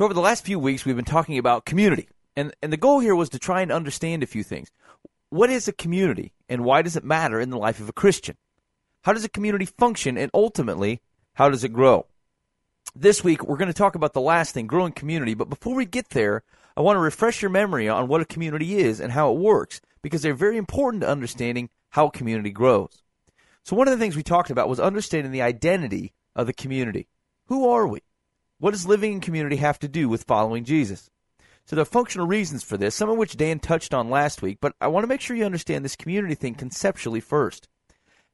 So 0.00 0.04
over 0.04 0.14
the 0.14 0.20
last 0.22 0.46
few 0.46 0.58
weeks, 0.58 0.86
we've 0.86 0.96
been 0.96 1.04
talking 1.04 1.36
about 1.36 1.66
community. 1.66 2.08
And, 2.34 2.54
and 2.62 2.72
the 2.72 2.78
goal 2.78 3.00
here 3.00 3.14
was 3.14 3.28
to 3.28 3.38
try 3.38 3.60
and 3.60 3.70
understand 3.70 4.22
a 4.22 4.26
few 4.26 4.42
things. 4.42 4.70
What 5.28 5.50
is 5.50 5.68
a 5.68 5.74
community 5.74 6.32
and 6.48 6.64
why 6.64 6.80
does 6.80 6.96
it 6.96 7.04
matter 7.04 7.38
in 7.38 7.50
the 7.50 7.58
life 7.58 7.80
of 7.80 7.88
a 7.90 7.92
Christian? 7.92 8.38
How 9.02 9.12
does 9.12 9.26
a 9.26 9.28
community 9.28 9.66
function 9.66 10.16
and 10.16 10.30
ultimately, 10.32 11.02
how 11.34 11.50
does 11.50 11.64
it 11.64 11.74
grow? 11.74 12.06
This 12.96 13.22
week, 13.22 13.44
we're 13.44 13.58
going 13.58 13.68
to 13.68 13.74
talk 13.74 13.94
about 13.94 14.14
the 14.14 14.22
last 14.22 14.54
thing, 14.54 14.66
growing 14.66 14.92
community. 14.92 15.34
But 15.34 15.50
before 15.50 15.74
we 15.74 15.84
get 15.84 16.08
there, 16.08 16.44
I 16.78 16.80
want 16.80 16.96
to 16.96 17.00
refresh 17.00 17.42
your 17.42 17.50
memory 17.50 17.86
on 17.86 18.08
what 18.08 18.22
a 18.22 18.24
community 18.24 18.78
is 18.78 19.00
and 19.00 19.12
how 19.12 19.34
it 19.34 19.38
works 19.38 19.82
because 20.00 20.22
they're 20.22 20.32
very 20.32 20.56
important 20.56 21.02
to 21.02 21.10
understanding 21.10 21.68
how 21.90 22.06
a 22.06 22.10
community 22.10 22.52
grows. 22.52 23.02
So 23.64 23.76
one 23.76 23.86
of 23.86 23.92
the 23.92 24.02
things 24.02 24.16
we 24.16 24.22
talked 24.22 24.48
about 24.48 24.70
was 24.70 24.80
understanding 24.80 25.30
the 25.30 25.42
identity 25.42 26.14
of 26.34 26.46
the 26.46 26.54
community. 26.54 27.06
Who 27.48 27.68
are 27.68 27.86
we? 27.86 28.00
What 28.60 28.72
does 28.72 28.86
living 28.86 29.14
in 29.14 29.20
community 29.20 29.56
have 29.56 29.78
to 29.78 29.88
do 29.88 30.06
with 30.06 30.24
following 30.24 30.64
Jesus? 30.64 31.10
So 31.64 31.74
there 31.74 31.82
are 31.82 31.86
functional 31.86 32.26
reasons 32.26 32.62
for 32.62 32.76
this, 32.76 32.94
some 32.94 33.08
of 33.08 33.16
which 33.16 33.38
Dan 33.38 33.58
touched 33.58 33.94
on 33.94 34.10
last 34.10 34.42
week, 34.42 34.58
but 34.60 34.74
I 34.82 34.88
want 34.88 35.04
to 35.04 35.08
make 35.08 35.22
sure 35.22 35.34
you 35.34 35.46
understand 35.46 35.82
this 35.82 35.96
community 35.96 36.34
thing 36.34 36.54
conceptually 36.54 37.20
first. 37.20 37.68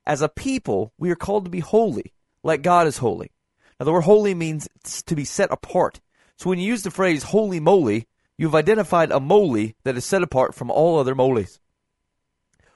As 0.04 0.23
a 0.23 0.28
people, 0.28 0.92
we 0.98 1.12
are 1.12 1.16
called 1.16 1.45
to 1.45 1.51
be 1.51 1.60
holy, 1.60 2.12
like 2.42 2.62
God 2.62 2.88
is 2.88 2.98
holy. 2.98 3.30
Now, 3.78 3.84
the 3.84 3.92
word 3.92 4.02
holy 4.02 4.34
means 4.34 4.68
to 5.06 5.15
be 5.15 5.24
set 5.24 5.52
apart. 5.52 6.01
So 6.37 6.51
when 6.51 6.59
you 6.59 6.66
use 6.66 6.82
the 6.82 6.90
phrase 6.90 7.23
holy 7.23 7.60
moly, 7.60 8.09
you've 8.37 8.54
identified 8.54 9.12
a 9.12 9.20
moly 9.20 9.77
that 9.84 9.96
is 9.96 10.04
set 10.04 10.23
apart 10.23 10.56
from 10.56 10.73
all 10.73 10.98
other 10.98 11.15
moles. 11.15 11.60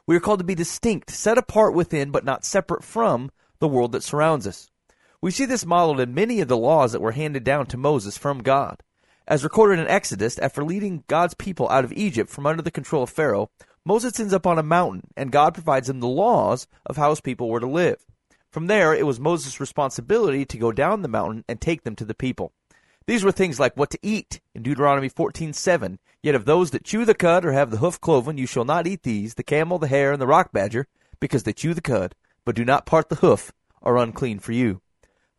We 0.07 0.15
are 0.15 0.21
called 0.21 0.39
to 0.39 0.45
be 0.45 0.55
distinct, 0.55 1.11
set 1.11 1.37
apart 1.37 1.75
within, 1.75 2.13
but 2.13 2.25
not 2.25 2.45
separate 2.45 2.85
from 2.85 3.33
the 3.59 3.69
world 3.69 3.91
that 3.93 4.05
surrounds 4.05 4.47
us. 4.47 4.70
We 5.23 5.31
see 5.31 5.45
this 5.45 5.67
modeled 5.67 6.01
in 6.01 6.15
many 6.15 6.41
of 6.41 6.49
the 6.49 6.57
laws 6.57 6.93
that 6.93 7.03
were 7.03 7.13
handed 7.13 7.45
down 7.45 7.67
to 7.67 7.77
Moses 7.77 8.17
from 8.17 8.43
God. 8.43 8.83
As 9.29 9.45
recorded 9.45 9.79
in 9.79 9.87
Exodus, 9.87 10.39
after 10.39 10.65
leading 10.65 11.05
God's 11.09 11.35
people 11.35 11.69
out 11.69 11.85
of 11.85 11.93
Egypt 11.93 12.31
from 12.31 12.47
under 12.47 12.63
the 12.63 12.71
control 12.71 13.03
of 13.03 13.11
Pharaoh, 13.11 13.51
Moses 13.85 14.19
ends 14.19 14.33
up 14.33 14.47
on 14.47 14.59
a 14.59 14.63
mountain, 14.63 15.09
and 15.19 15.31
God 15.31 15.53
provides 15.53 15.91
him 15.91 16.01
the 16.01 16.09
laws 16.09 16.67
of 16.87 16.97
how 16.97 17.11
his 17.11 17.21
people 17.21 17.51
were 17.51 17.61
to 17.61 17.67
live. 17.67 18.07
From 18.51 18.67
there, 18.67 18.95
it 18.95 19.05
was 19.05 19.21
Moses' 19.21 19.61
responsibility 19.61 20.47
to 20.47 20.57
go 20.57 20.73
down 20.73 21.03
the 21.03 21.09
mountain 21.09 21.45
and 21.47 21.61
take 21.61 21.83
them 21.83 21.97
to 21.97 22.07
the 22.07 22.15
people. 22.15 22.53
These 23.07 23.23
were 23.23 23.31
things 23.31 23.61
like 23.61 23.77
what 23.77 23.91
to 23.91 23.99
eat 24.03 24.41
in 24.55 24.63
Deuteronomy 24.63 25.11
14:7. 25.11 25.99
Yet 26.23 26.35
of 26.35 26.47
those 26.47 26.71
that 26.71 26.85
chew 26.85 27.05
the 27.05 27.15
cud 27.15 27.45
or 27.45 27.53
have 27.53 27.71
the 27.71 27.79
hoof 27.79 28.01
cloven, 28.01 28.39
you 28.39 28.47
shall 28.47 28.65
not 28.65 28.87
eat 28.87 29.03
these: 29.03 29.35
the 29.35 29.43
camel, 29.43 29.79
the 29.79 29.89
hare, 29.89 30.13
and 30.13 30.21
the 30.21 30.27
rock 30.27 30.51
badger, 30.51 30.87
because 31.21 31.43
they 31.43 31.53
chew 31.53 31.75
the 31.75 31.83
cud, 31.83 32.15
but 32.47 32.57
do 32.57 32.65
not 32.65 32.87
part 32.87 33.11
the 33.11 33.17
hoof, 33.17 33.53
are 33.83 33.99
unclean 33.99 34.39
for 34.39 34.53
you. 34.53 34.81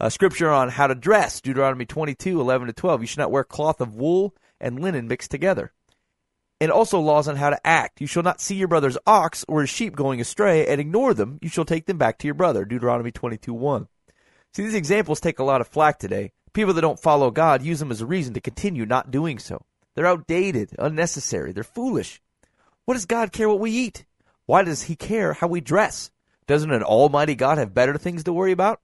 Uh, 0.02 0.09
scripture 0.09 0.49
on 0.49 0.67
how 0.69 0.88
to 0.88 0.95
dress, 0.95 1.39
Deuteronomy 1.39 1.85
22:11 1.85 2.67
to 2.67 2.73
12. 2.73 3.02
You 3.02 3.07
should 3.07 3.19
not 3.19 3.31
wear 3.31 3.44
cloth 3.44 3.80
of 3.80 3.95
wool 3.95 4.35
and 4.59 4.80
linen 4.80 5.07
mixed 5.07 5.30
together. 5.30 5.71
And 6.59 6.71
also 6.71 6.99
laws 6.99 7.27
on 7.27 7.35
how 7.35 7.52
to 7.52 7.67
act. 7.67 8.02
You 8.02 8.07
shall 8.07 8.23
not 8.23 8.41
see 8.41 8.55
your 8.55 8.67
brother's 8.67 8.97
ox 9.05 9.45
or 9.47 9.61
his 9.61 9.69
sheep 9.69 9.95
going 9.95 10.19
astray 10.19 10.67
and 10.67 10.81
ignore 10.81 11.13
them. 11.13 11.38
You 11.41 11.49
shall 11.49 11.66
take 11.66 11.85
them 11.85 11.97
back 11.97 12.17
to 12.19 12.27
your 12.27 12.33
brother, 12.33 12.66
Deuteronomy 12.66 13.11
22:1. 13.11 13.88
See, 14.53 14.63
these 14.63 14.73
examples 14.73 15.19
take 15.19 15.39
a 15.39 15.44
lot 15.44 15.61
of 15.61 15.67
flack 15.67 15.99
today 15.99 16.31
People 16.53 16.73
that 16.73 16.81
don't 16.81 16.99
follow 16.99 17.31
God 17.31 17.61
use 17.61 17.79
them 17.79 17.91
as 17.91 18.02
a 18.02 18.05
reason 18.05 18.33
to 18.33 18.41
continue 18.41 18.85
not 18.85 19.09
doing 19.09 19.39
so. 19.39 19.61
They're 19.95 20.05
outdated, 20.05 20.75
unnecessary, 20.77 21.53
they're 21.53 21.63
foolish. 21.63 22.22
What 22.85 22.95
does 22.95 23.05
God 23.05 23.31
care 23.31 23.47
what 23.47 23.59
we 23.59 23.72
eat? 23.72 24.05
Why 24.47 24.63
does 24.63 24.83
He 24.83 24.95
care 24.97 25.33
how 25.33 25.47
we 25.47 25.61
dress? 25.61 26.11
Doesn't 26.47 26.73
an 26.73 26.83
almighty 26.83 27.35
God 27.35 27.57
have 27.57 27.73
better 27.73 27.97
things 27.97 28.25
to 28.25 28.33
worry 28.33 28.52
about? 28.52 28.81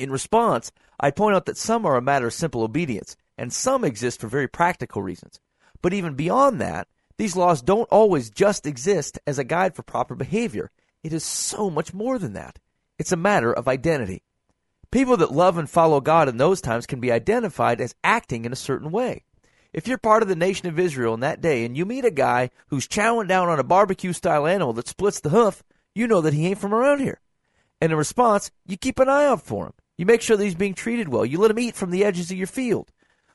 In 0.00 0.10
response, 0.10 0.72
I 0.98 1.10
point 1.10 1.36
out 1.36 1.44
that 1.44 1.58
some 1.58 1.84
are 1.84 1.94
a 1.94 2.00
matter 2.00 2.28
of 2.28 2.32
simple 2.32 2.62
obedience, 2.62 3.18
and 3.36 3.52
some 3.52 3.84
exist 3.84 4.18
for 4.18 4.28
very 4.28 4.48
practical 4.48 5.02
reasons. 5.02 5.40
But 5.82 5.92
even 5.92 6.14
beyond 6.14 6.58
that, 6.58 6.88
these 7.18 7.36
laws 7.36 7.60
don't 7.60 7.86
always 7.90 8.30
just 8.30 8.66
exist 8.66 9.18
as 9.26 9.38
a 9.38 9.44
guide 9.44 9.74
for 9.74 9.82
proper 9.82 10.14
behavior. 10.14 10.70
It 11.04 11.12
is 11.12 11.22
so 11.22 11.68
much 11.68 11.92
more 11.92 12.18
than 12.18 12.32
that. 12.32 12.58
It's 12.98 13.12
a 13.12 13.16
matter 13.16 13.52
of 13.52 13.68
identity. 13.68 14.22
People 14.90 15.18
that 15.18 15.32
love 15.32 15.58
and 15.58 15.68
follow 15.68 16.00
God 16.00 16.30
in 16.30 16.38
those 16.38 16.62
times 16.62 16.86
can 16.86 17.00
be 17.00 17.12
identified 17.12 17.78
as 17.78 17.94
acting 18.02 18.46
in 18.46 18.54
a 18.54 18.56
certain 18.56 18.90
way. 18.90 19.24
If 19.74 19.86
you're 19.86 19.98
part 19.98 20.22
of 20.22 20.30
the 20.30 20.34
nation 20.34 20.66
of 20.66 20.78
Israel 20.78 21.12
in 21.12 21.20
that 21.20 21.42
day 21.42 21.66
and 21.66 21.76
you 21.76 21.84
meet 21.84 22.06
a 22.06 22.10
guy 22.10 22.48
who's 22.68 22.88
chowing 22.88 23.28
down 23.28 23.50
on 23.50 23.58
a 23.58 23.64
barbecue 23.64 24.14
style 24.14 24.46
animal 24.46 24.72
that 24.72 24.88
splits 24.88 25.20
the 25.20 25.28
hoof, 25.28 25.62
you 25.94 26.06
know 26.06 26.22
that 26.22 26.32
he 26.32 26.46
ain't 26.46 26.58
from 26.58 26.72
around 26.72 27.00
here. 27.00 27.20
And 27.82 27.92
in 27.92 27.98
response, 27.98 28.50
you 28.66 28.78
keep 28.78 28.98
an 28.98 29.10
eye 29.10 29.26
out 29.26 29.42
for 29.42 29.66
him. 29.66 29.72
You 30.00 30.06
make 30.06 30.22
sure 30.22 30.38
that 30.38 30.44
he's 30.44 30.54
being 30.54 30.72
treated 30.72 31.10
well. 31.10 31.26
You 31.26 31.36
let 31.36 31.50
him 31.50 31.58
eat 31.58 31.74
from 31.74 31.90
the 31.90 32.06
edges 32.06 32.30
of 32.30 32.38
your 32.38 32.46
field. 32.46 32.90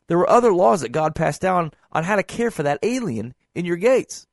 There 0.07 0.17
were 0.17 0.27
other 0.27 0.51
laws 0.51 0.81
that 0.81 0.91
God 0.91 1.13
passed 1.13 1.39
down 1.39 1.69
on 1.91 2.05
how 2.05 2.15
to 2.15 2.23
care 2.23 2.49
for 2.49 2.63
that 2.63 2.79
alien 2.81 3.35
in 3.53 3.65
your 3.65 3.75
gates. 3.75 4.25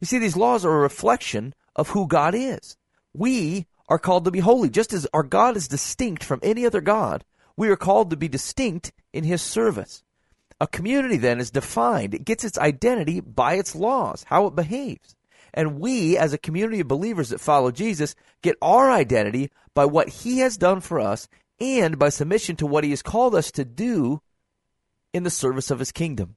You 0.00 0.06
see, 0.08 0.18
these 0.18 0.36
laws 0.36 0.64
are 0.64 0.76
a 0.76 0.80
reflection 0.80 1.54
of 1.76 1.90
who 1.90 2.08
God 2.08 2.34
is. 2.34 2.76
We 3.14 3.66
are 3.88 4.00
called 4.00 4.24
to 4.24 4.32
be 4.32 4.40
holy. 4.40 4.70
Just 4.70 4.92
as 4.92 5.06
our 5.14 5.22
God 5.22 5.56
is 5.56 5.68
distinct 5.68 6.24
from 6.24 6.40
any 6.42 6.66
other 6.66 6.80
God, 6.80 7.24
we 7.56 7.68
are 7.68 7.76
called 7.76 8.10
to 8.10 8.16
be 8.16 8.26
distinct 8.26 8.90
in 9.12 9.22
His 9.22 9.40
service. 9.40 10.02
A 10.60 10.66
community 10.66 11.16
then 11.16 11.38
is 11.38 11.52
defined, 11.52 12.12
it 12.12 12.24
gets 12.24 12.42
its 12.42 12.58
identity 12.58 13.20
by 13.20 13.54
its 13.54 13.76
laws, 13.76 14.24
how 14.26 14.48
it 14.48 14.56
behaves. 14.56 15.14
And 15.54 15.78
we, 15.78 16.18
as 16.18 16.32
a 16.32 16.38
community 16.38 16.80
of 16.80 16.88
believers 16.88 17.28
that 17.28 17.40
follow 17.40 17.70
Jesus, 17.70 18.16
get 18.42 18.56
our 18.60 18.90
identity 18.90 19.52
by 19.74 19.84
what 19.84 20.08
He 20.08 20.40
has 20.40 20.56
done 20.56 20.80
for 20.80 20.98
us 20.98 21.28
and 21.60 21.98
by 21.98 22.08
submission 22.08 22.56
to 22.56 22.66
what 22.66 22.84
He 22.84 22.90
has 22.90 23.02
called 23.02 23.34
us 23.34 23.50
to 23.52 23.64
do 23.64 24.20
in 25.12 25.22
the 25.22 25.30
service 25.30 25.70
of 25.70 25.78
His 25.78 25.92
kingdom. 25.92 26.36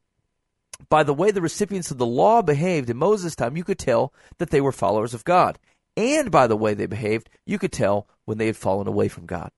By 0.90 1.04
the 1.04 1.14
way 1.14 1.32
the 1.32 1.42
recipients 1.42 1.92
of 1.92 1.98
the 1.98 2.06
law 2.06 2.42
behaved 2.42 2.90
in 2.90 2.98
Moses' 2.98 3.36
time, 3.36 3.56
you 3.56 3.64
could 3.64 3.80
tell 3.80 4.14
that 4.40 4.50
they 4.50 4.62
were 4.62 4.72
followers 4.72 5.14
of 5.14 5.24
God 5.24 5.60
and 5.98 6.32
by 6.32 6.48
the 6.48 6.56
way 6.56 6.74
they 6.74 6.86
behaved, 6.86 7.30
you 7.46 7.60
could 7.60 7.72
tell 7.72 8.08
when 8.26 8.38
they 8.38 8.46
had 8.46 8.58
fallen 8.58 8.88
away 8.88 9.08
from 9.08 9.26
God. 9.26 9.52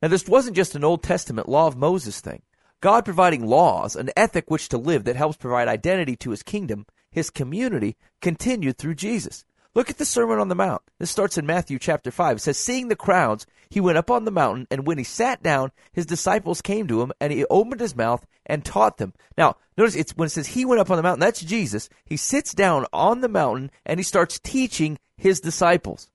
Now, 0.00 0.08
this 0.08 0.28
wasn't 0.28 0.56
just 0.56 0.74
an 0.74 0.84
Old 0.84 1.02
Testament 1.02 1.48
law 1.48 1.66
of 1.66 1.76
Moses 1.76 2.20
thing. 2.20 2.42
God 2.80 3.04
providing 3.04 3.46
laws, 3.46 3.94
an 3.94 4.10
ethic 4.16 4.50
which 4.50 4.68
to 4.70 4.78
live 4.78 5.04
that 5.04 5.16
helps 5.16 5.36
provide 5.36 5.68
identity 5.68 6.16
to 6.16 6.30
his 6.30 6.42
kingdom, 6.42 6.86
his 7.10 7.30
community, 7.30 7.96
continued 8.20 8.78
through 8.78 8.96
Jesus. 8.96 9.44
Look 9.74 9.88
at 9.88 9.96
the 9.96 10.04
Sermon 10.04 10.38
on 10.38 10.48
the 10.48 10.54
Mount. 10.54 10.82
This 10.98 11.10
starts 11.10 11.38
in 11.38 11.46
Matthew 11.46 11.78
chapter 11.78 12.10
5. 12.10 12.36
It 12.36 12.40
says, 12.40 12.58
Seeing 12.58 12.88
the 12.88 12.96
crowds, 12.96 13.46
he 13.70 13.80
went 13.80 13.96
up 13.96 14.10
on 14.10 14.26
the 14.26 14.30
mountain, 14.30 14.66
and 14.70 14.86
when 14.86 14.98
he 14.98 15.04
sat 15.04 15.42
down, 15.42 15.72
his 15.92 16.04
disciples 16.04 16.60
came 16.60 16.86
to 16.88 17.00
him, 17.00 17.10
and 17.18 17.32
he 17.32 17.46
opened 17.46 17.80
his 17.80 17.96
mouth 17.96 18.26
and 18.44 18.64
taught 18.64 18.98
them. 18.98 19.14
Now, 19.38 19.56
notice 19.78 19.96
it's 19.96 20.14
when 20.14 20.26
it 20.26 20.30
says 20.30 20.48
he 20.48 20.66
went 20.66 20.82
up 20.82 20.90
on 20.90 20.98
the 20.98 21.02
mountain, 21.02 21.20
that's 21.20 21.40
Jesus. 21.40 21.88
He 22.04 22.18
sits 22.18 22.52
down 22.52 22.84
on 22.92 23.22
the 23.22 23.30
mountain, 23.30 23.70
and 23.86 23.98
he 23.98 24.04
starts 24.04 24.38
teaching 24.38 24.98
his 25.16 25.40
disciples. 25.40 26.10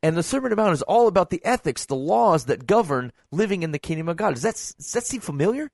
And 0.00 0.16
the 0.16 0.22
Sermon 0.22 0.52
on 0.52 0.56
the 0.56 0.62
Mount 0.62 0.74
is 0.74 0.82
all 0.82 1.08
about 1.08 1.30
the 1.30 1.44
ethics, 1.44 1.86
the 1.86 1.96
laws 1.96 2.44
that 2.44 2.66
govern 2.68 3.12
living 3.32 3.64
in 3.64 3.72
the 3.72 3.80
kingdom 3.80 4.08
of 4.08 4.16
God. 4.16 4.34
Does 4.34 4.42
that, 4.42 4.54
does 4.54 4.92
that 4.92 5.06
seem 5.06 5.20
familiar? 5.20 5.72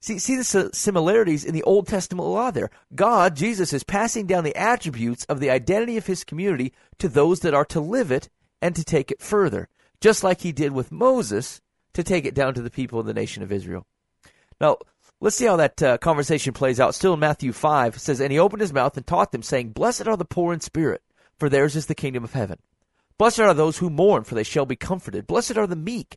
See, 0.00 0.18
see 0.18 0.36
the 0.36 0.70
similarities 0.72 1.44
in 1.44 1.54
the 1.54 1.62
Old 1.64 1.86
Testament 1.86 2.26
law 2.26 2.50
there. 2.50 2.70
God, 2.94 3.36
Jesus, 3.36 3.74
is 3.74 3.84
passing 3.84 4.26
down 4.26 4.44
the 4.44 4.56
attributes 4.56 5.24
of 5.26 5.40
the 5.40 5.50
identity 5.50 5.98
of 5.98 6.06
his 6.06 6.24
community 6.24 6.72
to 6.98 7.08
those 7.08 7.40
that 7.40 7.52
are 7.52 7.66
to 7.66 7.80
live 7.80 8.10
it 8.10 8.30
and 8.62 8.74
to 8.76 8.84
take 8.84 9.10
it 9.10 9.20
further, 9.20 9.68
just 10.00 10.24
like 10.24 10.40
he 10.40 10.52
did 10.52 10.72
with 10.72 10.90
Moses 10.90 11.60
to 11.92 12.02
take 12.02 12.24
it 12.24 12.34
down 12.34 12.54
to 12.54 12.62
the 12.62 12.70
people 12.70 12.98
of 12.98 13.04
the 13.04 13.12
nation 13.12 13.42
of 13.42 13.52
Israel. 13.52 13.86
Now, 14.58 14.78
let's 15.20 15.36
see 15.36 15.44
how 15.44 15.56
that 15.56 15.82
uh, 15.82 15.98
conversation 15.98 16.54
plays 16.54 16.80
out. 16.80 16.94
Still 16.94 17.14
in 17.14 17.20
Matthew 17.20 17.52
5, 17.52 17.96
it 17.96 18.00
says, 18.00 18.20
And 18.20 18.32
he 18.32 18.38
opened 18.38 18.62
his 18.62 18.72
mouth 18.72 18.96
and 18.96 19.06
taught 19.06 19.32
them, 19.32 19.42
saying, 19.42 19.70
Blessed 19.70 20.08
are 20.08 20.16
the 20.16 20.24
poor 20.24 20.54
in 20.54 20.60
spirit, 20.60 21.02
for 21.38 21.50
theirs 21.50 21.76
is 21.76 21.86
the 21.86 21.94
kingdom 21.94 22.24
of 22.24 22.32
heaven. 22.32 22.58
Blessed 23.18 23.40
are 23.40 23.52
those 23.52 23.78
who 23.78 23.90
mourn, 23.90 24.24
for 24.24 24.34
they 24.34 24.42
shall 24.42 24.64
be 24.64 24.76
comforted. 24.76 25.26
Blessed 25.26 25.58
are 25.58 25.66
the 25.66 25.76
meek, 25.76 26.16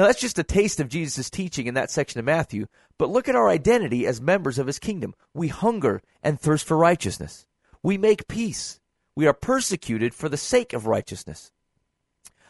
Now, 0.00 0.06
that's 0.06 0.22
just 0.22 0.38
a 0.38 0.42
taste 0.42 0.80
of 0.80 0.88
Jesus' 0.88 1.28
teaching 1.28 1.66
in 1.66 1.74
that 1.74 1.90
section 1.90 2.18
of 2.18 2.24
Matthew, 2.24 2.68
but 2.96 3.10
look 3.10 3.28
at 3.28 3.36
our 3.36 3.50
identity 3.50 4.06
as 4.06 4.18
members 4.18 4.58
of 4.58 4.66
his 4.66 4.78
kingdom. 4.78 5.14
We 5.34 5.48
hunger 5.48 6.00
and 6.22 6.40
thirst 6.40 6.66
for 6.66 6.78
righteousness. 6.78 7.44
We 7.82 7.98
make 7.98 8.26
peace. 8.26 8.80
We 9.14 9.26
are 9.26 9.34
persecuted 9.34 10.14
for 10.14 10.30
the 10.30 10.38
sake 10.38 10.72
of 10.72 10.86
righteousness. 10.86 11.52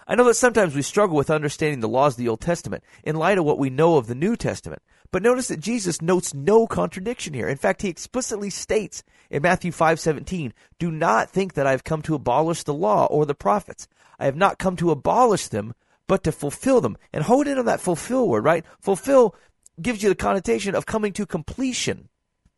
I 0.07 0.15
know 0.15 0.23
that 0.27 0.35
sometimes 0.35 0.77
we 0.77 0.83
struggle 0.83 1.17
with 1.17 1.29
understanding 1.29 1.81
the 1.81 1.89
laws 1.89 2.13
of 2.13 2.19
the 2.19 2.29
Old 2.29 2.41
Testament 2.41 2.85
in 3.03 3.17
light 3.17 3.37
of 3.37 3.45
what 3.45 3.59
we 3.59 3.69
know 3.69 3.97
of 3.97 4.07
the 4.07 4.15
New 4.15 4.37
Testament. 4.37 4.81
But 5.11 5.25
notice 5.25 5.49
that 5.49 5.59
Jesus 5.59 6.01
notes 6.01 6.33
no 6.33 6.69
contradiction 6.69 7.35
here. 7.35 7.49
In 7.49 7.57
fact, 7.57 7.83
he 7.83 7.89
explicitly 7.89 8.51
states 8.51 9.03
in 9.29 9.43
Matthew 9.43 9.73
5:17, 9.73 10.55
"Do 10.79 10.93
not 10.93 11.29
think 11.29 11.55
that 11.55 11.67
I 11.67 11.73
have 11.73 11.83
come 11.83 12.03
to 12.03 12.15
abolish 12.15 12.63
the 12.63 12.75
law 12.75 13.07
or 13.07 13.27
the 13.27 13.35
prophets. 13.35 13.89
I 14.21 14.27
have 14.27 14.37
not 14.37 14.61
come 14.61 14.77
to 14.77 14.93
abolish 14.93 15.49
them, 15.49 15.75
but 16.11 16.25
to 16.25 16.33
fulfill 16.33 16.81
them." 16.81 16.97
And 17.13 17.23
hold 17.25 17.47
in 17.47 17.59
on 17.59 17.67
that 17.67 17.81
fulfill 17.81 18.29
word, 18.29 18.45
right? 18.45 18.65
Fulfill 18.81 19.35
gives 19.81 20.03
you 20.03 20.09
the 20.09 20.15
connotation 20.27 20.75
of 20.75 20.85
coming 20.85 21.13
to 21.15 21.25
completion 21.25 22.09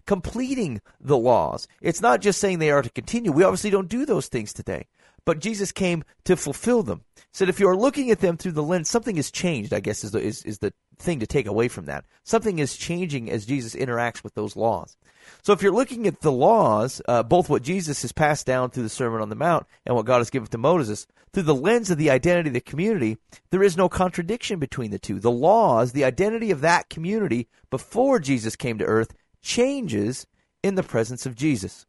completing 0.07 0.81
the 1.01 1.17
laws. 1.17 1.69
It's 1.81 2.01
not 2.01 2.21
just 2.21 2.41
saying 2.41 2.59
they 2.59 2.71
are 2.71 2.83
to 2.83 2.91
continue. 2.91 3.33
We 3.33 3.45
obviously 3.45 3.71
don't 3.71 3.89
do 3.89 4.05
those 4.05 4.29
things 4.29 4.53
today. 4.53 4.87
But 5.25 5.39
Jesus 5.39 5.73
came 5.73 6.05
to 6.25 6.37
fulfill 6.37 6.83
them. 6.83 7.03
Said 7.33 7.49
if 7.49 7.61
you 7.61 7.69
are 7.69 7.77
looking 7.77 8.11
at 8.11 8.21
them 8.21 8.37
through 8.37 8.53
the 8.53 8.63
lens, 8.63 8.91
something 8.91 9.17
has 9.17 9.31
changed, 9.31 9.73
I 9.73 9.81
guess 9.81 10.05
is 10.05 10.11
the, 10.11 10.21
is, 10.21 10.43
is 10.45 10.59
the 10.59 10.73
thing 10.99 11.21
to 11.21 11.27
take 11.27 11.47
away 11.47 11.69
from 11.69 11.87
that. 11.87 12.05
Something 12.25 12.59
is 12.59 12.77
changing 12.77 13.31
as 13.31 13.47
Jesus 13.47 13.75
interacts 13.75 14.23
with 14.23 14.35
those 14.35 14.57
laws. 14.57 14.97
So 15.43 15.53
if 15.53 15.63
you're 15.63 15.73
looking 15.73 16.07
at 16.07 16.21
the 16.21 16.33
laws, 16.33 17.01
uh, 17.07 17.23
both 17.23 17.49
what 17.49 17.63
Jesus 17.63 18.03
has 18.03 18.13
passed 18.13 18.47
down 18.47 18.71
through 18.71 18.83
the 18.83 18.89
Sermon 18.89 19.21
on 19.21 19.29
the 19.29 19.35
Mount 19.35 19.67
and 19.87 19.95
what 19.95 20.05
God 20.05 20.19
has 20.19 20.31
given 20.31 20.49
to 20.49 20.59
Moses, 20.59 21.07
through 21.33 21.45
the 21.45 21.55
lens 21.55 21.91
of 21.91 21.99
the 21.99 22.11
identity 22.11 22.51
of 22.51 22.55
the 22.55 22.61
community, 22.61 23.17
there 23.51 23.63
is 23.63 23.77
no 23.77 23.89
contradiction 23.89 24.59
between 24.59 24.91
the 24.91 24.99
two. 24.99 25.19
The 25.19 25.31
laws, 25.31 25.93
the 25.93 26.05
identity 26.05 26.51
of 26.51 26.61
that 26.61 26.91
community 26.91 27.49
before 27.71 28.19
Jesus 28.19 28.57
came 28.57 28.79
to 28.79 28.85
earth, 28.85 29.15
changes 29.41 30.27
in 30.63 30.75
the 30.75 30.83
presence 30.83 31.25
of 31.25 31.35
Jesus. 31.35 31.87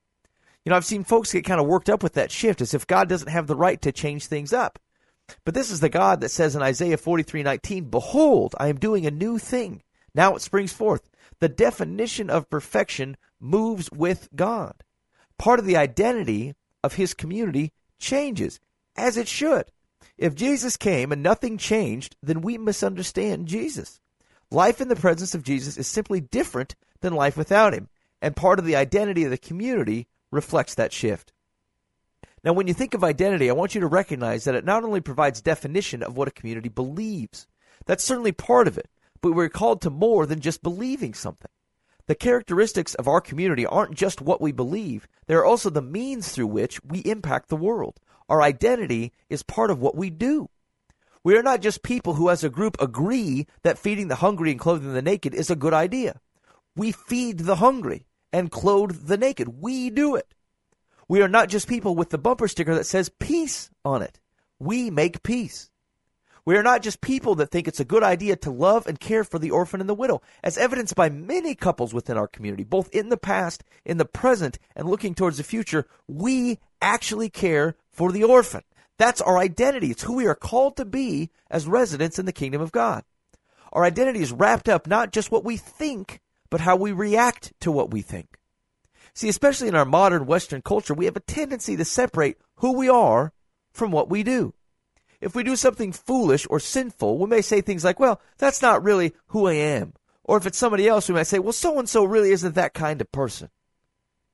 You 0.66 0.70
know, 0.70 0.76
I've 0.78 0.86
seen 0.86 1.04
folks 1.04 1.34
get 1.34 1.46
kind 1.46 1.60
of 1.60 1.68
worked 1.68 1.90
up 1.90 2.04
with 2.04 2.14
that 2.14 2.32
shift 2.32 2.62
as 2.62 2.74
if 2.74 2.88
God 2.88 3.10
doesn't 3.10 3.30
have 3.30 3.48
the 3.48 3.56
right 3.56 3.82
to 3.82 3.92
change 3.92 4.28
things 4.28 4.54
up. 4.54 4.80
But 5.46 5.54
this 5.54 5.72
is 5.72 5.80
the 5.80 5.90
God 5.90 6.22
that 6.22 6.30
says 6.30 6.56
in 6.56 6.62
Isaiah 6.62 6.98
43:19, 6.98 7.90
"Behold, 7.90 8.56
I 8.60 8.68
am 8.68 8.80
doing 8.80 9.06
a 9.06 9.12
new 9.12 9.38
thing. 9.38 9.84
Now 10.14 10.36
it 10.36 10.42
springs 10.42 10.72
forth." 10.72 11.10
The 11.40 11.50
definition 11.50 12.30
of 12.30 12.50
perfection 12.50 13.18
moves 13.40 13.92
with 13.92 14.30
God. 14.36 14.84
Part 15.38 15.60
of 15.60 15.66
the 15.66 15.78
identity 15.78 16.56
of 16.84 16.96
his 16.96 17.14
community 17.14 17.74
changes, 18.00 18.60
as 18.96 19.18
it 19.18 19.28
should. 19.28 19.72
If 20.18 20.36
Jesus 20.36 20.78
came 20.78 21.12
and 21.12 21.24
nothing 21.24 21.58
changed, 21.58 22.16
then 22.22 22.42
we 22.42 22.58
misunderstand 22.58 23.48
Jesus. 23.48 24.00
Life 24.52 24.80
in 24.80 24.88
the 24.88 24.96
presence 24.96 25.34
of 25.34 25.44
Jesus 25.44 25.78
is 25.78 25.88
simply 25.88 26.22
different 26.22 26.76
than 27.02 27.14
life 27.14 27.36
without 27.36 27.74
him. 27.74 27.90
And 28.22 28.36
part 28.36 28.60
of 28.60 28.66
the 28.66 28.76
identity 28.76 29.24
of 29.24 29.32
the 29.32 29.38
community 29.38 30.08
reflects 30.34 30.76
that 30.76 30.92
shift. 30.92 31.32
Now, 32.44 32.52
when 32.52 32.68
you 32.68 32.74
think 32.74 32.94
of 32.94 33.04
identity, 33.04 33.50
I 33.50 33.54
want 33.54 33.74
you 33.74 33.82
to 33.82 33.88
recognize 33.88 34.44
that 34.44 34.56
it 34.56 34.66
not 34.66 34.84
only 34.84 35.00
provides 35.00 35.42
definition 35.42 36.04
of 36.04 36.18
what 36.18 36.28
a 36.28 36.32
community 36.32 36.68
believes, 36.68 37.48
that's 37.86 38.04
certainly 38.04 38.34
part 38.34 38.68
of 38.68 38.78
it, 38.78 38.90
but 39.22 39.32
we're 39.32 39.48
called 39.48 39.82
to 39.82 39.90
more 39.90 40.26
than 40.26 40.42
just 40.42 40.62
believing 40.62 41.14
something. 41.14 41.50
The 42.06 42.16
characteristics 42.16 42.96
of 42.96 43.08
our 43.08 43.22
community 43.22 43.66
aren't 43.66 43.96
just 43.96 44.20
what 44.20 44.42
we 44.42 44.52
believe, 44.52 45.08
they 45.28 45.36
are 45.36 45.46
also 45.46 45.70
the 45.70 45.82
means 45.82 46.30
through 46.30 46.48
which 46.48 46.84
we 46.84 47.00
impact 47.00 47.48
the 47.48 47.56
world. 47.56 48.02
Our 48.28 48.42
identity 48.42 49.14
is 49.30 49.44
part 49.44 49.72
of 49.72 49.80
what 49.80 49.96
we 49.96 50.10
do. 50.10 50.50
We 51.24 51.38
are 51.38 51.44
not 51.44 51.62
just 51.62 51.84
people 51.84 52.16
who, 52.16 52.30
as 52.30 52.44
a 52.44 52.50
group, 52.50 52.76
agree 52.82 53.48
that 53.62 53.80
feeding 53.80 54.10
the 54.10 54.16
hungry 54.16 54.52
and 54.52 54.60
clothing 54.60 54.94
the 54.94 55.02
naked 55.02 55.34
is 55.34 55.50
a 55.50 55.56
good 55.56 55.74
idea. 55.74 56.20
We 56.76 56.92
feed 56.92 57.40
the 57.40 57.56
hungry 57.56 58.06
and 58.34 58.52
clothe 58.52 59.08
the 59.08 59.18
naked. 59.18 59.62
We 59.62 59.90
do 59.90 60.16
it. 60.16 60.34
We 61.08 61.22
are 61.22 61.30
not 61.30 61.50
just 61.50 61.68
people 61.68 61.96
with 61.96 62.10
the 62.10 62.18
bumper 62.18 62.48
sticker 62.48 62.76
that 62.76 62.88
says 62.88 63.10
peace 63.20 63.70
on 63.86 64.02
it. 64.02 64.20
We 64.60 64.90
make 64.90 65.24
peace. 65.24 65.70
We 66.46 66.58
are 66.58 66.64
not 66.64 66.82
just 66.82 67.00
people 67.00 67.36
that 67.36 67.52
think 67.52 67.68
it's 67.68 67.80
a 67.80 67.86
good 67.86 68.04
idea 68.04 68.36
to 68.38 68.52
love 68.52 68.86
and 68.86 69.00
care 69.00 69.24
for 69.24 69.40
the 69.40 69.52
orphan 69.52 69.80
and 69.80 69.90
the 69.90 69.94
widow, 69.94 70.22
as 70.44 70.58
evidenced 70.58 70.96
by 70.96 71.10
many 71.10 71.56
couples 71.56 71.94
within 71.94 72.18
our 72.18 72.28
community, 72.28 72.66
both 72.66 72.90
in 72.90 73.08
the 73.08 73.18
past, 73.18 73.64
in 73.86 73.98
the 73.98 74.06
present, 74.06 74.60
and 74.76 74.90
looking 74.90 75.16
towards 75.16 75.38
the 75.38 75.44
future. 75.44 75.88
We 76.06 76.60
actually 76.82 77.30
care 77.30 77.78
for 77.92 78.12
the 78.12 78.26
orphan. 78.26 78.64
That's 78.98 79.22
our 79.22 79.38
identity. 79.38 79.92
It's 79.92 80.04
who 80.04 80.16
we 80.16 80.28
are 80.28 80.36
called 80.36 80.76
to 80.78 80.86
be 80.86 81.30
as 81.50 81.66
residents 81.66 82.20
in 82.20 82.26
the 82.26 82.34
kingdom 82.34 82.62
of 82.62 82.74
God. 82.74 83.06
Our 83.72 83.86
identity 83.86 84.20
is 84.22 84.34
wrapped 84.34 84.68
up 84.68 84.86
not 84.86 85.12
just 85.12 85.32
what 85.32 85.46
we 85.46 85.56
think, 85.56 86.20
but 86.54 86.62
how 86.62 86.76
we 86.76 86.92
react 86.92 87.52
to 87.60 87.72
what 87.72 87.90
we 87.90 88.04
think. 88.04 88.38
See, 89.16 89.28
especially 89.28 89.70
in 89.70 89.74
our 89.74 89.86
modern 89.86 90.28
Western 90.28 90.62
culture, 90.62 90.94
we 90.94 91.06
have 91.06 91.16
a 91.16 91.20
tendency 91.20 91.76
to 91.76 91.84
separate 91.84 92.38
who 92.58 92.74
we 92.74 92.88
are 92.88 93.34
from 93.72 93.90
what 93.90 94.08
we 94.08 94.22
do. 94.22 94.54
If 95.20 95.34
we 95.34 95.42
do 95.42 95.56
something 95.56 95.92
foolish 95.92 96.46
or 96.52 96.60
sinful, 96.60 97.18
we 97.18 97.26
may 97.26 97.42
say 97.42 97.62
things 97.62 97.84
like, 97.84 98.00
well, 98.00 98.22
that's 98.38 98.62
not 98.62 98.84
really 98.84 99.16
who 99.30 99.48
I 99.48 99.54
am. 99.54 99.94
Or 100.24 100.38
if 100.38 100.46
it's 100.46 100.60
somebody 100.60 100.88
else, 100.88 101.10
we 101.10 101.16
might 101.16 101.24
say, 101.24 101.40
well, 101.40 101.54
so 101.54 101.80
and 101.80 101.90
so 101.90 102.04
really 102.04 102.30
isn't 102.30 102.54
that 102.54 102.76
kind 102.76 103.02
of 103.02 103.12
person. 103.12 103.50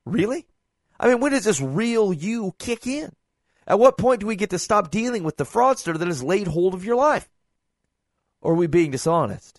Really? 0.06 0.46
I 1.00 1.08
mean, 1.08 1.22
when 1.22 1.32
does 1.32 1.46
this 1.46 1.62
real 1.62 2.12
you 2.12 2.54
kick 2.60 2.86
in? 2.86 3.14
At 3.66 3.80
what 3.80 3.98
point 3.98 4.20
do 4.20 4.28
we 4.28 4.36
get 4.36 4.50
to 4.50 4.60
stop 4.60 4.92
dealing 4.92 5.24
with 5.24 5.38
the 5.38 5.46
fraudster 5.46 5.98
that 5.98 6.06
has 6.10 6.22
laid 6.22 6.48
hold 6.48 6.74
of 6.74 6.84
your 6.84 6.98
life? 6.98 7.30
Or 8.42 8.52
are 8.52 8.58
we 8.58 8.68
being 8.68 8.92
dishonest? 8.92 9.59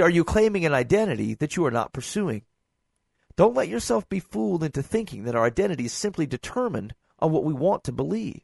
Are 0.00 0.10
you 0.10 0.24
claiming 0.24 0.64
an 0.64 0.74
identity 0.74 1.34
that 1.34 1.56
you 1.56 1.64
are 1.64 1.70
not 1.70 1.92
pursuing? 1.92 2.42
Don't 3.36 3.54
let 3.54 3.68
yourself 3.68 4.08
be 4.08 4.20
fooled 4.20 4.64
into 4.64 4.82
thinking 4.82 5.24
that 5.24 5.34
our 5.34 5.44
identity 5.44 5.84
is 5.86 5.92
simply 5.92 6.26
determined 6.26 6.94
on 7.18 7.32
what 7.32 7.44
we 7.44 7.52
want 7.52 7.84
to 7.84 7.92
believe. 7.92 8.40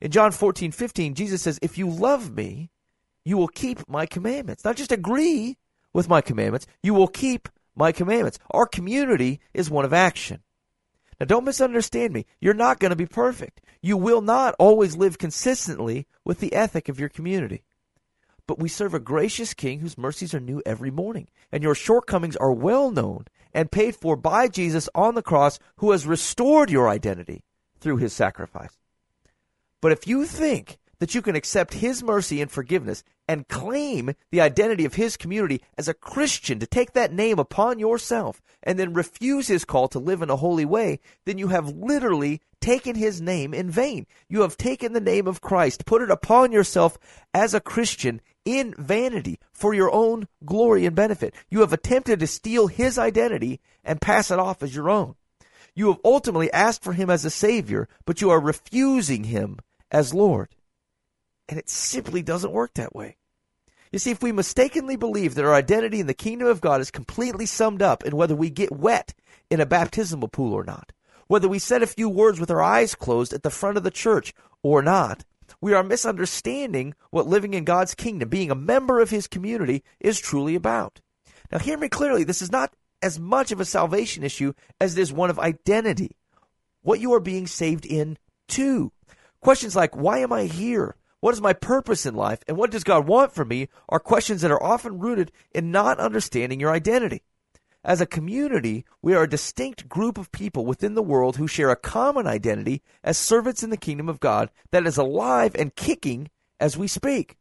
In 0.00 0.10
John 0.10 0.32
14, 0.32 0.72
15, 0.72 1.14
Jesus 1.14 1.42
says, 1.42 1.58
If 1.60 1.76
you 1.76 1.88
love 1.88 2.34
me, 2.34 2.70
you 3.24 3.36
will 3.36 3.48
keep 3.48 3.86
my 3.88 4.06
commandments. 4.06 4.64
Not 4.64 4.76
just 4.76 4.92
agree 4.92 5.58
with 5.92 6.08
my 6.08 6.20
commandments, 6.20 6.66
you 6.82 6.94
will 6.94 7.08
keep 7.08 7.48
my 7.74 7.92
commandments. 7.92 8.38
Our 8.50 8.66
community 8.66 9.40
is 9.52 9.70
one 9.70 9.84
of 9.84 9.92
action. 9.92 10.40
Now, 11.18 11.26
don't 11.26 11.44
misunderstand 11.44 12.14
me. 12.14 12.24
You're 12.40 12.54
not 12.54 12.78
going 12.78 12.90
to 12.90 12.96
be 12.96 13.06
perfect. 13.06 13.60
You 13.82 13.96
will 13.96 14.22
not 14.22 14.54
always 14.58 14.96
live 14.96 15.18
consistently 15.18 16.06
with 16.24 16.40
the 16.40 16.54
ethic 16.54 16.88
of 16.88 16.98
your 16.98 17.10
community. 17.10 17.62
But 18.50 18.58
we 18.58 18.68
serve 18.68 18.94
a 18.94 18.98
gracious 18.98 19.54
King 19.54 19.78
whose 19.78 19.96
mercies 19.96 20.34
are 20.34 20.40
new 20.40 20.60
every 20.66 20.90
morning, 20.90 21.28
and 21.52 21.62
your 21.62 21.76
shortcomings 21.76 22.34
are 22.34 22.50
well 22.50 22.90
known 22.90 23.26
and 23.54 23.70
paid 23.70 23.94
for 23.94 24.16
by 24.16 24.48
Jesus 24.48 24.88
on 24.92 25.14
the 25.14 25.22
cross, 25.22 25.60
who 25.76 25.92
has 25.92 26.04
restored 26.04 26.68
your 26.68 26.88
identity 26.88 27.44
through 27.78 27.98
his 27.98 28.12
sacrifice. 28.12 28.76
But 29.80 29.92
if 29.92 30.08
you 30.08 30.26
think 30.26 30.78
that 30.98 31.14
you 31.14 31.22
can 31.22 31.36
accept 31.36 31.74
his 31.74 32.02
mercy 32.02 32.40
and 32.40 32.50
forgiveness 32.50 33.04
and 33.28 33.46
claim 33.46 34.14
the 34.32 34.40
identity 34.40 34.84
of 34.84 34.94
his 34.94 35.16
community 35.16 35.62
as 35.78 35.86
a 35.86 35.94
Christian, 35.94 36.58
to 36.58 36.66
take 36.66 36.94
that 36.94 37.12
name 37.12 37.38
upon 37.38 37.78
yourself, 37.78 38.42
and 38.64 38.80
then 38.80 38.94
refuse 38.94 39.46
his 39.46 39.64
call 39.64 39.86
to 39.86 40.00
live 40.00 40.22
in 40.22 40.28
a 40.28 40.34
holy 40.34 40.64
way, 40.64 40.98
then 41.24 41.38
you 41.38 41.46
have 41.48 41.68
literally 41.68 42.40
taken 42.60 42.96
his 42.96 43.20
name 43.20 43.54
in 43.54 43.70
vain. 43.70 44.08
You 44.28 44.42
have 44.42 44.56
taken 44.56 44.92
the 44.92 45.00
name 45.00 45.28
of 45.28 45.40
Christ, 45.40 45.86
put 45.86 46.02
it 46.02 46.10
upon 46.10 46.50
yourself 46.50 46.98
as 47.32 47.54
a 47.54 47.60
Christian, 47.60 48.20
in 48.58 48.74
vanity 48.76 49.38
for 49.52 49.72
your 49.74 49.92
own 49.92 50.26
glory 50.44 50.86
and 50.86 50.96
benefit. 50.96 51.34
You 51.50 51.60
have 51.60 51.72
attempted 51.72 52.20
to 52.20 52.26
steal 52.26 52.66
his 52.66 52.98
identity 52.98 53.60
and 53.84 54.00
pass 54.00 54.30
it 54.30 54.38
off 54.38 54.62
as 54.62 54.74
your 54.74 54.90
own. 54.90 55.14
You 55.74 55.88
have 55.88 56.00
ultimately 56.04 56.52
asked 56.52 56.82
for 56.82 56.92
him 56.92 57.10
as 57.10 57.24
a 57.24 57.30
Savior, 57.30 57.88
but 58.04 58.20
you 58.20 58.30
are 58.30 58.40
refusing 58.40 59.24
him 59.24 59.58
as 59.90 60.14
Lord. 60.14 60.48
And 61.48 61.58
it 61.58 61.68
simply 61.68 62.22
doesn't 62.22 62.52
work 62.52 62.74
that 62.74 62.94
way. 62.94 63.16
You 63.92 63.98
see, 63.98 64.10
if 64.10 64.22
we 64.22 64.32
mistakenly 64.32 64.96
believe 64.96 65.34
that 65.34 65.44
our 65.44 65.54
identity 65.54 66.00
in 66.00 66.06
the 66.06 66.14
kingdom 66.14 66.48
of 66.48 66.60
God 66.60 66.80
is 66.80 66.90
completely 66.90 67.46
summed 67.46 67.82
up 67.82 68.04
in 68.04 68.16
whether 68.16 68.36
we 68.36 68.50
get 68.50 68.70
wet 68.70 69.14
in 69.50 69.60
a 69.60 69.66
baptismal 69.66 70.28
pool 70.28 70.54
or 70.54 70.64
not, 70.64 70.92
whether 71.26 71.48
we 71.48 71.58
said 71.58 71.82
a 71.82 71.88
few 71.88 72.08
words 72.08 72.38
with 72.38 72.50
our 72.50 72.62
eyes 72.62 72.94
closed 72.94 73.32
at 73.32 73.42
the 73.42 73.50
front 73.50 73.76
of 73.76 73.82
the 73.82 73.90
church 73.90 74.32
or 74.62 74.80
not, 74.82 75.24
we 75.60 75.74
are 75.74 75.82
misunderstanding 75.82 76.94
what 77.10 77.26
living 77.26 77.54
in 77.54 77.64
God's 77.64 77.94
kingdom, 77.94 78.28
being 78.28 78.50
a 78.50 78.54
member 78.54 79.00
of 79.00 79.10
his 79.10 79.26
community, 79.26 79.82
is 80.00 80.18
truly 80.18 80.54
about. 80.54 81.00
Now, 81.52 81.58
hear 81.58 81.76
me 81.76 81.88
clearly. 81.88 82.24
This 82.24 82.42
is 82.42 82.52
not 82.52 82.74
as 83.02 83.18
much 83.18 83.52
of 83.52 83.60
a 83.60 83.64
salvation 83.64 84.22
issue 84.22 84.52
as 84.80 84.96
it 84.96 85.00
is 85.00 85.12
one 85.12 85.30
of 85.30 85.38
identity. 85.38 86.16
What 86.82 87.00
you 87.00 87.12
are 87.14 87.20
being 87.20 87.46
saved 87.46 87.84
in 87.84 88.18
to. 88.48 88.92
Questions 89.40 89.76
like, 89.76 89.96
why 89.96 90.18
am 90.18 90.32
I 90.32 90.44
here? 90.44 90.96
What 91.20 91.34
is 91.34 91.40
my 91.40 91.52
purpose 91.52 92.06
in 92.06 92.14
life? 92.14 92.40
And 92.48 92.56
what 92.56 92.70
does 92.70 92.84
God 92.84 93.06
want 93.06 93.32
from 93.32 93.48
me? 93.48 93.68
are 93.88 94.00
questions 94.00 94.40
that 94.40 94.50
are 94.50 94.62
often 94.62 94.98
rooted 94.98 95.32
in 95.52 95.70
not 95.70 95.98
understanding 95.98 96.60
your 96.60 96.72
identity. 96.72 97.22
As 97.82 98.02
a 98.02 98.06
community, 98.06 98.84
we 99.00 99.14
are 99.14 99.22
a 99.22 99.28
distinct 99.28 99.88
group 99.88 100.18
of 100.18 100.32
people 100.32 100.66
within 100.66 100.94
the 100.94 101.02
world 101.02 101.36
who 101.36 101.46
share 101.46 101.70
a 101.70 101.76
common 101.76 102.26
identity 102.26 102.82
as 103.02 103.16
servants 103.16 103.62
in 103.62 103.70
the 103.70 103.78
kingdom 103.78 104.06
of 104.08 104.20
God 104.20 104.50
that 104.70 104.86
is 104.86 104.98
alive 104.98 105.54
and 105.54 105.74
kicking 105.74 106.28
as 106.58 106.76
we 106.76 106.86
speak. 106.86 107.36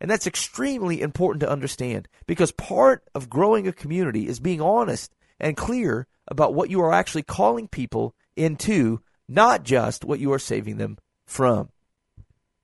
And 0.00 0.10
that's 0.10 0.26
extremely 0.26 1.00
important 1.00 1.40
to 1.40 1.50
understand 1.50 2.08
because 2.26 2.50
part 2.50 3.04
of 3.14 3.30
growing 3.30 3.68
a 3.68 3.72
community 3.72 4.26
is 4.26 4.40
being 4.40 4.60
honest 4.60 5.14
and 5.38 5.56
clear 5.56 6.08
about 6.26 6.52
what 6.52 6.68
you 6.68 6.80
are 6.82 6.92
actually 6.92 7.22
calling 7.22 7.68
people 7.68 8.12
into, 8.34 9.00
not 9.28 9.62
just 9.62 10.04
what 10.04 10.18
you 10.18 10.32
are 10.32 10.38
saving 10.40 10.78
them 10.78 10.98
from. 11.26 11.70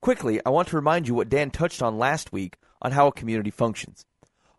Quickly, 0.00 0.40
I 0.44 0.50
want 0.50 0.68
to 0.68 0.76
remind 0.76 1.06
you 1.06 1.14
what 1.14 1.28
Dan 1.28 1.52
touched 1.52 1.82
on 1.82 1.98
last 1.98 2.32
week 2.32 2.56
on 2.82 2.90
how 2.90 3.06
a 3.06 3.12
community 3.12 3.52
functions. 3.52 4.04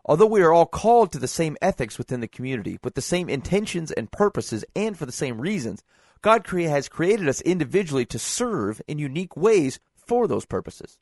Although 0.06 0.28
we 0.28 0.42
are 0.42 0.52
all 0.52 0.66
called 0.66 1.12
to 1.12 1.20
the 1.20 1.28
same 1.28 1.56
ethics 1.62 1.98
within 1.98 2.20
the 2.20 2.28
community, 2.28 2.78
with 2.84 2.96
the 2.96 3.02
same 3.02 3.30
intentions 3.30 3.92
and 3.92 4.12
purposes, 4.12 4.66
and 4.76 4.98
for 4.98 5.06
the 5.06 5.14
same 5.14 5.40
reasons, 5.40 5.82
God 6.22 6.46
has 6.48 6.90
created 6.90 7.28
us 7.28 7.42
individually 7.42 8.06
to 8.08 8.20
serve 8.20 8.82
in 8.88 9.00
unique 9.00 9.38
ways 9.38 9.80
for 9.96 10.28
those 10.28 10.46
purposes. 10.46 10.98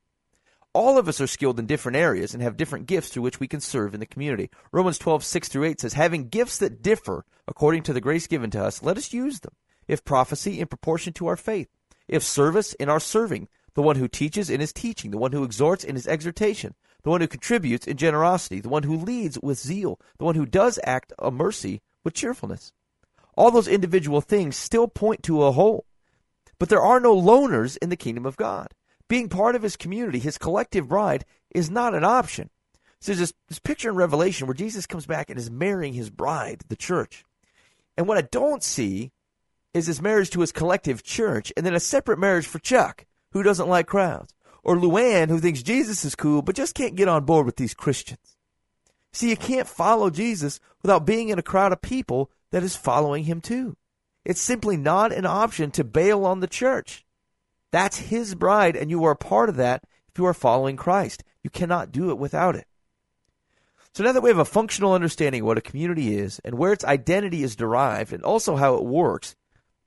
All 0.73 0.97
of 0.97 1.07
us 1.07 1.19
are 1.19 1.27
skilled 1.27 1.59
in 1.59 1.65
different 1.65 1.97
areas 1.97 2.33
and 2.33 2.41
have 2.41 2.55
different 2.55 2.85
gifts 2.85 3.09
through 3.09 3.23
which 3.23 3.39
we 3.39 3.47
can 3.47 3.59
serve 3.59 3.93
in 3.93 3.99
the 3.99 4.05
community. 4.05 4.49
Romans 4.71 4.97
12, 4.99 5.23
6 5.25 5.49
through 5.49 5.65
8 5.65 5.81
says, 5.81 5.93
Having 5.93 6.29
gifts 6.29 6.59
that 6.59 6.81
differ 6.81 7.25
according 7.47 7.83
to 7.83 7.93
the 7.93 8.01
grace 8.01 8.27
given 8.27 8.51
to 8.51 8.63
us, 8.63 8.81
let 8.81 8.97
us 8.97 9.13
use 9.13 9.41
them. 9.41 9.53
If 9.87 10.05
prophecy, 10.05 10.59
in 10.59 10.67
proportion 10.67 11.11
to 11.13 11.27
our 11.27 11.35
faith. 11.35 11.67
If 12.07 12.23
service, 12.23 12.73
in 12.75 12.87
our 12.87 12.99
serving. 12.99 13.49
The 13.73 13.81
one 13.81 13.97
who 13.97 14.07
teaches 14.07 14.49
in 14.49 14.61
his 14.61 14.71
teaching. 14.71 15.11
The 15.11 15.17
one 15.17 15.33
who 15.33 15.43
exhorts 15.43 15.83
in 15.83 15.95
his 15.95 16.07
exhortation 16.07 16.75
the 17.03 17.09
one 17.09 17.21
who 17.21 17.27
contributes 17.27 17.87
in 17.87 17.97
generosity, 17.97 18.59
the 18.59 18.69
one 18.69 18.83
who 18.83 18.95
leads 18.95 19.39
with 19.39 19.59
zeal, 19.59 19.99
the 20.17 20.25
one 20.25 20.35
who 20.35 20.45
does 20.45 20.79
act 20.83 21.13
a 21.19 21.31
mercy 21.31 21.81
with 22.03 22.13
cheerfulness. 22.13 22.73
All 23.35 23.51
those 23.51 23.67
individual 23.67 24.21
things 24.21 24.55
still 24.55 24.87
point 24.87 25.23
to 25.23 25.43
a 25.43 25.51
whole. 25.51 25.85
But 26.59 26.69
there 26.69 26.81
are 26.81 26.99
no 26.99 27.15
loners 27.15 27.77
in 27.81 27.89
the 27.89 27.95
kingdom 27.95 28.25
of 28.25 28.37
God. 28.37 28.73
Being 29.07 29.29
part 29.29 29.55
of 29.55 29.63
his 29.63 29.75
community, 29.75 30.19
his 30.19 30.37
collective 30.37 30.89
bride, 30.89 31.25
is 31.53 31.71
not 31.71 31.95
an 31.95 32.03
option. 32.03 32.49
So 32.99 33.11
there's 33.11 33.19
this, 33.19 33.33
this 33.47 33.59
picture 33.59 33.89
in 33.89 33.95
Revelation 33.95 34.45
where 34.45 34.53
Jesus 34.53 34.85
comes 34.85 35.07
back 35.07 35.29
and 35.29 35.39
is 35.39 35.49
marrying 35.49 35.93
his 35.93 36.11
bride, 36.11 36.61
the 36.69 36.75
church. 36.75 37.25
And 37.97 38.07
what 38.07 38.17
I 38.17 38.21
don't 38.21 38.63
see 38.63 39.11
is 39.73 39.87
his 39.87 40.01
marriage 40.01 40.29
to 40.31 40.41
his 40.41 40.51
collective 40.51 41.01
church 41.01 41.51
and 41.57 41.65
then 41.65 41.73
a 41.73 41.79
separate 41.79 42.19
marriage 42.19 42.45
for 42.45 42.59
Chuck, 42.59 43.05
who 43.31 43.41
doesn't 43.41 43.67
like 43.67 43.87
crowds 43.87 44.33
or 44.63 44.75
Luann 44.75 45.29
who 45.29 45.39
thinks 45.39 45.63
Jesus 45.63 46.05
is 46.05 46.15
cool 46.15 46.41
but 46.41 46.55
just 46.55 46.75
can't 46.75 46.95
get 46.95 47.07
on 47.07 47.25
board 47.25 47.45
with 47.45 47.55
these 47.55 47.73
Christians. 47.73 48.35
See, 49.13 49.29
you 49.29 49.37
can't 49.37 49.67
follow 49.67 50.09
Jesus 50.09 50.59
without 50.81 51.05
being 51.05 51.29
in 51.29 51.39
a 51.39 51.43
crowd 51.43 51.71
of 51.71 51.81
people 51.81 52.31
that 52.51 52.63
is 52.63 52.75
following 52.75 53.25
him 53.25 53.41
too. 53.41 53.75
It's 54.23 54.41
simply 54.41 54.77
not 54.77 55.11
an 55.11 55.25
option 55.25 55.71
to 55.71 55.83
bail 55.83 56.25
on 56.25 56.39
the 56.39 56.47
church. 56.47 57.05
That's 57.71 57.97
his 57.97 58.35
bride, 58.35 58.75
and 58.75 58.89
you 58.89 59.03
are 59.05 59.11
a 59.11 59.15
part 59.15 59.49
of 59.49 59.55
that 59.55 59.83
if 60.09 60.17
you 60.17 60.25
are 60.25 60.33
following 60.33 60.77
Christ. 60.77 61.23
You 61.43 61.49
cannot 61.49 61.91
do 61.91 62.11
it 62.11 62.17
without 62.17 62.55
it. 62.55 62.67
So 63.93 64.03
now 64.03 64.11
that 64.11 64.21
we 64.21 64.29
have 64.29 64.37
a 64.37 64.45
functional 64.45 64.93
understanding 64.93 65.41
of 65.41 65.47
what 65.47 65.57
a 65.57 65.61
community 65.61 66.15
is 66.15 66.39
and 66.45 66.55
where 66.55 66.71
its 66.71 66.85
identity 66.85 67.43
is 67.43 67.55
derived 67.55 68.13
and 68.13 68.23
also 68.23 68.55
how 68.55 68.75
it 68.75 68.85
works, 68.85 69.35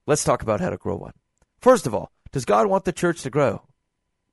let's 0.06 0.24
talk 0.24 0.42
about 0.42 0.60
how 0.60 0.70
to 0.70 0.76
grow 0.76 0.96
one. 0.96 1.14
First 1.60 1.86
of 1.86 1.94
all, 1.94 2.10
does 2.32 2.44
God 2.44 2.66
want 2.66 2.84
the 2.84 2.92
church 2.92 3.22
to 3.22 3.30
grow? 3.30 3.62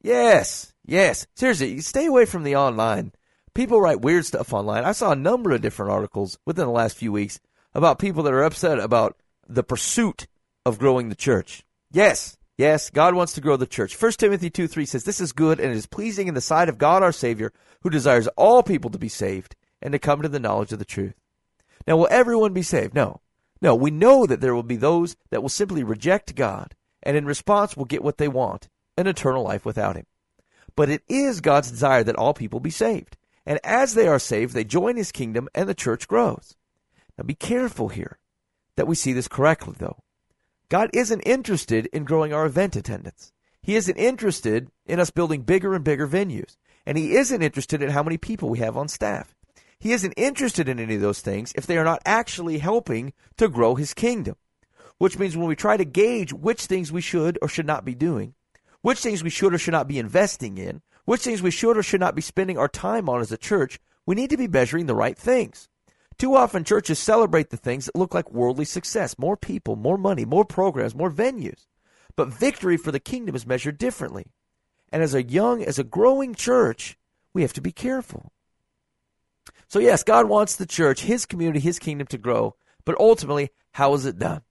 Yes, 0.03 0.73
yes. 0.83 1.27
Seriously, 1.35 1.79
stay 1.81 2.07
away 2.07 2.25
from 2.25 2.43
the 2.43 2.55
online. 2.55 3.11
People 3.53 3.79
write 3.79 4.01
weird 4.01 4.25
stuff 4.25 4.53
online. 4.53 4.83
I 4.83 4.93
saw 4.93 5.11
a 5.11 5.15
number 5.15 5.51
of 5.51 5.61
different 5.61 5.91
articles 5.91 6.39
within 6.45 6.65
the 6.65 6.71
last 6.71 6.97
few 6.97 7.11
weeks 7.11 7.39
about 7.73 7.99
people 7.99 8.23
that 8.23 8.33
are 8.33 8.43
upset 8.43 8.79
about 8.79 9.17
the 9.47 9.63
pursuit 9.63 10.27
of 10.65 10.79
growing 10.79 11.09
the 11.09 11.15
church. 11.15 11.63
Yes, 11.91 12.37
yes, 12.57 12.89
God 12.89 13.13
wants 13.13 13.33
to 13.33 13.41
grow 13.41 13.57
the 13.57 13.67
church. 13.67 13.99
1 13.99 14.11
Timothy 14.13 14.49
2 14.49 14.67
3 14.67 14.85
says, 14.85 15.03
This 15.03 15.21
is 15.21 15.33
good 15.33 15.59
and 15.59 15.71
it 15.71 15.77
is 15.77 15.85
pleasing 15.85 16.27
in 16.27 16.33
the 16.33 16.41
sight 16.41 16.69
of 16.69 16.77
God 16.77 17.03
our 17.03 17.11
Savior, 17.11 17.53
who 17.81 17.89
desires 17.89 18.27
all 18.29 18.63
people 18.63 18.89
to 18.89 18.97
be 18.97 19.09
saved 19.09 19.55
and 19.81 19.91
to 19.91 19.99
come 19.99 20.21
to 20.21 20.29
the 20.29 20.39
knowledge 20.39 20.71
of 20.71 20.79
the 20.79 20.85
truth. 20.85 21.15
Now, 21.85 21.97
will 21.97 22.07
everyone 22.09 22.53
be 22.53 22.63
saved? 22.63 22.95
No. 22.95 23.21
No, 23.61 23.75
we 23.75 23.91
know 23.91 24.25
that 24.25 24.41
there 24.41 24.55
will 24.55 24.63
be 24.63 24.77
those 24.77 25.15
that 25.29 25.41
will 25.41 25.49
simply 25.49 25.83
reject 25.83 26.33
God 26.33 26.75
and 27.03 27.15
in 27.15 27.25
response 27.25 27.77
will 27.77 27.85
get 27.85 28.03
what 28.03 28.17
they 28.17 28.27
want 28.27 28.67
an 28.97 29.07
eternal 29.07 29.43
life 29.43 29.65
without 29.65 29.95
him. 29.95 30.05
But 30.75 30.89
it 30.89 31.03
is 31.07 31.41
God's 31.41 31.71
desire 31.71 32.03
that 32.03 32.15
all 32.15 32.33
people 32.33 32.59
be 32.59 32.69
saved. 32.69 33.17
And 33.45 33.59
as 33.63 33.93
they 33.93 34.07
are 34.07 34.19
saved, 34.19 34.53
they 34.53 34.63
join 34.63 34.95
his 34.95 35.11
kingdom 35.11 35.49
and 35.53 35.67
the 35.67 35.73
church 35.73 36.07
grows. 36.07 36.55
Now 37.17 37.23
be 37.23 37.35
careful 37.35 37.89
here 37.89 38.19
that 38.75 38.87
we 38.87 38.95
see 38.95 39.13
this 39.13 39.27
correctly, 39.27 39.75
though. 39.77 39.97
God 40.69 40.89
isn't 40.93 41.21
interested 41.21 41.87
in 41.87 42.05
growing 42.05 42.33
our 42.33 42.45
event 42.45 42.75
attendance. 42.75 43.33
He 43.61 43.75
isn't 43.75 43.97
interested 43.97 44.71
in 44.85 44.99
us 44.99 45.11
building 45.11 45.41
bigger 45.41 45.73
and 45.73 45.83
bigger 45.83 46.07
venues. 46.07 46.57
And 46.85 46.97
he 46.97 47.15
isn't 47.15 47.41
interested 47.41 47.83
in 47.83 47.89
how 47.89 48.03
many 48.03 48.17
people 48.17 48.49
we 48.49 48.59
have 48.59 48.77
on 48.77 48.87
staff. 48.87 49.35
He 49.79 49.93
isn't 49.93 50.13
interested 50.13 50.69
in 50.69 50.79
any 50.79 50.95
of 50.95 51.01
those 51.01 51.21
things 51.21 51.53
if 51.55 51.65
they 51.65 51.77
are 51.77 51.83
not 51.83 52.01
actually 52.05 52.59
helping 52.59 53.13
to 53.37 53.49
grow 53.49 53.75
his 53.75 53.93
kingdom. 53.93 54.35
Which 54.97 55.17
means 55.17 55.35
when 55.35 55.47
we 55.47 55.55
try 55.55 55.77
to 55.77 55.85
gauge 55.85 56.33
which 56.33 56.65
things 56.65 56.91
we 56.91 57.01
should 57.01 57.37
or 57.41 57.47
should 57.47 57.65
not 57.65 57.85
be 57.85 57.95
doing, 57.95 58.35
which 58.81 58.99
things 58.99 59.23
we 59.23 59.29
should 59.29 59.53
or 59.53 59.57
should 59.57 59.73
not 59.73 59.87
be 59.87 59.99
investing 59.99 60.57
in, 60.57 60.81
which 61.05 61.21
things 61.21 61.41
we 61.41 61.51
should 61.51 61.77
or 61.77 61.83
should 61.83 61.99
not 61.99 62.15
be 62.15 62.21
spending 62.21 62.57
our 62.57 62.67
time 62.67 63.09
on 63.09 63.21
as 63.21 63.31
a 63.31 63.37
church, 63.37 63.79
we 64.05 64.15
need 64.15 64.29
to 64.29 64.37
be 64.37 64.47
measuring 64.47 64.85
the 64.85 64.95
right 64.95 65.17
things. 65.17 65.69
Too 66.17 66.35
often, 66.35 66.63
churches 66.63 66.99
celebrate 66.99 67.49
the 67.49 67.57
things 67.57 67.85
that 67.85 67.95
look 67.95 68.13
like 68.13 68.31
worldly 68.31 68.65
success 68.65 69.17
more 69.17 69.37
people, 69.37 69.75
more 69.75 69.97
money, 69.97 70.25
more 70.25 70.45
programs, 70.45 70.93
more 70.93 71.11
venues. 71.11 71.65
But 72.15 72.27
victory 72.27 72.77
for 72.77 72.91
the 72.91 72.99
kingdom 72.99 73.35
is 73.35 73.47
measured 73.47 73.77
differently. 73.77 74.27
And 74.91 75.01
as 75.01 75.13
a 75.13 75.23
young, 75.23 75.63
as 75.63 75.79
a 75.79 75.83
growing 75.83 76.35
church, 76.35 76.97
we 77.33 77.41
have 77.41 77.53
to 77.53 77.61
be 77.61 77.71
careful. 77.71 78.31
So, 79.67 79.79
yes, 79.79 80.03
God 80.03 80.27
wants 80.27 80.55
the 80.55 80.65
church, 80.65 81.01
His 81.01 81.25
community, 81.25 81.59
His 81.59 81.79
kingdom 81.79 82.07
to 82.07 82.17
grow. 82.17 82.55
But 82.83 82.99
ultimately, 82.99 83.49
how 83.71 83.93
is 83.93 84.05
it 84.05 84.19
done? 84.19 84.41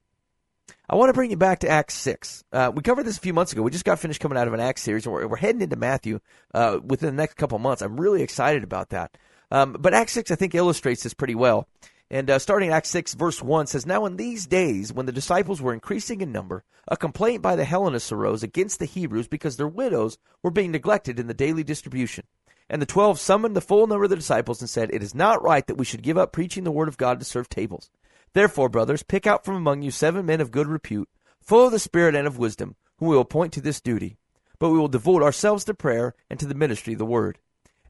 I 0.92 0.96
want 0.96 1.08
to 1.08 1.12
bring 1.12 1.30
you 1.30 1.36
back 1.36 1.60
to 1.60 1.68
Acts 1.68 1.94
6. 1.94 2.42
Uh, 2.52 2.72
we 2.74 2.82
covered 2.82 3.04
this 3.04 3.16
a 3.16 3.20
few 3.20 3.32
months 3.32 3.52
ago. 3.52 3.62
We 3.62 3.70
just 3.70 3.84
got 3.84 4.00
finished 4.00 4.20
coming 4.20 4.36
out 4.36 4.48
of 4.48 4.54
an 4.54 4.58
Acts 4.58 4.82
series, 4.82 5.06
and 5.06 5.14
we're, 5.14 5.28
we're 5.28 5.36
heading 5.36 5.62
into 5.62 5.76
Matthew 5.76 6.18
uh, 6.52 6.80
within 6.84 7.14
the 7.14 7.22
next 7.22 7.34
couple 7.34 7.60
months. 7.60 7.80
I'm 7.80 8.00
really 8.00 8.22
excited 8.22 8.64
about 8.64 8.88
that. 8.88 9.16
Um, 9.52 9.76
but 9.78 9.94
Acts 9.94 10.10
6, 10.14 10.32
I 10.32 10.34
think, 10.34 10.52
illustrates 10.52 11.04
this 11.04 11.14
pretty 11.14 11.36
well. 11.36 11.68
And 12.10 12.28
uh, 12.28 12.40
starting 12.40 12.70
Acts 12.70 12.88
6, 12.88 13.14
verse 13.14 13.40
1 13.40 13.68
says, 13.68 13.86
Now 13.86 14.04
in 14.04 14.16
these 14.16 14.46
days, 14.46 14.92
when 14.92 15.06
the 15.06 15.12
disciples 15.12 15.62
were 15.62 15.72
increasing 15.72 16.22
in 16.22 16.32
number, 16.32 16.64
a 16.88 16.96
complaint 16.96 17.40
by 17.40 17.54
the 17.54 17.64
Hellenists 17.64 18.10
arose 18.10 18.42
against 18.42 18.80
the 18.80 18.84
Hebrews 18.84 19.28
because 19.28 19.56
their 19.56 19.68
widows 19.68 20.18
were 20.42 20.50
being 20.50 20.72
neglected 20.72 21.20
in 21.20 21.28
the 21.28 21.34
daily 21.34 21.62
distribution. 21.62 22.24
And 22.68 22.82
the 22.82 22.86
twelve 22.86 23.20
summoned 23.20 23.54
the 23.54 23.60
full 23.60 23.86
number 23.86 24.04
of 24.04 24.10
the 24.10 24.16
disciples 24.16 24.60
and 24.60 24.68
said, 24.68 24.90
It 24.92 25.04
is 25.04 25.14
not 25.14 25.40
right 25.40 25.64
that 25.68 25.76
we 25.76 25.84
should 25.84 26.02
give 26.02 26.18
up 26.18 26.32
preaching 26.32 26.64
the 26.64 26.72
word 26.72 26.88
of 26.88 26.98
God 26.98 27.20
to 27.20 27.24
serve 27.24 27.48
tables. 27.48 27.90
Therefore, 28.32 28.68
brothers, 28.68 29.02
pick 29.02 29.26
out 29.26 29.44
from 29.44 29.56
among 29.56 29.82
you 29.82 29.90
seven 29.90 30.26
men 30.26 30.40
of 30.40 30.50
good 30.50 30.66
repute, 30.66 31.08
full 31.40 31.66
of 31.66 31.72
the 31.72 31.78
Spirit 31.78 32.14
and 32.14 32.26
of 32.26 32.38
wisdom, 32.38 32.76
whom 32.98 33.08
we 33.08 33.14
will 33.16 33.22
appoint 33.22 33.52
to 33.54 33.60
this 33.60 33.80
duty. 33.80 34.18
But 34.58 34.70
we 34.70 34.78
will 34.78 34.88
devote 34.88 35.22
ourselves 35.22 35.64
to 35.64 35.74
prayer 35.74 36.14
and 36.28 36.38
to 36.38 36.46
the 36.46 36.54
ministry 36.54 36.92
of 36.92 36.98
the 36.98 37.06
word. 37.06 37.38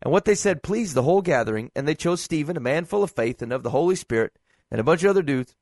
And 0.03 0.13
what 0.13 0.25
they 0.25 0.35
said 0.35 0.63
pleased 0.63 0.95
the 0.95 1.03
whole 1.03 1.21
gathering, 1.21 1.71
and 1.75 1.87
they 1.87 1.95
chose 1.95 2.23
Stephen, 2.23 2.57
a 2.57 2.61
man 2.61 2.87
full 2.87 3.03
of 3.03 3.11
faith 3.11 3.43
and 3.43 3.53
of 3.53 3.63
the 3.63 3.71
Holy 3.71 3.97
Spirit, 3.97 4.33
and 4.71 4.81
a 4.81 4.85
bunch 4.85 5.03
of 5.05 5.11
other 5.11 5.23
dudes. 5.23 5.55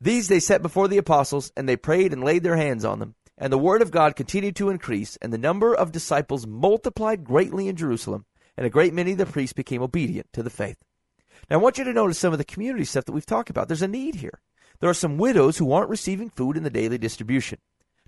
These 0.00 0.28
they 0.28 0.40
set 0.40 0.62
before 0.62 0.88
the 0.88 0.96
apostles, 0.96 1.52
and 1.56 1.68
they 1.68 1.76
prayed 1.76 2.12
and 2.12 2.24
laid 2.24 2.44
their 2.44 2.56
hands 2.56 2.84
on 2.84 3.00
them. 3.00 3.14
And 3.36 3.52
the 3.52 3.58
word 3.58 3.82
of 3.82 3.90
God 3.90 4.16
continued 4.16 4.56
to 4.56 4.70
increase, 4.70 5.16
and 5.20 5.32
the 5.32 5.38
number 5.38 5.74
of 5.74 5.92
disciples 5.92 6.46
multiplied 6.46 7.24
greatly 7.24 7.68
in 7.68 7.76
Jerusalem, 7.76 8.24
and 8.56 8.64
a 8.64 8.70
great 8.70 8.94
many 8.94 9.12
of 9.12 9.18
the 9.18 9.26
priests 9.26 9.52
became 9.52 9.82
obedient 9.82 10.32
to 10.32 10.42
the 10.42 10.50
faith. 10.50 10.82
Now, 11.50 11.56
I 11.56 11.60
want 11.60 11.78
you 11.78 11.84
to 11.84 11.92
notice 11.92 12.18
some 12.18 12.32
of 12.32 12.38
the 12.38 12.44
community 12.44 12.84
stuff 12.84 13.04
that 13.04 13.12
we've 13.12 13.26
talked 13.26 13.50
about. 13.50 13.68
There's 13.68 13.82
a 13.82 13.88
need 13.88 14.16
here. 14.16 14.40
There 14.80 14.90
are 14.90 14.94
some 14.94 15.18
widows 15.18 15.58
who 15.58 15.72
aren't 15.72 15.90
receiving 15.90 16.30
food 16.30 16.56
in 16.56 16.62
the 16.62 16.70
daily 16.70 16.98
distribution. 16.98 17.58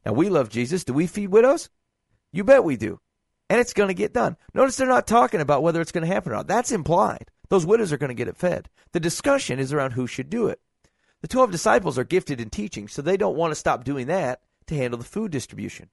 Now, 0.05 0.13
we 0.13 0.29
love 0.29 0.49
Jesus. 0.49 0.85
Do 0.85 0.93
we 0.93 1.07
feed 1.07 1.29
widows? 1.29 1.69
You 2.33 2.45
bet 2.45 2.65
we 2.65 2.77
do. 2.77 3.01
And 3.49 3.61
it's 3.61 3.73
going 3.73 3.89
to 3.89 3.95
get 3.95 4.15
done. 4.15 4.37
Notice 4.55 4.77
they're 4.77 4.87
not 4.87 5.07
talking 5.07 5.41
about 5.41 5.63
whether 5.63 5.81
it's 5.81 5.93
going 5.93 6.07
to 6.07 6.13
happen 6.13 6.33
or 6.33 6.37
not. 6.37 6.47
That's 6.47 6.71
implied. 6.71 7.31
Those 7.49 7.67
widows 7.67 7.93
are 7.93 7.99
going 7.99 8.09
to 8.09 8.15
get 8.15 8.29
it 8.29 8.37
fed. 8.37 8.71
The 8.93 9.01
discussion 9.01 9.59
is 9.59 9.73
around 9.73 9.93
who 9.93 10.07
should 10.07 10.31
do 10.31 10.47
it. 10.47 10.61
The 11.21 11.29
12 11.29 11.51
disciples 11.51 11.99
are 11.99 12.05
gifted 12.05 12.41
in 12.41 12.49
teaching, 12.49 12.89
so 12.89 13.03
they 13.03 13.17
don't 13.17 13.37
want 13.37 13.51
to 13.51 13.57
stop 13.57 13.85
doing 13.85 14.07
that 14.07 14.41
to 14.69 14.77
handle 14.77 14.99
the 14.99 15.05
food 15.05 15.33
distribution. 15.33 15.91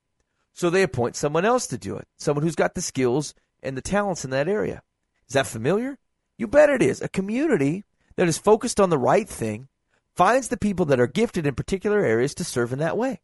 So 0.53 0.69
they 0.69 0.83
appoint 0.83 1.15
someone 1.15 1.45
else 1.45 1.67
to 1.67 1.77
do 1.77 1.97
it, 1.97 2.07
someone 2.17 2.43
who's 2.43 2.55
got 2.55 2.75
the 2.75 2.81
skills 2.81 3.33
and 3.61 3.75
the 3.75 3.81
talents 3.81 4.23
in 4.23 4.31
that 4.31 4.47
area. 4.47 4.83
Is 5.27 5.33
that 5.33 5.47
familiar? 5.47 5.97
You 6.37 6.47
bet 6.47 6.69
it 6.69 6.81
is. 6.81 7.01
A 7.01 7.09
community 7.09 7.83
that 8.15 8.27
is 8.27 8.37
focused 8.37 8.79
on 8.79 8.89
the 8.89 8.97
right 8.97 9.27
thing 9.27 9.67
finds 10.15 10.47
the 10.47 10.57
people 10.57 10.85
that 10.85 10.99
are 10.99 11.07
gifted 11.07 11.45
in 11.45 11.55
particular 11.55 11.99
areas 11.99 12.33
to 12.35 12.43
serve 12.43 12.73
in 12.73 12.79
that 12.79 12.97
way. 12.97 13.21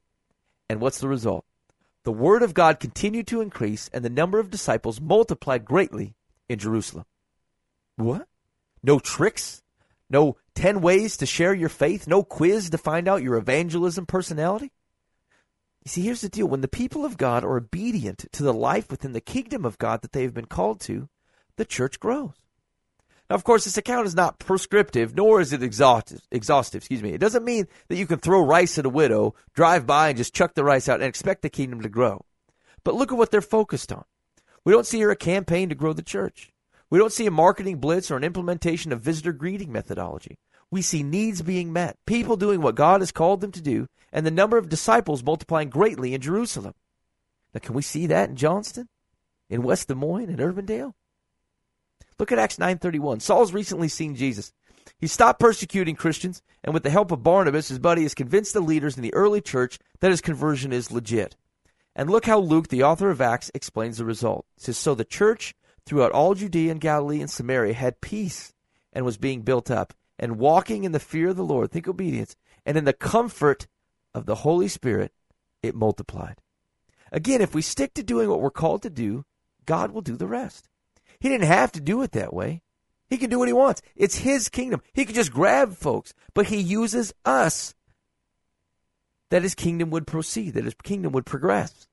And 0.70 0.80
what's 0.80 1.00
the 1.00 1.08
result? 1.08 1.46
The 2.04 2.12
word 2.12 2.44
of 2.44 2.54
God 2.54 2.80
continued 2.80 3.28
to 3.28 3.42
increase, 3.42 3.90
and 3.94 4.04
the 4.04 4.10
number 4.10 4.40
of 4.40 4.50
disciples 4.50 5.00
multiplied 5.00 5.66
greatly 5.66 6.16
in 6.50 6.60
Jerusalem. 6.60 7.06
What? 7.96 8.28
No 8.84 9.00
tricks? 9.00 9.62
No 10.10 10.38
10 10.56 10.82
ways 10.82 11.18
to 11.18 11.26
share 11.26 11.54
your 11.54 11.70
faith? 11.70 12.08
No 12.08 12.24
quiz 12.24 12.70
to 12.70 12.78
find 12.78 13.08
out 13.08 13.24
your 13.24 13.36
evangelism 13.38 14.06
personality? 14.06 14.72
You 15.84 15.90
see, 15.90 16.02
here's 16.02 16.22
the 16.22 16.30
deal. 16.30 16.48
When 16.48 16.62
the 16.62 16.68
people 16.68 17.06
of 17.06 17.18
God 17.18 17.44
are 17.44 17.58
obedient 17.58 18.26
to 18.34 18.44
the 18.44 18.54
life 18.54 18.92
within 18.92 19.14
the 19.14 19.22
kingdom 19.22 19.66
of 19.66 19.78
God 19.78 20.02
that 20.02 20.12
they 20.12 20.24
have 20.24 20.34
been 20.34 20.46
called 20.46 20.80
to, 20.82 21.10
the 21.56 21.66
church 21.66 22.00
grows. 22.00 22.43
Now, 23.30 23.36
of 23.36 23.44
course, 23.44 23.64
this 23.64 23.78
account 23.78 24.06
is 24.06 24.16
not 24.16 24.40
prescriptive, 24.40 25.16
nor 25.16 25.40
is 25.40 25.54
it 25.54 25.64
exhaustive. 25.64 26.22
Exhaustive, 26.32 26.82
excuse 26.82 27.02
me. 27.02 27.12
It 27.12 27.22
doesn't 27.22 27.46
mean 27.46 27.68
that 27.88 27.96
you 27.96 28.06
can 28.06 28.20
throw 28.20 28.42
rice 28.42 28.78
at 28.78 28.86
a 28.86 28.90
widow, 28.90 29.36
drive 29.54 29.88
by, 29.88 30.10
and 30.10 30.18
just 30.18 30.34
chuck 30.34 30.54
the 30.54 30.64
rice 30.64 30.90
out 30.90 31.00
and 31.00 31.08
expect 31.08 31.42
the 31.42 31.50
kingdom 31.50 31.82
to 31.82 31.90
grow. 31.90 32.26
But 32.84 32.96
look 32.96 33.12
at 33.12 33.18
what 33.18 33.32
they're 33.32 33.42
focused 33.42 33.92
on. 33.92 34.04
We 34.66 34.74
don't 34.74 34.86
see 34.86 34.98
here 34.98 35.12
a 35.12 35.16
campaign 35.16 35.70
to 35.70 35.76
grow 35.76 35.94
the 35.94 36.02
church. 36.02 36.52
We 36.90 37.00
don't 37.00 37.14
see 37.14 37.26
a 37.26 37.32
marketing 37.32 37.78
blitz 37.78 38.12
or 38.12 38.18
an 38.18 38.24
implementation 38.24 38.92
of 38.92 39.02
visitor 39.02 39.34
greeting 39.34 39.72
methodology. 39.72 40.38
We 40.70 40.82
see 40.82 41.04
needs 41.04 41.42
being 41.42 41.74
met, 41.74 41.98
people 42.06 42.36
doing 42.36 42.62
what 42.62 42.76
God 42.76 43.02
has 43.02 43.12
called 43.12 43.42
them 43.42 43.52
to 43.52 43.62
do, 43.62 43.88
and 44.12 44.26
the 44.26 44.32
number 44.32 44.58
of 44.58 44.70
disciples 44.70 45.24
multiplying 45.24 45.70
greatly 45.70 46.14
in 46.14 46.22
Jerusalem. 46.22 46.74
Now, 47.54 47.60
can 47.60 47.74
we 47.74 47.82
see 47.82 48.08
that 48.08 48.30
in 48.30 48.36
Johnston, 48.36 48.90
in 49.50 49.64
West 49.64 49.88
Des 49.88 49.96
Moines, 49.96 50.30
in 50.30 50.38
Urbandale? 50.38 50.94
Look 52.20 52.32
at 52.32 52.40
Acts 52.40 52.58
9:31. 52.58 53.20
Saul's 53.20 53.54
recently 53.54 53.88
seen 53.88 54.16
Jesus. 54.16 54.52
He 54.98 55.08
stopped 55.08 55.40
persecuting 55.40 55.96
Christians, 55.96 56.42
and 56.64 56.74
with 56.74 56.84
the 56.84 56.90
help 56.90 57.12
of 57.12 57.24
Barnabas, 57.24 57.70
his 57.70 57.80
buddy 57.80 58.04
has 58.04 58.14
convinced 58.14 58.54
the 58.54 58.62
leaders 58.62 58.96
in 58.96 59.04
the 59.04 59.14
early 59.14 59.42
church 59.42 59.80
that 60.00 60.12
his 60.12 60.22
conversion 60.22 60.72
is 60.72 60.92
legit. 60.92 61.36
And 61.96 62.10
look 62.10 62.26
how 62.26 62.40
Luke, 62.40 62.70
the 62.70 62.84
author 62.84 63.10
of 63.10 63.22
Acts, 63.22 63.52
explains 63.54 63.98
the 63.98 64.06
result. 64.06 64.46
It 64.58 64.64
says, 64.64 64.78
So 64.78 64.96
the 64.96 65.06
church 65.06 65.56
throughout 65.86 66.12
all 66.12 66.34
Judea 66.34 66.72
and 66.72 66.82
Galilee 66.82 67.22
and 67.22 67.30
Samaria 67.30 67.74
had 67.74 68.02
peace 68.02 68.54
and 68.92 69.06
was 69.06 69.18
being 69.18 69.42
built 69.42 69.70
up, 69.70 69.94
and 70.20 70.38
walking 70.38 70.84
in 70.84 70.92
the 70.92 71.00
fear 71.00 71.30
of 71.30 71.36
the 71.36 71.44
Lord, 71.44 71.72
think 71.72 71.88
obedience, 71.88 72.36
and 72.66 72.78
in 72.78 72.86
the 72.86 72.94
comfort 72.94 73.68
of 74.14 74.26
the 74.26 74.36
Holy 74.36 74.68
Spirit, 74.68 75.12
it 75.62 75.76
multiplied. 75.76 76.40
Again, 77.12 77.42
if 77.42 77.54
we 77.54 77.62
stick 77.62 77.94
to 77.96 78.04
doing 78.04 78.30
what 78.30 78.42
we're 78.42 78.52
called 78.52 78.84
to 78.84 78.90
do, 78.90 79.26
God 79.66 79.92
will 79.92 80.02
do 80.02 80.16
the 80.16 80.28
rest. 80.28 80.70
He 81.24 81.30
didn't 81.30 81.48
have 81.48 81.72
to 81.72 81.80
do 81.80 82.02
it 82.02 82.12
that 82.12 82.34
way. 82.34 82.62
He 83.10 83.18
can 83.18 83.30
do 83.30 83.40
what 83.40 83.48
he 83.48 83.54
wants. 83.54 83.82
It's 83.96 84.18
his 84.18 84.50
kingdom. 84.50 84.82
He 84.92 85.06
could 85.06 85.16
just 85.16 85.32
grab 85.32 85.74
folks, 85.74 86.14
but 86.34 86.48
he 86.48 86.60
uses 86.60 87.14
us 87.24 87.76
that 89.30 89.42
his 89.42 89.56
kingdom 89.56 89.90
would 89.92 90.06
proceed, 90.06 90.54
that 90.56 90.66
his 90.66 90.76
kingdom 90.84 91.14
would 91.14 91.26
progress. 91.26 91.88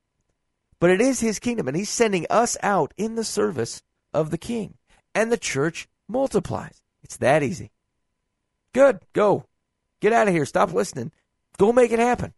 But 0.81 0.91
it 0.91 1.01
is 1.01 1.21
his 1.21 1.39
kingdom, 1.39 1.69
and 1.69 1.77
he's 1.77 1.91
sending 1.91 2.27
us 2.29 2.57
out 2.61 2.93
in 2.97 3.15
the 3.15 3.23
service 3.23 3.85
of 4.13 4.33
the 4.33 4.37
king. 4.37 4.75
And 5.15 5.31
the 5.31 5.37
church 5.37 5.87
multiplies. 6.09 6.83
It's 7.05 7.19
that 7.19 7.45
easy. 7.45 7.71
Good. 8.75 8.99
Go. 9.13 9.45
Get 10.01 10.13
out 10.13 10.27
of 10.27 10.35
here. 10.35 10.45
Stop 10.45 10.73
listening. 10.73 11.13
Go 11.57 11.73
make 11.73 11.93
it 11.93 12.01
happen. 12.01 12.35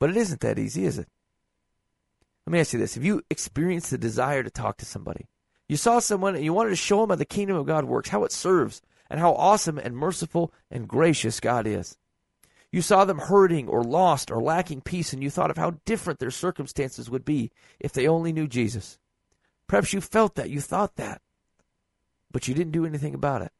But 0.00 0.10
it 0.10 0.16
isn't 0.16 0.40
that 0.40 0.58
easy, 0.58 0.84
is 0.84 0.98
it? 0.98 1.06
Let 2.46 2.52
me 2.52 2.60
ask 2.60 2.72
you 2.72 2.78
this. 2.78 2.94
Have 2.94 3.04
you 3.04 3.22
experienced 3.28 3.90
the 3.90 3.98
desire 3.98 4.42
to 4.42 4.50
talk 4.50 4.76
to 4.78 4.86
somebody? 4.86 5.26
You 5.68 5.76
saw 5.76 5.98
someone 5.98 6.36
and 6.36 6.44
you 6.44 6.52
wanted 6.52 6.70
to 6.70 6.76
show 6.76 7.00
them 7.00 7.10
how 7.10 7.16
the 7.16 7.24
kingdom 7.24 7.56
of 7.56 7.66
God 7.66 7.84
works, 7.84 8.10
how 8.10 8.22
it 8.24 8.30
serves, 8.30 8.82
and 9.10 9.18
how 9.18 9.32
awesome 9.32 9.78
and 9.78 9.96
merciful 9.96 10.52
and 10.70 10.86
gracious 10.86 11.40
God 11.40 11.66
is. 11.66 11.96
You 12.70 12.82
saw 12.82 13.04
them 13.04 13.18
hurting 13.18 13.68
or 13.68 13.82
lost 13.82 14.30
or 14.30 14.40
lacking 14.40 14.82
peace, 14.82 15.12
and 15.12 15.22
you 15.22 15.30
thought 15.30 15.50
of 15.50 15.56
how 15.56 15.78
different 15.84 16.18
their 16.18 16.30
circumstances 16.30 17.10
would 17.10 17.24
be 17.24 17.50
if 17.80 17.92
they 17.92 18.06
only 18.06 18.32
knew 18.32 18.46
Jesus. 18.46 18.98
Perhaps 19.66 19.92
you 19.92 20.00
felt 20.00 20.36
that, 20.36 20.50
you 20.50 20.60
thought 20.60 20.96
that, 20.96 21.22
but 22.30 22.46
you 22.46 22.54
didn't 22.54 22.72
do 22.72 22.86
anything 22.86 23.14
about 23.14 23.42
it. 23.42 23.52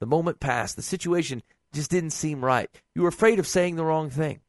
The 0.00 0.06
moment 0.06 0.40
passed, 0.40 0.76
the 0.76 0.82
situation 0.82 1.42
just 1.72 1.90
didn't 1.90 2.10
seem 2.10 2.44
right. 2.44 2.70
You 2.94 3.02
were 3.02 3.08
afraid 3.08 3.38
of 3.38 3.46
saying 3.46 3.76
the 3.76 3.84
wrong 3.84 4.08
thing. 4.08 4.40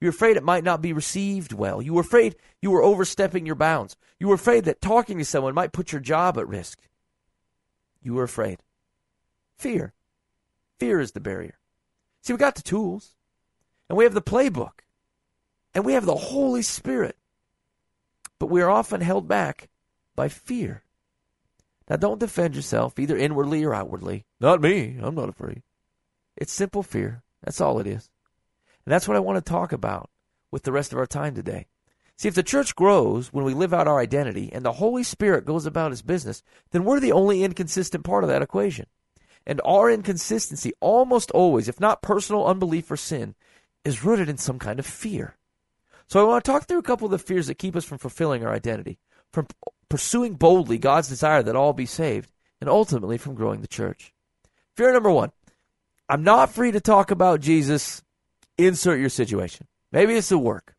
You 0.00 0.06
were 0.06 0.10
afraid 0.10 0.36
it 0.36 0.42
might 0.42 0.64
not 0.64 0.82
be 0.82 0.92
received 0.92 1.52
well. 1.52 1.80
You 1.80 1.94
were 1.94 2.02
afraid 2.02 2.36
you 2.60 2.70
were 2.70 2.82
overstepping 2.82 3.46
your 3.46 3.54
bounds. 3.54 3.96
You 4.18 4.28
were 4.28 4.34
afraid 4.34 4.64
that 4.64 4.80
talking 4.80 5.18
to 5.18 5.24
someone 5.24 5.54
might 5.54 5.72
put 5.72 5.92
your 5.92 6.00
job 6.00 6.38
at 6.38 6.48
risk. 6.48 6.80
You 8.02 8.14
were 8.14 8.24
afraid. 8.24 8.58
Fear. 9.56 9.94
Fear 10.78 11.00
is 11.00 11.12
the 11.12 11.20
barrier. 11.20 11.58
See, 12.22 12.32
we 12.32 12.38
got 12.38 12.56
the 12.56 12.62
tools, 12.62 13.14
and 13.88 13.96
we 13.96 14.04
have 14.04 14.14
the 14.14 14.22
playbook, 14.22 14.80
and 15.74 15.84
we 15.84 15.94
have 15.94 16.04
the 16.04 16.14
Holy 16.14 16.62
Spirit, 16.62 17.16
but 18.38 18.50
we 18.50 18.60
are 18.60 18.70
often 18.70 19.00
held 19.00 19.28
back 19.28 19.68
by 20.14 20.28
fear. 20.28 20.82
Now, 21.88 21.96
don't 21.96 22.18
defend 22.20 22.56
yourself 22.56 22.98
either 22.98 23.16
inwardly 23.16 23.64
or 23.64 23.72
outwardly. 23.72 24.24
Not 24.40 24.60
me. 24.60 24.98
I'm 25.00 25.14
not 25.14 25.28
afraid. 25.28 25.62
It's 26.36 26.52
simple 26.52 26.82
fear. 26.82 27.22
That's 27.44 27.60
all 27.60 27.78
it 27.78 27.86
is. 27.86 28.10
And 28.86 28.92
that's 28.92 29.08
what 29.08 29.16
I 29.16 29.20
want 29.20 29.36
to 29.44 29.50
talk 29.50 29.72
about 29.72 30.10
with 30.50 30.62
the 30.62 30.72
rest 30.72 30.92
of 30.92 30.98
our 30.98 31.06
time 31.06 31.34
today. 31.34 31.66
See, 32.16 32.28
if 32.28 32.34
the 32.34 32.42
church 32.42 32.74
grows 32.74 33.32
when 33.32 33.44
we 33.44 33.52
live 33.52 33.74
out 33.74 33.88
our 33.88 33.98
identity 33.98 34.50
and 34.52 34.64
the 34.64 34.72
Holy 34.74 35.02
Spirit 35.02 35.44
goes 35.44 35.66
about 35.66 35.90
his 35.90 36.00
business, 36.00 36.42
then 36.70 36.84
we're 36.84 37.00
the 37.00 37.12
only 37.12 37.42
inconsistent 37.42 38.04
part 38.04 38.24
of 38.24 38.30
that 38.30 38.40
equation. 38.42 38.86
And 39.46 39.60
our 39.64 39.90
inconsistency 39.90 40.72
almost 40.80 41.30
always, 41.32 41.68
if 41.68 41.78
not 41.78 42.00
personal 42.00 42.46
unbelief 42.46 42.90
or 42.90 42.96
sin, 42.96 43.34
is 43.84 44.04
rooted 44.04 44.28
in 44.28 44.38
some 44.38 44.58
kind 44.58 44.78
of 44.78 44.86
fear. 44.86 45.36
So 46.08 46.20
I 46.20 46.24
want 46.24 46.44
to 46.44 46.50
talk 46.50 46.66
through 46.66 46.78
a 46.78 46.82
couple 46.82 47.04
of 47.04 47.10
the 47.10 47.18
fears 47.18 47.48
that 47.48 47.58
keep 47.58 47.76
us 47.76 47.84
from 47.84 47.98
fulfilling 47.98 48.44
our 48.44 48.52
identity, 48.52 48.98
from 49.32 49.46
pursuing 49.88 50.34
boldly 50.34 50.78
God's 50.78 51.08
desire 51.08 51.42
that 51.42 51.56
all 51.56 51.72
be 51.72 51.86
saved, 51.86 52.32
and 52.60 52.70
ultimately 52.70 53.18
from 53.18 53.34
growing 53.34 53.60
the 53.60 53.68
church. 53.68 54.14
Fear 54.74 54.92
number 54.92 55.10
one 55.10 55.32
I'm 56.08 56.22
not 56.22 56.52
free 56.52 56.72
to 56.72 56.80
talk 56.80 57.10
about 57.10 57.40
Jesus 57.40 58.02
insert 58.58 59.00
your 59.00 59.08
situation. 59.08 59.66
Maybe 59.92 60.14
it's 60.14 60.32
at 60.32 60.40
work. 60.40 60.74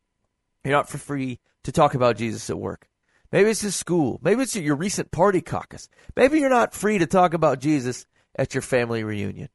You're 0.63 0.73
not 0.73 0.89
for 0.89 0.97
free 0.97 1.39
to 1.63 1.71
talk 1.71 1.93
about 1.93 2.17
Jesus 2.17 2.49
at 2.49 2.59
work. 2.59 2.87
Maybe 3.31 3.49
it's 3.49 3.63
at 3.65 3.73
school. 3.73 4.19
Maybe 4.21 4.43
it's 4.43 4.55
at 4.55 4.63
your 4.63 4.75
recent 4.75 5.11
party 5.11 5.41
caucus. 5.41 5.89
Maybe 6.15 6.39
you're 6.39 6.49
not 6.49 6.73
free 6.73 6.97
to 6.97 7.05
talk 7.05 7.33
about 7.33 7.59
Jesus 7.59 8.05
at 8.35 8.53
your 8.53 8.61
family 8.61 9.03
reunion. 9.03 9.49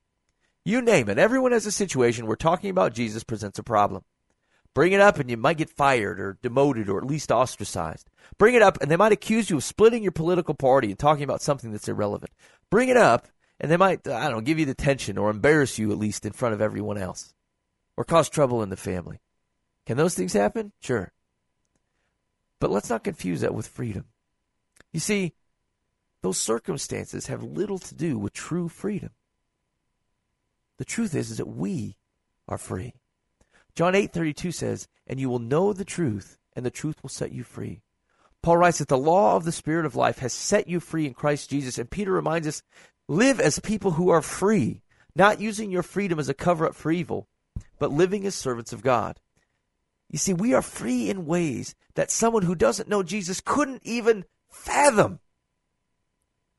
You 0.65 0.83
name 0.83 1.09
it. 1.09 1.19
Everyone 1.19 1.53
has 1.53 1.67
a 1.67 1.73
situation 1.73 2.27
where 2.27 2.37
talking 2.37 2.71
about 2.71 2.95
Jesus 2.95 3.25
presents 3.25 3.59
a 3.59 3.63
problem. 3.63 4.05
Bring 4.75 4.93
it 4.93 5.01
up 5.01 5.19
and 5.19 5.29
you 5.29 5.37
might 5.37 5.59
get 5.59 5.71
fired 5.71 6.19
or 6.21 6.39
demoted 6.43 6.89
or 6.89 6.99
at 6.99 7.07
least 7.07 7.31
ostracized. 7.31 8.09
Bring 8.39 8.55
it 8.55 8.63
up 8.63 8.81
and 8.81 8.91
they 8.91 8.97
might 8.97 9.13
accuse 9.13 9.51
you 9.51 9.57
of 9.57 9.65
splitting 9.65 10.03
your 10.03 10.13
political 10.13 10.55
party 10.55 10.89
and 10.89 10.99
talking 10.99 11.25
about 11.25 11.43
something 11.43 11.73
that's 11.73 11.89
irrelevant. 11.89 12.31
Bring 12.71 12.89
it 12.89 12.97
up 12.97 13.29
and 13.61 13.71
they 13.71 13.77
might, 13.77 14.07
I 14.07 14.25
don't 14.25 14.33
know, 14.33 14.41
give 14.41 14.59
you 14.59 14.65
the 14.65 14.73
attention 14.73 15.19
or 15.19 15.31
embarrass 15.31 15.79
you 15.79 15.93
at 15.93 15.99
least 15.99 16.25
in 16.25 16.33
front 16.33 16.55
of 16.55 16.63
everyone 16.63 16.97
else 16.97 17.35
or 18.03 18.05
cause 18.05 18.29
trouble 18.29 18.65
in 18.65 18.69
the 18.69 18.77
family. 18.77 19.21
Can 19.87 19.97
those 19.97 20.17
things 20.17 20.33
happen? 20.33 20.73
Sure. 20.81 21.13
But 22.59 22.73
let's 22.73 22.91
not 22.91 23.05
confuse 23.05 23.43
that 23.43 23.55
with 23.55 23.69
freedom. 23.69 24.07
You 24.93 24.99
see, 24.99 25.35
those 26.21 26.37
circumstances 26.37 27.29
have 27.29 27.45
little 27.45 27.79
to 27.79 27.95
do 27.95 28.19
with 28.19 28.33
true 28.33 28.69
freedom. 28.69 29.11
The 30.79 30.85
truth 30.85 31.15
is, 31.15 31.31
is 31.31 31.37
that 31.37 31.47
we 31.47 31.97
are 32.49 32.59
free. 32.59 32.95
John 33.77 33.95
8:32 33.95 34.51
says, 34.51 34.89
"And 35.07 35.21
you 35.21 35.29
will 35.29 35.39
know 35.39 35.73
the 35.73 35.85
truth, 35.85 36.39
and 36.57 36.67
the 36.67 36.73
truth 36.73 37.01
will 37.05 37.09
set 37.09 37.31
you 37.31 37.45
free." 37.45 37.83
Paul 38.43 38.57
writes 38.57 38.79
that 38.79 38.89
the 38.89 38.99
law 38.99 39.37
of 39.37 39.45
the 39.45 39.53
spirit 39.53 39.87
of 39.87 39.95
life 39.95 40.19
has 40.19 40.33
set 40.33 40.67
you 40.67 40.81
free 40.81 41.07
in 41.07 41.15
Christ 41.15 41.51
Jesus, 41.51 41.79
and 41.79 41.89
Peter 41.89 42.11
reminds 42.11 42.49
us, 42.49 42.65
live 43.07 43.39
as 43.39 43.61
people 43.61 43.93
who 43.93 44.09
are 44.09 44.23
free, 44.23 44.83
not 45.15 45.41
using 45.41 45.71
your 45.71 45.85
freedom 45.85 46.19
as 46.19 46.29
a 46.29 46.35
cover 46.35 46.67
up 46.67 46.75
for 46.75 46.91
evil, 46.91 47.29
but 47.79 47.91
living 47.91 48.27
as 48.27 48.35
servants 48.35 48.73
of 48.73 48.83
God. 48.83 49.21
You 50.11 50.19
see, 50.19 50.35
we 50.35 50.53
are 50.55 50.63
free 50.63 51.09
in 51.09 51.27
ways 51.27 51.75
that 51.95 52.11
someone 52.11 52.43
who 52.43 52.55
doesn't 52.55 52.89
know 52.89 53.03
Jesus 53.03 53.41
couldn't 53.41 53.83
even 53.85 54.25
fathom. 54.51 55.21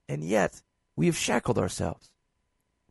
And 0.10 0.24
yet, 0.24 0.62
we 0.96 1.06
have 1.06 1.18
shackled 1.18 1.58
ourselves. 1.58 2.12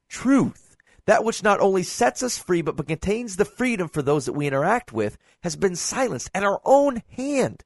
Truth, 0.08 0.76
that 1.06 1.24
which 1.24 1.42
not 1.42 1.60
only 1.60 1.82
sets 1.82 2.22
us 2.22 2.38
free, 2.38 2.62
but 2.62 2.86
contains 2.86 3.36
the 3.36 3.44
freedom 3.44 3.88
for 3.88 4.02
those 4.02 4.26
that 4.26 4.34
we 4.34 4.46
interact 4.46 4.92
with, 4.92 5.18
has 5.42 5.56
been 5.56 5.74
silenced 5.74 6.30
at 6.32 6.44
our 6.44 6.60
own 6.64 7.02
hand 7.16 7.64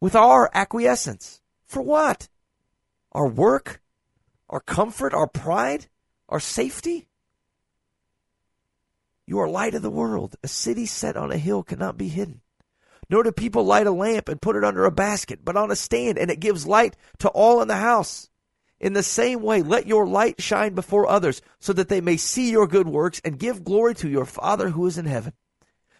with 0.00 0.14
our 0.14 0.50
acquiescence. 0.52 1.40
For 1.66 1.80
what? 1.82 2.28
Our 3.12 3.26
work? 3.26 3.80
Our 4.50 4.60
comfort? 4.60 5.14
Our 5.14 5.26
pride? 5.26 5.86
Our 6.28 6.40
safety? 6.40 7.05
You 9.26 9.40
are 9.40 9.48
light 9.48 9.74
of 9.74 9.82
the 9.82 9.90
world. 9.90 10.36
A 10.44 10.48
city 10.48 10.86
set 10.86 11.16
on 11.16 11.32
a 11.32 11.38
hill 11.38 11.64
cannot 11.64 11.98
be 11.98 12.08
hidden. 12.08 12.42
Nor 13.10 13.24
do 13.24 13.32
people 13.32 13.64
light 13.64 13.86
a 13.86 13.90
lamp 13.90 14.28
and 14.28 14.40
put 14.40 14.56
it 14.56 14.64
under 14.64 14.84
a 14.84 14.92
basket, 14.92 15.40
but 15.44 15.56
on 15.56 15.70
a 15.70 15.76
stand, 15.76 16.16
and 16.16 16.30
it 16.30 16.40
gives 16.40 16.66
light 16.66 16.96
to 17.18 17.28
all 17.28 17.60
in 17.60 17.68
the 17.68 17.76
house. 17.76 18.30
In 18.78 18.92
the 18.92 19.02
same 19.02 19.42
way, 19.42 19.62
let 19.62 19.86
your 19.86 20.06
light 20.06 20.40
shine 20.40 20.74
before 20.74 21.08
others, 21.08 21.42
so 21.58 21.72
that 21.72 21.88
they 21.88 22.00
may 22.00 22.16
see 22.16 22.50
your 22.50 22.66
good 22.66 22.86
works 22.86 23.20
and 23.24 23.38
give 23.38 23.64
glory 23.64 23.94
to 23.96 24.08
your 24.08 24.26
Father 24.26 24.70
who 24.70 24.86
is 24.86 24.98
in 24.98 25.06
heaven. 25.06 25.32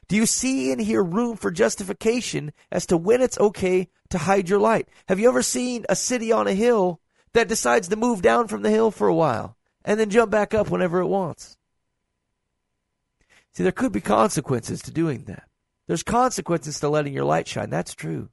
Do 0.08 0.14
you 0.14 0.26
see 0.26 0.70
in 0.70 0.78
here 0.78 1.02
room 1.02 1.36
for 1.36 1.50
justification 1.50 2.52
as 2.70 2.86
to 2.86 2.96
when 2.96 3.20
it's 3.20 3.38
okay 3.38 3.88
to 4.10 4.18
hide 4.18 4.48
your 4.48 4.60
light? 4.60 4.88
Have 5.08 5.18
you 5.18 5.28
ever 5.28 5.42
seen 5.42 5.84
a 5.88 5.96
city 5.96 6.30
on 6.30 6.46
a 6.46 6.54
hill 6.54 7.00
that 7.32 7.48
decides 7.48 7.88
to 7.88 7.96
move 7.96 8.22
down 8.22 8.46
from 8.46 8.62
the 8.62 8.70
hill 8.70 8.92
for 8.92 9.08
a 9.08 9.14
while 9.14 9.56
and 9.84 9.98
then 9.98 10.10
jump 10.10 10.30
back 10.30 10.54
up 10.54 10.70
whenever 10.70 11.00
it 11.00 11.08
wants? 11.08 11.55
See, 13.56 13.62
there 13.62 13.72
could 13.72 13.92
be 13.92 14.02
consequences 14.02 14.82
to 14.82 14.90
doing 14.90 15.24
that. 15.24 15.48
There's 15.86 16.02
consequences 16.02 16.78
to 16.78 16.90
letting 16.90 17.14
your 17.14 17.24
light 17.24 17.48
shine. 17.48 17.70
That's 17.70 17.94
true. 17.94 18.28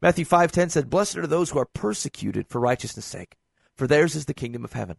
Matthew 0.00 0.24
5:10 0.24 0.70
said, 0.70 0.88
"Blessed 0.88 1.18
are 1.18 1.26
those 1.26 1.50
who 1.50 1.58
are 1.58 1.66
persecuted 1.66 2.48
for 2.48 2.58
righteousness' 2.58 3.04
sake, 3.04 3.36
for 3.76 3.86
theirs 3.86 4.14
is 4.14 4.24
the 4.24 4.32
kingdom 4.32 4.64
of 4.64 4.72
heaven." 4.72 4.96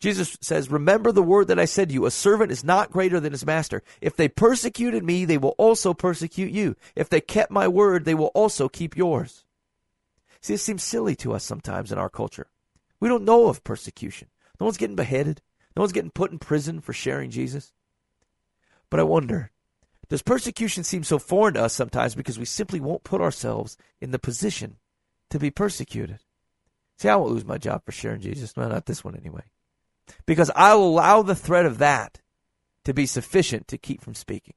Jesus 0.00 0.36
says, 0.40 0.72
"Remember 0.72 1.12
the 1.12 1.22
word 1.22 1.46
that 1.46 1.58
I 1.60 1.66
said 1.66 1.90
to 1.90 1.94
you, 1.94 2.04
a 2.04 2.10
servant 2.10 2.50
is 2.50 2.64
not 2.64 2.90
greater 2.90 3.20
than 3.20 3.30
his 3.30 3.46
master. 3.46 3.84
If 4.00 4.16
they 4.16 4.28
persecuted 4.28 5.04
me, 5.04 5.24
they 5.24 5.38
will 5.38 5.54
also 5.56 5.94
persecute 5.94 6.50
you. 6.50 6.74
If 6.96 7.08
they 7.08 7.20
kept 7.20 7.52
my 7.52 7.68
word, 7.68 8.04
they 8.04 8.16
will 8.16 8.32
also 8.34 8.68
keep 8.68 8.96
yours." 8.96 9.44
See, 10.40 10.54
it 10.54 10.58
seems 10.58 10.82
silly 10.82 11.14
to 11.16 11.32
us 11.32 11.44
sometimes 11.44 11.92
in 11.92 11.98
our 11.98 12.10
culture. 12.10 12.50
We 12.98 13.08
don't 13.08 13.24
know 13.24 13.46
of 13.46 13.62
persecution. 13.62 14.30
No 14.58 14.66
one's 14.66 14.78
getting 14.78 14.96
beheaded. 14.96 15.42
No 15.76 15.82
one's 15.82 15.92
getting 15.92 16.10
put 16.10 16.32
in 16.32 16.40
prison 16.40 16.80
for 16.80 16.92
sharing 16.92 17.30
Jesus. 17.30 17.72
But 18.90 19.00
I 19.00 19.04
wonder, 19.04 19.50
does 20.08 20.22
persecution 20.22 20.82
seem 20.82 21.04
so 21.04 21.18
foreign 21.18 21.54
to 21.54 21.62
us 21.62 21.72
sometimes 21.72 22.14
because 22.14 22.38
we 22.38 22.44
simply 22.44 22.80
won't 22.80 23.04
put 23.04 23.20
ourselves 23.20 23.76
in 24.00 24.10
the 24.10 24.18
position 24.18 24.76
to 25.30 25.38
be 25.38 25.50
persecuted? 25.50 26.18
See, 26.98 27.08
I 27.08 27.16
won't 27.16 27.32
lose 27.32 27.46
my 27.46 27.56
job 27.56 27.84
for 27.84 27.92
sharing 27.92 28.20
Jesus. 28.20 28.54
Well, 28.56 28.68
not 28.68 28.86
this 28.86 29.04
one 29.04 29.16
anyway. 29.16 29.44
Because 30.26 30.50
I'll 30.54 30.82
allow 30.82 31.22
the 31.22 31.36
threat 31.36 31.64
of 31.64 31.78
that 31.78 32.20
to 32.84 32.92
be 32.92 33.06
sufficient 33.06 33.68
to 33.68 33.78
keep 33.78 34.02
from 34.02 34.14
speaking. 34.14 34.54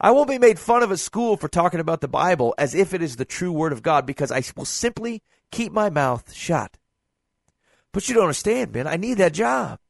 I 0.00 0.10
won't 0.10 0.28
be 0.28 0.38
made 0.38 0.58
fun 0.58 0.82
of 0.82 0.92
at 0.92 0.98
school 1.00 1.36
for 1.36 1.48
talking 1.48 1.80
about 1.80 2.00
the 2.00 2.08
Bible 2.08 2.54
as 2.58 2.74
if 2.74 2.94
it 2.94 3.02
is 3.02 3.16
the 3.16 3.24
true 3.24 3.50
word 3.50 3.72
of 3.72 3.82
God 3.82 4.06
because 4.06 4.30
I 4.30 4.42
will 4.54 4.66
simply 4.66 5.22
keep 5.50 5.72
my 5.72 5.90
mouth 5.90 6.32
shut. 6.32 6.76
But 7.92 8.08
you 8.08 8.14
don't 8.14 8.24
understand, 8.24 8.72
man. 8.72 8.86
I 8.86 8.96
need 8.96 9.14
that 9.14 9.32
job. 9.32 9.80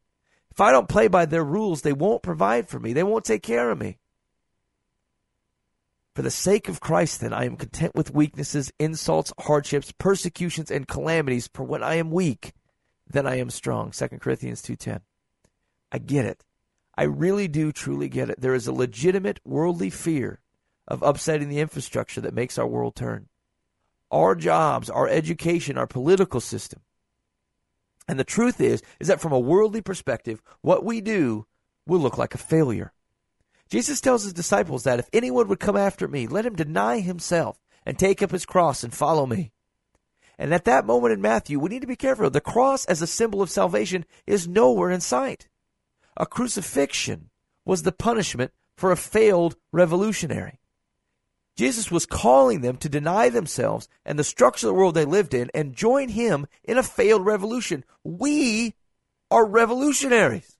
If 0.56 0.62
I 0.62 0.72
don't 0.72 0.88
play 0.88 1.06
by 1.06 1.26
their 1.26 1.44
rules, 1.44 1.82
they 1.82 1.92
won't 1.92 2.22
provide 2.22 2.66
for 2.66 2.80
me. 2.80 2.94
They 2.94 3.02
won't 3.02 3.26
take 3.26 3.42
care 3.42 3.70
of 3.70 3.78
me. 3.78 3.98
For 6.14 6.22
the 6.22 6.30
sake 6.30 6.70
of 6.70 6.80
Christ, 6.80 7.20
then, 7.20 7.34
I 7.34 7.44
am 7.44 7.56
content 7.56 7.94
with 7.94 8.14
weaknesses, 8.14 8.72
insults, 8.78 9.34
hardships, 9.38 9.92
persecutions, 9.92 10.70
and 10.70 10.88
calamities. 10.88 11.50
For 11.52 11.62
when 11.62 11.82
I 11.82 11.96
am 11.96 12.10
weak, 12.10 12.54
then 13.06 13.26
I 13.26 13.36
am 13.36 13.50
strong. 13.50 13.90
2 13.90 14.08
Corinthians 14.18 14.62
2.10. 14.62 15.02
I 15.92 15.98
get 15.98 16.24
it. 16.24 16.42
I 16.96 17.02
really 17.02 17.48
do 17.48 17.70
truly 17.70 18.08
get 18.08 18.30
it. 18.30 18.40
There 18.40 18.54
is 18.54 18.66
a 18.66 18.72
legitimate 18.72 19.40
worldly 19.44 19.90
fear 19.90 20.40
of 20.88 21.02
upsetting 21.02 21.50
the 21.50 21.60
infrastructure 21.60 22.22
that 22.22 22.32
makes 22.32 22.56
our 22.56 22.66
world 22.66 22.96
turn. 22.96 23.28
Our 24.10 24.34
jobs, 24.34 24.88
our 24.88 25.06
education, 25.06 25.76
our 25.76 25.86
political 25.86 26.40
system. 26.40 26.80
And 28.08 28.18
the 28.18 28.24
truth 28.24 28.60
is, 28.60 28.82
is 29.00 29.08
that 29.08 29.20
from 29.20 29.32
a 29.32 29.38
worldly 29.38 29.80
perspective, 29.80 30.40
what 30.60 30.84
we 30.84 31.00
do 31.00 31.46
will 31.86 31.98
look 31.98 32.18
like 32.18 32.34
a 32.34 32.38
failure. 32.38 32.92
Jesus 33.68 34.00
tells 34.00 34.22
his 34.22 34.32
disciples 34.32 34.84
that 34.84 34.98
if 34.98 35.08
anyone 35.12 35.48
would 35.48 35.58
come 35.58 35.76
after 35.76 36.06
me, 36.06 36.26
let 36.26 36.46
him 36.46 36.54
deny 36.54 37.00
himself 37.00 37.60
and 37.84 37.98
take 37.98 38.22
up 38.22 38.30
his 38.30 38.46
cross 38.46 38.84
and 38.84 38.94
follow 38.94 39.26
me. 39.26 39.52
And 40.38 40.52
at 40.52 40.64
that 40.66 40.86
moment 40.86 41.14
in 41.14 41.20
Matthew, 41.20 41.58
we 41.58 41.70
need 41.70 41.80
to 41.80 41.86
be 41.86 41.96
careful. 41.96 42.28
The 42.30 42.40
cross 42.40 42.84
as 42.84 43.02
a 43.02 43.06
symbol 43.06 43.42
of 43.42 43.50
salvation 43.50 44.04
is 44.26 44.46
nowhere 44.46 44.90
in 44.90 45.00
sight. 45.00 45.48
A 46.16 46.26
crucifixion 46.26 47.30
was 47.64 47.82
the 47.82 47.92
punishment 47.92 48.52
for 48.76 48.92
a 48.92 48.96
failed 48.96 49.56
revolutionary. 49.72 50.60
Jesus 51.56 51.90
was 51.90 52.04
calling 52.04 52.60
them 52.60 52.76
to 52.78 52.88
deny 52.88 53.30
themselves 53.30 53.88
and 54.04 54.18
the 54.18 54.24
structure 54.24 54.68
of 54.68 54.74
the 54.74 54.78
world 54.78 54.94
they 54.94 55.06
lived 55.06 55.32
in 55.32 55.50
and 55.54 55.74
join 55.74 56.10
him 56.10 56.46
in 56.62 56.76
a 56.76 56.82
failed 56.82 57.24
revolution. 57.24 57.82
We 58.04 58.74
are 59.30 59.46
revolutionaries. 59.46 60.56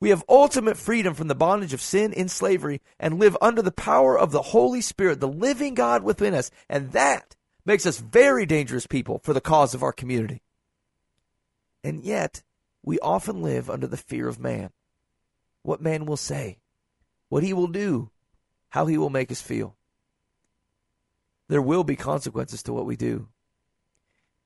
We 0.00 0.10
have 0.10 0.24
ultimate 0.28 0.76
freedom 0.76 1.14
from 1.14 1.28
the 1.28 1.34
bondage 1.34 1.72
of 1.72 1.80
sin 1.80 2.12
in 2.12 2.28
slavery 2.28 2.80
and 2.98 3.18
live 3.18 3.36
under 3.40 3.62
the 3.62 3.72
power 3.72 4.18
of 4.18 4.30
the 4.32 4.42
Holy 4.42 4.80
Spirit, 4.80 5.20
the 5.20 5.28
living 5.28 5.74
God 5.74 6.02
within 6.02 6.34
us. 6.34 6.50
And 6.68 6.92
that 6.92 7.36
makes 7.64 7.86
us 7.86 7.98
very 7.98 8.46
dangerous 8.46 8.86
people 8.86 9.20
for 9.22 9.32
the 9.32 9.40
cause 9.40 9.74
of 9.74 9.82
our 9.82 9.92
community. 9.92 10.42
And 11.82 12.04
yet, 12.04 12.42
we 12.82 12.98
often 13.00 13.42
live 13.42 13.68
under 13.70 13.86
the 13.86 13.96
fear 13.96 14.28
of 14.28 14.38
man. 14.38 14.70
What 15.62 15.80
man 15.80 16.06
will 16.06 16.16
say, 16.16 16.58
what 17.28 17.42
he 17.42 17.52
will 17.52 17.66
do, 17.66 18.10
how 18.70 18.86
he 18.86 18.98
will 18.98 19.10
make 19.10 19.30
us 19.30 19.40
feel. 19.40 19.76
There 21.48 21.62
will 21.62 21.84
be 21.84 21.96
consequences 21.96 22.62
to 22.64 22.72
what 22.72 22.86
we 22.86 22.96
do. 22.96 23.28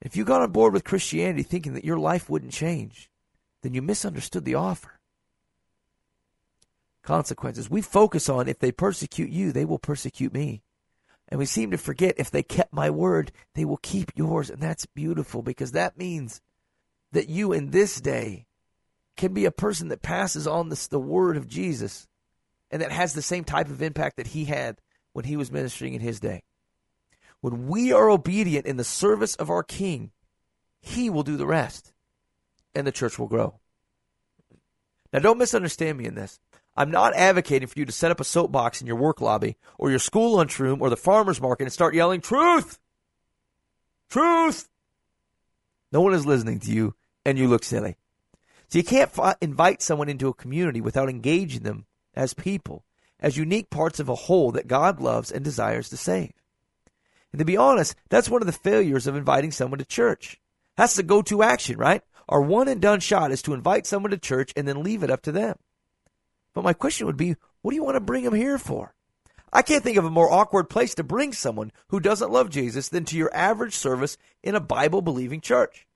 If 0.00 0.16
you 0.16 0.24
got 0.24 0.42
on 0.42 0.52
board 0.52 0.72
with 0.72 0.85
Christianity 0.85 1.42
thinking 1.42 1.74
that 1.74 1.85
your 1.85 1.98
life 1.98 2.28
wouldn't 2.28 2.52
change, 2.52 3.11
then 3.62 3.74
you 3.74 3.82
misunderstood 3.82 4.44
the 4.44 4.54
offer 4.54 5.00
consequences. 7.02 7.68
We 7.68 7.82
focus 7.82 8.28
on 8.28 8.48
if 8.48 8.58
they 8.58 8.72
persecute 8.72 9.30
you, 9.30 9.52
they 9.52 9.64
will 9.64 9.78
persecute 9.78 10.32
me. 10.32 10.62
And 11.28 11.38
we 11.38 11.46
seem 11.46 11.70
to 11.70 11.78
forget 11.78 12.14
if 12.18 12.30
they 12.30 12.42
kept 12.42 12.72
my 12.72 12.90
word, 12.90 13.32
they 13.54 13.64
will 13.64 13.78
keep 13.78 14.12
yours. 14.14 14.50
And 14.50 14.61
that's 14.61 14.87
beautiful 14.87 15.42
because 15.42 15.72
that 15.72 15.98
means 15.98 16.40
that 17.12 17.28
you 17.28 17.52
in 17.52 17.70
this 17.70 18.00
day 18.00 18.46
can 19.16 19.32
be 19.32 19.44
a 19.44 19.50
person 19.50 19.88
that 19.88 20.02
passes 20.02 20.46
on 20.46 20.68
this, 20.68 20.87
the 20.87 20.98
word 20.98 21.37
of 21.37 21.46
Jesus 21.46 22.06
and 22.72 22.80
that 22.80 22.90
has 22.90 23.12
the 23.12 23.22
same 23.22 23.44
type 23.44 23.68
of 23.68 23.82
impact 23.82 24.16
that 24.16 24.28
he 24.28 24.46
had 24.46 24.80
when 25.12 25.26
he 25.26 25.37
was 25.37 25.52
ministering 25.52 25.92
in 25.92 26.00
his 26.00 26.18
day. 26.18 26.42
When 27.42 27.68
we 27.68 27.92
are 27.92 28.08
obedient 28.08 28.66
in 28.66 28.78
the 28.78 28.85
service 28.85 29.35
of 29.37 29.50
our 29.50 29.62
King, 29.62 30.11
he 30.80 31.11
will 31.11 31.22
do 31.22 31.37
the 31.37 31.46
rest 31.46 31.92
and 32.74 32.87
the 32.87 32.92
church 32.92 33.18
will 33.18 33.26
grow. 33.28 33.61
Now, 35.12 35.18
don't 35.18 35.38
misunderstand 35.38 35.98
me 35.98 36.06
in 36.06 36.14
this. 36.14 36.40
I'm 36.74 36.90
not 36.90 37.14
advocating 37.14 37.68
for 37.68 37.78
you 37.78 37.85
to 37.85 37.92
set 37.92 38.11
up 38.11 38.20
a 38.20 38.24
soapbox 38.24 38.80
in 38.80 38.87
your 38.87 38.96
work 38.96 39.20
lobby 39.20 39.58
or 39.78 39.90
your 39.90 39.98
school 39.98 40.37
lunchroom 40.37 40.80
or 40.80 40.88
the 40.88 40.96
farmer's 40.96 41.40
market 41.40 41.64
and 41.64 41.72
start 41.72 41.94
yelling, 41.94 42.22
Truth! 42.22 42.78
Truth! 44.08 44.70
No 45.90 46.00
one 46.00 46.14
is 46.14 46.24
listening 46.24 46.61
to 46.61 46.72
you 46.72 46.94
and 47.26 47.38
you 47.38 47.48
look 47.48 47.64
silly. 47.64 47.96
So 48.68 48.78
you 48.78 48.85
can't 48.85 49.11
invite 49.42 49.82
someone 49.82 50.08
into 50.08 50.28
a 50.28 50.35
community 50.35 50.80
without 50.80 51.11
engaging 51.11 51.62
them 51.64 51.85
as 52.14 52.35
people, 52.35 52.85
as 53.20 53.37
unique 53.37 53.70
parts 53.70 54.01
of 54.01 54.09
a 54.09 54.14
whole 54.14 54.53
that 54.53 54.66
God 54.66 55.01
loves 55.01 55.31
and 55.31 55.44
desires 55.44 55.88
to 55.90 55.96
save. 55.96 56.33
And 57.33 57.38
to 57.38 57.44
be 57.44 57.57
honest, 57.57 57.94
that's 58.09 58.29
one 58.29 58.42
of 58.42 58.46
the 58.46 58.53
failures 58.53 59.07
of 59.07 59.16
inviting 59.16 59.51
someone 59.51 59.79
to 59.79 59.85
church. 59.85 60.38
That's 60.77 60.94
the 60.94 61.03
go-to 61.03 61.42
action, 61.42 61.79
right? 61.79 62.03
Our 62.29 62.40
one 62.40 62.68
and 62.68 62.81
done 62.81 63.01
shot 63.01 63.33
is 63.33 63.42
to 63.42 63.55
invite 63.55 63.87
someone 63.87 64.11
to 64.11 64.18
church 64.18 64.53
and 64.57 64.66
then 64.68 64.83
leave 64.83 65.03
it 65.03 65.11
up 65.11 65.22
to 65.22 65.33
them. 65.33 65.57
But 66.55 66.64
my 66.64 66.72
question 66.72 67.07
would 67.07 67.16
be, 67.16 67.37
what 67.62 67.70
do 67.70 67.77
you 67.77 67.85
want 67.85 67.96
to 67.96 68.01
bring 68.01 68.25
them 68.25 68.35
here 68.35 68.59
for? 68.59 68.94
I 69.53 69.62
can't 69.62 69.83
think 69.85 69.98
of 69.98 70.05
a 70.05 70.11
more 70.11 70.33
awkward 70.33 70.70
place 70.70 70.94
to 70.94 71.05
bring 71.05 71.33
someone 71.33 71.72
who 71.88 72.01
doesn't 72.01 72.31
love 72.31 72.48
Jesus 72.48 72.88
than 72.88 73.05
to 73.07 73.16
your 73.16 73.35
average 73.35 73.75
service 73.75 74.16
in 74.42 74.55
a 74.55 74.61
Bible 74.61 75.03
believing 75.03 75.40
church. 75.40 75.87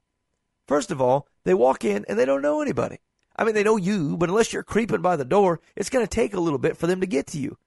First 0.67 0.91
of 0.91 1.01
all, 1.01 1.27
they 1.45 1.55
walk 1.55 1.85
in 1.85 2.05
and 2.07 2.19
they 2.19 2.27
don't 2.27 2.43
know 2.43 2.61
anybody. 2.61 2.99
I 3.37 3.45
mean, 3.45 3.55
they 3.55 3.63
know 3.63 3.77
you, 3.77 4.17
but 4.17 4.29
unless 4.29 4.53
you're 4.53 4.63
creeping 4.63 5.03
by 5.03 5.17
the 5.17 5.25
door, 5.25 5.61
it's 5.77 5.91
going 5.91 6.05
to 6.05 6.11
take 6.11 6.35
a 6.35 6.41
little 6.41 6.59
bit 6.59 6.77
for 6.77 6.87
them 6.87 7.01
to 7.01 7.07
get 7.07 7.27
to 7.29 7.39
you. 7.39 7.59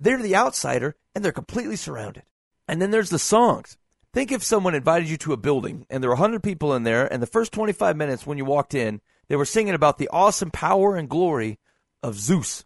They're 0.00 0.20
the 0.20 0.36
outsider 0.36 0.96
and 1.14 1.24
they're 1.24 1.32
completely 1.32 1.76
surrounded. 1.76 2.24
And 2.66 2.82
then 2.82 2.90
there's 2.90 3.10
the 3.10 3.18
songs. 3.18 3.76
Think 4.12 4.32
if 4.32 4.42
someone 4.42 4.74
invited 4.74 5.08
you 5.08 5.16
to 5.18 5.32
a 5.32 5.36
building 5.36 5.86
and 5.88 6.02
there 6.02 6.10
were 6.10 6.16
100 6.16 6.42
people 6.42 6.74
in 6.74 6.82
there, 6.82 7.12
and 7.12 7.22
the 7.22 7.26
first 7.26 7.52
25 7.52 7.96
minutes 7.96 8.26
when 8.26 8.38
you 8.38 8.44
walked 8.44 8.74
in, 8.74 9.00
they 9.28 9.36
were 9.36 9.44
singing 9.44 9.74
about 9.74 9.98
the 9.98 10.08
awesome 10.12 10.50
power 10.50 10.96
and 10.96 11.08
glory 11.08 11.58
of 12.02 12.18
Zeus. 12.18 12.64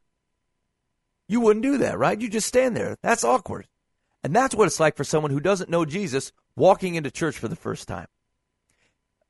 You 1.28 1.40
wouldn't 1.40 1.62
do 1.62 1.78
that, 1.78 1.98
right? 1.98 2.20
You 2.20 2.28
just 2.28 2.48
stand 2.48 2.76
there. 2.76 2.96
That's 3.02 3.24
awkward. 3.24 3.68
And 4.22 4.34
that's 4.34 4.54
what 4.54 4.66
it's 4.66 4.80
like 4.80 4.96
for 4.96 5.04
someone 5.04 5.30
who 5.30 5.40
doesn't 5.40 5.70
know 5.70 5.84
Jesus 5.84 6.32
walking 6.56 6.96
into 6.96 7.10
church 7.10 7.38
for 7.38 7.48
the 7.48 7.56
first 7.56 7.86
time. 7.86 8.08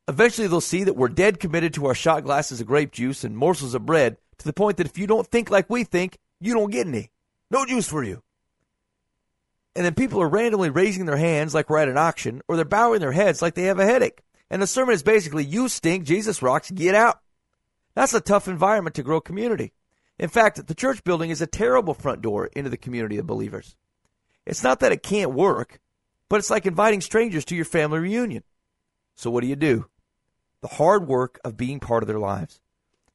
Eventually, 0.09 0.49
they'll 0.49 0.63
see 0.63 0.85
that 0.85 0.97
we're 0.97 1.09
dead 1.09 1.39
committed 1.39 1.75
to 1.75 1.87
our 1.87 1.95
shot 1.95 2.25
glasses 2.25 2.63
of 2.63 2.67
grape 2.67 2.93
juice 2.93 3.25
and 3.25 3.37
morsels 3.37 3.75
of 3.75 3.85
bread 3.85 4.17
to 4.39 4.47
the 4.47 4.55
point 4.55 4.79
that 4.79 4.87
if 4.87 4.97
you 4.97 5.07
don't 5.07 5.27
think 5.27 5.51
like 5.51 5.69
we 5.69 5.85
think, 5.85 6.19
you 6.41 6.55
don't 6.55 6.71
get 6.71 6.87
any. 6.87 7.11
No 7.51 7.67
juice 7.67 7.87
for 7.87 8.03
you. 8.03 8.23
And 9.77 9.85
then 9.85 9.95
people 9.95 10.23
are 10.23 10.29
randomly 10.29 10.71
raising 10.71 11.05
their 11.05 11.19
hands 11.19 11.55
like 11.55 11.69
we're 11.69 11.79
at 11.79 11.89
an 11.89 11.99
auction, 11.99 12.41
or 12.49 12.57
they're 12.57 12.65
bowing 12.65 13.01
their 13.01 13.13
heads 13.13 13.43
like 13.43 13.55
they 13.55 13.65
have 13.65 13.79
a 13.79 13.85
headache. 13.85 14.23
And 14.51 14.63
the 14.63 14.67
sermon 14.67 14.95
is 14.95 15.03
basically, 15.03 15.45
you 15.45 15.69
stink, 15.69 16.05
Jesus 16.05 16.43
rocks, 16.43 16.71
get 16.71 16.95
out. 16.95 17.21
That's 17.95 18.15
a 18.15 18.21
tough 18.21 18.49
environment 18.49 18.97
to 18.97 19.03
grow 19.03 19.21
community. 19.21 19.73
In 20.19 20.29
fact, 20.31 20.67
the 20.67 20.75
church 20.75 21.05
building 21.05 21.31
is 21.31 21.43
a 21.43 21.47
terrible 21.47 21.95
front 21.95 22.23
door 22.23 22.47
into 22.47 22.71
the 22.71 22.77
community 22.77 23.19
of 23.19 23.27
believers. 23.27 23.77
It's 24.47 24.65
not 24.65 24.81
that 24.81 24.93
it 24.93 25.03
can't 25.03 25.35
work, 25.35 25.81
but 26.29 26.39
it's 26.39 26.51
like 26.51 26.65
inviting 26.65 27.03
strangers 27.03 27.45
to 27.47 27.55
your 27.55 27.67
family 27.67 27.99
reunion. 27.99 28.43
So 29.15 29.31
what 29.31 29.43
do 29.43 29.49
you 29.49 29.57
do? 29.57 29.87
The 30.63 30.69
hard 30.69 31.07
work 31.07 31.39
of 31.45 31.57
being 31.57 31.81
part 31.81 32.03
of 32.03 32.07
their 32.09 32.19
lives. 32.19 32.61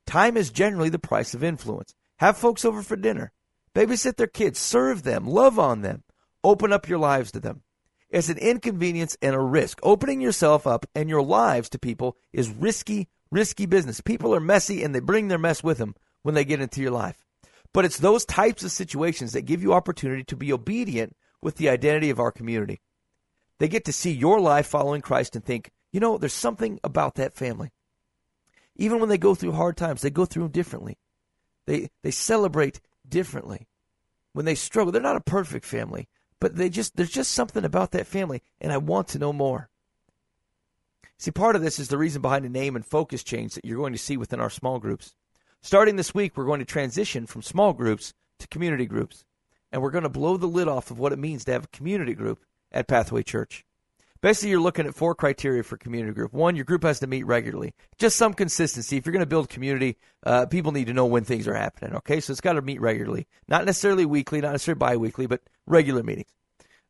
Time 0.05 0.37
is 0.37 0.49
generally 0.49 0.89
the 0.89 0.99
price 0.99 1.33
of 1.33 1.43
influence. 1.43 1.93
Have 2.17 2.37
folks 2.37 2.65
over 2.65 2.81
for 2.81 2.95
dinner. 2.95 3.31
Babysit 3.75 4.17
their 4.17 4.27
kids. 4.27 4.59
Serve 4.59 5.03
them. 5.03 5.25
Love 5.25 5.57
on 5.59 5.81
them. 5.81 6.03
Open 6.43 6.71
up 6.71 6.87
your 6.87 6.99
lives 6.99 7.31
to 7.31 7.39
them. 7.39 7.63
It's 8.09 8.29
an 8.29 8.37
inconvenience 8.37 9.17
and 9.21 9.33
a 9.33 9.39
risk. 9.39 9.79
Opening 9.81 10.21
yourself 10.21 10.67
up 10.67 10.85
and 10.93 11.09
your 11.09 11.23
lives 11.23 11.69
to 11.69 11.79
people 11.79 12.15
is 12.31 12.49
risky, 12.49 13.09
risky 13.31 13.65
business. 13.65 14.01
People 14.01 14.35
are 14.35 14.39
messy 14.39 14.83
and 14.83 14.93
they 14.93 14.99
bring 14.99 15.27
their 15.27 15.39
mess 15.39 15.63
with 15.63 15.79
them 15.79 15.95
when 16.21 16.35
they 16.35 16.45
get 16.45 16.61
into 16.61 16.81
your 16.81 16.91
life. 16.91 17.25
But 17.73 17.85
it's 17.85 17.97
those 17.97 18.23
types 18.23 18.63
of 18.63 18.71
situations 18.71 19.33
that 19.33 19.45
give 19.45 19.63
you 19.63 19.73
opportunity 19.73 20.23
to 20.25 20.35
be 20.35 20.53
obedient 20.53 21.15
with 21.41 21.55
the 21.55 21.69
identity 21.69 22.11
of 22.11 22.19
our 22.19 22.31
community. 22.31 22.81
They 23.57 23.67
get 23.67 23.85
to 23.85 23.93
see 23.93 24.11
your 24.11 24.39
life 24.39 24.67
following 24.67 25.01
Christ 25.01 25.35
and 25.35 25.43
think, 25.43 25.71
you 25.93 25.99
know, 25.99 26.17
there's 26.17 26.33
something 26.33 26.79
about 26.83 27.15
that 27.15 27.35
family. 27.35 27.71
Even 28.75 28.99
when 28.99 29.09
they 29.09 29.19
go 29.19 29.35
through 29.35 29.53
hard 29.53 29.77
times, 29.77 30.01
they 30.01 30.09
go 30.09 30.25
through 30.25 30.43
them 30.43 30.51
differently. 30.51 30.97
They 31.67 31.89
they 32.01 32.11
celebrate 32.11 32.81
differently. 33.07 33.67
When 34.33 34.45
they 34.45 34.55
struggle, 34.55 34.91
they're 34.91 35.01
not 35.01 35.15
a 35.15 35.21
perfect 35.21 35.65
family, 35.65 36.09
but 36.39 36.55
they 36.55 36.69
just 36.69 36.97
there's 36.97 37.11
just 37.11 37.31
something 37.31 37.63
about 37.63 37.91
that 37.91 38.07
family, 38.07 38.41
and 38.59 38.73
I 38.73 38.77
want 38.77 39.07
to 39.09 39.19
know 39.19 39.31
more. 39.31 39.69
See, 41.19 41.31
part 41.31 41.55
of 41.55 41.61
this 41.61 41.77
is 41.77 41.87
the 41.87 41.97
reason 41.97 42.23
behind 42.23 42.43
the 42.43 42.49
name 42.49 42.75
and 42.75 42.85
focus 42.85 43.23
change 43.23 43.53
that 43.53 43.63
you're 43.63 43.77
going 43.77 43.93
to 43.93 43.99
see 43.99 44.17
within 44.17 44.39
our 44.39 44.49
small 44.49 44.79
groups. 44.79 45.13
Starting 45.61 45.95
this 45.95 46.13
week, 46.13 46.35
we're 46.35 46.43
going 46.43 46.59
to 46.59 46.65
transition 46.65 47.27
from 47.27 47.43
small 47.43 47.71
groups 47.71 48.13
to 48.39 48.47
community 48.47 48.87
groups, 48.87 49.23
and 49.71 49.81
we're 49.81 49.91
going 49.91 50.03
to 50.03 50.09
blow 50.09 50.37
the 50.37 50.47
lid 50.47 50.67
off 50.67 50.89
of 50.89 50.97
what 50.97 51.13
it 51.13 51.19
means 51.19 51.45
to 51.45 51.51
have 51.51 51.65
a 51.65 51.77
community 51.77 52.15
group 52.15 52.43
at 52.71 52.87
Pathway 52.87 53.21
Church. 53.21 53.63
Basically, 54.23 54.51
you're 54.51 54.61
looking 54.61 54.87
at 54.87 54.95
four 54.95 55.15
criteria 55.15 55.63
for 55.63 55.75
community 55.75 56.13
group. 56.13 56.31
One, 56.31 56.55
your 56.55 56.63
group 56.63 56.83
has 56.83 57.01
to 57.01 57.07
meet 57.07 57.25
regularly. 57.25 57.73
Just 57.97 58.15
some 58.15 58.33
consistency. 58.33 58.95
If 58.95 59.05
you're 59.05 59.11
going 59.11 59.19
to 59.19 59.25
build 59.25 59.49
community, 59.49 59.97
uh, 60.25 60.45
people 60.45 60.71
need 60.71 60.87
to 60.87 60.93
know 60.93 61.05
when 61.05 61.25
things 61.25 61.45
are 61.45 61.53
happening. 61.53 61.93
Okay, 61.97 62.21
so 62.21 62.31
it's 62.31 62.39
got 62.39 62.53
to 62.53 62.61
meet 62.61 62.79
regularly, 62.79 63.27
not 63.49 63.65
necessarily 63.65 64.05
weekly, 64.05 64.39
not 64.39 64.53
necessarily 64.53 64.79
biweekly, 64.79 65.25
but 65.25 65.41
regular 65.67 66.03
meetings 66.03 66.29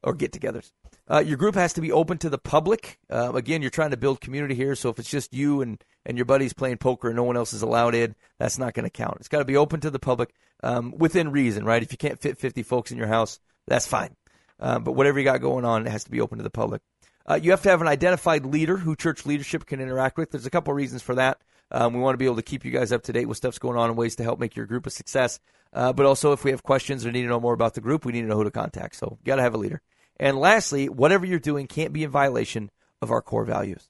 or 0.04 0.14
get-togethers. 0.14 0.74
Uh, 1.10 1.24
your 1.26 1.38
group 1.38 1.56
has 1.56 1.74
to 1.74 1.82
be 1.82 1.92
open 1.92 2.20
to 2.20 2.30
the 2.30 2.38
public. 2.38 3.00
Uh, 3.10 3.34
again, 3.34 3.64
you're 3.64 3.72
trying 3.72 3.90
to 3.90 3.98
build 3.98 4.22
community 4.22 4.54
here, 4.54 4.76
so 4.76 4.90
if 4.90 5.00
it's 5.00 5.10
just 5.10 5.34
you 5.34 5.64
and 5.64 5.84
and 6.06 6.20
your 6.20 6.26
buddies 6.26 6.54
playing 6.54 6.78
poker 6.78 7.08
and 7.08 7.16
no 7.16 7.24
one 7.24 7.36
else 7.36 7.52
is 7.52 7.64
allowed 7.64 7.96
in, 7.96 8.14
that's 8.38 8.60
not 8.60 8.76
going 8.76 8.84
to 8.84 8.92
count. 8.92 9.18
It's 9.20 9.28
got 9.28 9.40
to 9.40 9.46
be 9.46 9.58
open 9.58 9.80
to 9.80 9.90
the 9.90 9.98
public 9.98 10.36
um, 10.62 10.94
within 10.96 11.32
reason, 11.32 11.66
right? 11.66 11.82
If 11.82 11.92
you 11.92 11.98
can't 11.98 12.20
fit 12.20 12.38
50 12.38 12.62
folks 12.62 12.92
in 12.92 12.98
your 13.00 13.08
house, 13.08 13.40
that's 13.66 13.88
fine. 13.88 14.16
Um, 14.60 14.84
but 14.84 14.92
whatever 14.92 15.18
you 15.18 15.26
got 15.26 15.42
going 15.42 15.66
on, 15.66 15.88
it 15.88 15.90
has 15.90 16.04
to 16.04 16.12
be 16.12 16.22
open 16.22 16.38
to 16.38 16.44
the 16.44 16.52
public. 16.52 16.82
Uh, 17.26 17.40
you 17.42 17.52
have 17.52 17.62
to 17.62 17.70
have 17.70 17.82
an 17.82 17.88
identified 17.88 18.46
leader 18.46 18.78
who 18.78 18.96
church 18.96 19.26
leadership 19.26 19.66
can 19.66 19.80
interact 19.80 20.18
with. 20.18 20.32
There's 20.32 20.46
a 20.46 20.50
couple 20.50 20.72
of 20.72 20.78
reasons 20.78 21.02
for 21.02 21.16
that. 21.16 21.40
Um, 21.72 21.94
we 21.94 22.00
want 22.00 22.14
to 22.14 22.18
be 22.18 22.26
able 22.26 22.36
to 22.36 22.44
keep 22.44 22.66
you 22.66 22.72
guys 22.72 22.92
up 22.92 23.04
to 23.04 23.14
date 23.14 23.26
with 23.26 23.38
stuff's 23.38 23.60
going 23.60 23.78
on 23.78 23.90
and 23.90 23.98
ways 23.98 24.16
to 24.18 24.24
help 24.24 24.40
make 24.40 24.56
your 24.56 24.66
group 24.66 24.86
a 24.86 24.90
success. 24.90 25.40
Uh, 25.72 25.92
but 25.92 26.06
also, 26.06 26.34
if 26.34 26.44
we 26.44 26.52
have 26.52 26.62
questions 26.62 27.06
or 27.06 27.12
need 27.12 27.24
to 27.24 27.28
know 27.28 27.40
more 27.40 27.54
about 27.54 27.74
the 27.74 27.82
group, 27.82 28.06
we 28.06 28.12
need 28.12 28.22
to 28.22 28.28
know 28.28 28.36
who 28.38 28.44
to 28.44 28.52
contact. 28.52 28.96
So, 28.96 29.18
you 29.20 29.26
got 29.26 29.38
to 29.38 29.42
have 29.42 29.56
a 29.56 29.58
leader. 29.58 29.82
And 30.20 30.38
lastly, 30.38 30.88
whatever 30.88 31.26
you're 31.26 31.40
doing 31.40 31.66
can't 31.66 31.94
be 31.94 32.04
in 32.04 32.12
violation 32.12 32.70
of 33.02 33.10
our 33.10 33.22
core 33.22 33.46
values. 33.46 33.90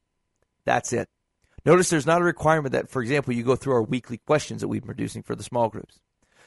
That's 0.66 0.94
it. 0.94 1.10
Notice 1.66 1.90
there's 1.90 2.06
not 2.06 2.22
a 2.22 2.26
requirement 2.26 2.72
that, 2.72 2.90
for 2.90 3.02
example, 3.02 3.34
you 3.34 3.44
go 3.44 3.56
through 3.56 3.74
our 3.74 3.84
weekly 3.84 4.18
questions 4.18 4.62
that 4.62 4.68
we've 4.68 4.82
been 4.82 4.88
producing 4.88 5.24
for 5.24 5.36
the 5.36 5.44
small 5.44 5.68
groups. 5.68 6.00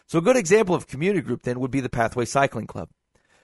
So, 0.06 0.18
a 0.18 0.22
good 0.22 0.36
example 0.36 0.74
of 0.74 0.86
community 0.86 1.20
group 1.20 1.42
then 1.42 1.60
would 1.60 1.70
be 1.70 1.80
the 1.80 1.90
Pathway 1.90 2.24
Cycling 2.24 2.66
Club. 2.66 2.88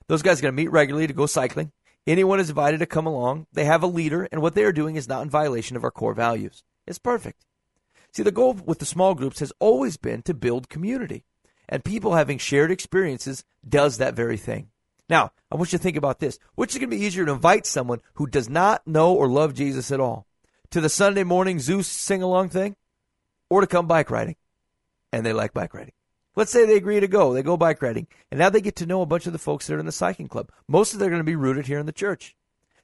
Those 0.07 0.23
guys 0.23 0.39
are 0.39 0.43
going 0.43 0.55
to 0.55 0.63
meet 0.63 0.73
regularly 0.73 1.07
to 1.07 1.13
go 1.13 1.27
cycling. 1.27 1.73
Anyone 2.07 2.41
is 2.41 2.51
invited 2.51 2.79
to 2.79 2.87
come 2.87 3.07
along. 3.07 3.47
They 3.53 3.65
have 3.65 3.83
a 3.83 3.87
leader, 3.87 4.29
and 4.33 4.43
what 4.43 4.55
they 4.55 4.65
are 4.65 4.73
doing 4.73 4.97
is 4.97 5.09
not 5.09 5.23
in 5.23 5.31
violation 5.31 5.77
of 5.77 5.85
our 5.85 5.91
core 5.91 6.15
values. 6.15 6.65
It's 6.87 6.99
perfect. 6.99 7.45
See, 8.13 8.23
the 8.23 8.33
goal 8.33 8.55
with 8.55 8.81
the 8.81 8.87
small 8.87 9.15
groups 9.15 9.39
has 9.39 9.53
always 9.61 9.97
been 9.97 10.23
to 10.23 10.35
build 10.35 10.69
community, 10.69 11.25
and 11.69 11.85
people 11.85 12.15
having 12.15 12.39
shared 12.39 12.71
experiences 12.71 13.45
does 13.67 13.99
that 13.99 14.15
very 14.15 14.37
thing. 14.37 14.71
Now, 15.09 15.33
I 15.51 15.57
want 15.57 15.73
you 15.73 15.79
to 15.79 15.83
think 15.83 15.97
about 15.97 16.19
this. 16.19 16.39
Which 16.55 16.73
is 16.73 16.79
going 16.79 16.91
to 16.91 16.97
be 16.97 17.05
easier 17.05 17.25
to 17.25 17.33
invite 17.33 17.67
someone 17.67 18.01
who 18.15 18.27
does 18.27 18.49
not 18.49 18.87
know 18.87 19.15
or 19.15 19.29
love 19.29 19.55
Jesus 19.55 19.93
at 19.93 20.01
all 20.01 20.27
to 20.71 20.81
the 20.81 20.89
Sunday 20.89 21.23
morning 21.23 21.61
Zeus 21.61 21.87
sing 21.87 22.23
along 22.23 22.49
thing, 22.49 22.77
or 23.49 23.61
to 23.61 23.67
come 23.67 23.87
bike 23.87 24.11
riding, 24.11 24.37
and 25.13 25.25
they 25.25 25.33
like 25.33 25.53
bike 25.53 25.75
riding? 25.75 25.93
Let's 26.35 26.51
say 26.51 26.65
they 26.65 26.77
agree 26.77 26.99
to 26.99 27.09
go. 27.09 27.33
They 27.33 27.43
go 27.43 27.57
bike 27.57 27.83
riding. 27.83 28.07
And 28.31 28.39
now 28.39 28.49
they 28.49 28.63
get 28.63 28.77
to 28.77 28.87
know 28.87 29.03
a 29.03 29.07
bunch 29.07 29.27
of 29.27 29.33
the 29.33 29.39
folks 29.39 29.67
that 29.67 29.75
are 29.75 29.79
in 29.79 29.87
the 29.87 29.93
cycling 29.93 30.29
club. 30.29 30.51
Most 30.67 30.95
of 30.95 30.99
them 30.99 31.09
are 31.09 31.11
going 31.11 31.21
to 31.21 31.25
be 31.25 31.37
rooted 31.37 31.67
here 31.67 31.79
in 31.79 31.87
the 31.87 31.93
church. 31.93 32.35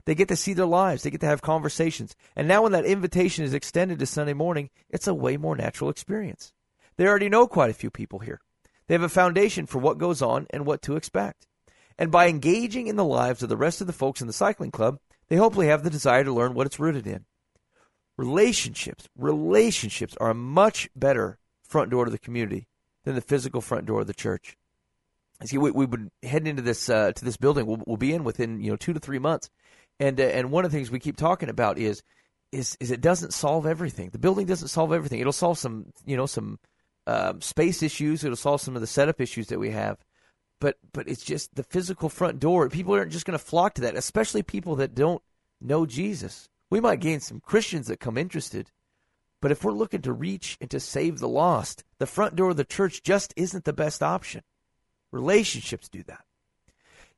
They 0.04 0.14
get 0.14 0.28
to 0.28 0.36
see 0.36 0.52
their 0.52 0.66
lives. 0.66 1.02
They 1.02 1.10
get 1.10 1.20
to 1.20 1.26
have 1.26 1.42
conversations. 1.42 2.14
And 2.36 2.46
now 2.46 2.62
when 2.62 2.72
that 2.72 2.84
invitation 2.84 3.44
is 3.44 3.54
extended 3.54 3.98
to 3.98 4.06
Sunday 4.06 4.34
morning, 4.34 4.70
it's 4.90 5.06
a 5.06 5.14
way 5.14 5.36
more 5.36 5.56
natural 5.56 5.90
experience. 5.90 6.52
They 6.96 7.06
already 7.06 7.28
know 7.28 7.46
quite 7.46 7.70
a 7.70 7.74
few 7.74 7.90
people 7.90 8.18
here. 8.18 8.40
They 8.86 8.94
have 8.94 9.02
a 9.02 9.08
foundation 9.08 9.66
for 9.66 9.78
what 9.78 9.98
goes 9.98 10.22
on 10.22 10.46
and 10.50 10.66
what 10.66 10.82
to 10.82 10.96
expect. 10.96 11.46
And 11.98 12.10
by 12.10 12.28
engaging 12.28 12.86
in 12.86 12.96
the 12.96 13.04
lives 13.04 13.42
of 13.42 13.48
the 13.48 13.56
rest 13.56 13.80
of 13.80 13.86
the 13.86 13.92
folks 13.92 14.20
in 14.20 14.26
the 14.26 14.32
cycling 14.32 14.70
club, 14.70 14.98
they 15.28 15.36
hopefully 15.36 15.66
have 15.66 15.84
the 15.84 15.90
desire 15.90 16.24
to 16.24 16.32
learn 16.32 16.54
what 16.54 16.66
it's 16.66 16.80
rooted 16.80 17.06
in. 17.06 17.24
Relationships, 18.16 19.08
relationships 19.16 20.16
are 20.20 20.30
a 20.30 20.34
much 20.34 20.88
better 20.96 21.38
front 21.62 21.90
door 21.90 22.04
to 22.04 22.10
the 22.10 22.18
community 22.18 22.66
than 23.08 23.14
the 23.14 23.22
physical 23.22 23.62
front 23.62 23.86
door 23.86 24.02
of 24.02 24.06
the 24.06 24.12
church. 24.12 24.54
See, 25.42 25.56
we, 25.56 25.70
we've 25.70 25.90
been 25.90 26.10
heading 26.22 26.48
into 26.48 26.60
this 26.60 26.90
uh, 26.90 27.12
to 27.12 27.24
this 27.24 27.38
building. 27.38 27.64
We'll, 27.64 27.82
we'll, 27.86 27.96
be 27.96 28.12
in 28.12 28.22
within 28.22 28.60
you 28.60 28.70
know 28.70 28.76
two 28.76 28.92
to 28.92 29.00
three 29.00 29.18
months, 29.18 29.48
and 29.98 30.20
uh, 30.20 30.24
and 30.24 30.50
one 30.50 30.66
of 30.66 30.70
the 30.70 30.76
things 30.76 30.90
we 30.90 30.98
keep 30.98 31.16
talking 31.16 31.48
about 31.48 31.78
is 31.78 32.02
is 32.52 32.76
is 32.80 32.90
it 32.90 33.00
doesn't 33.00 33.32
solve 33.32 33.64
everything. 33.64 34.10
The 34.10 34.18
building 34.18 34.46
doesn't 34.46 34.68
solve 34.68 34.92
everything. 34.92 35.20
It'll 35.20 35.32
solve 35.32 35.56
some 35.56 35.86
you 36.04 36.18
know 36.18 36.26
some 36.26 36.58
um, 37.06 37.40
space 37.40 37.82
issues. 37.82 38.24
It'll 38.24 38.36
solve 38.36 38.60
some 38.60 38.74
of 38.74 38.82
the 38.82 38.86
setup 38.86 39.22
issues 39.22 39.46
that 39.46 39.58
we 39.58 39.70
have, 39.70 39.96
but 40.60 40.76
but 40.92 41.08
it's 41.08 41.24
just 41.24 41.54
the 41.54 41.62
physical 41.62 42.10
front 42.10 42.40
door. 42.40 42.68
People 42.68 42.92
aren't 42.94 43.12
just 43.12 43.24
going 43.24 43.38
to 43.38 43.44
flock 43.44 43.74
to 43.74 43.82
that, 43.82 43.96
especially 43.96 44.42
people 44.42 44.76
that 44.76 44.94
don't 44.94 45.22
know 45.62 45.86
Jesus. 45.86 46.50
We 46.68 46.80
might 46.80 47.00
gain 47.00 47.20
some 47.20 47.40
Christians 47.40 47.86
that 47.86 48.00
come 48.00 48.18
interested, 48.18 48.70
but 49.40 49.52
if 49.52 49.64
we're 49.64 49.72
looking 49.72 50.02
to 50.02 50.12
reach 50.12 50.56
and 50.60 50.70
to 50.70 50.80
save 50.80 51.18
the 51.18 51.28
lost, 51.28 51.84
the 51.98 52.06
front 52.06 52.36
door 52.36 52.50
of 52.50 52.56
the 52.56 52.64
church 52.64 53.02
just 53.02 53.32
isn't 53.36 53.64
the 53.64 53.72
best 53.72 54.02
option. 54.02 54.42
Relationships 55.12 55.88
do 55.88 56.02
that. 56.04 56.24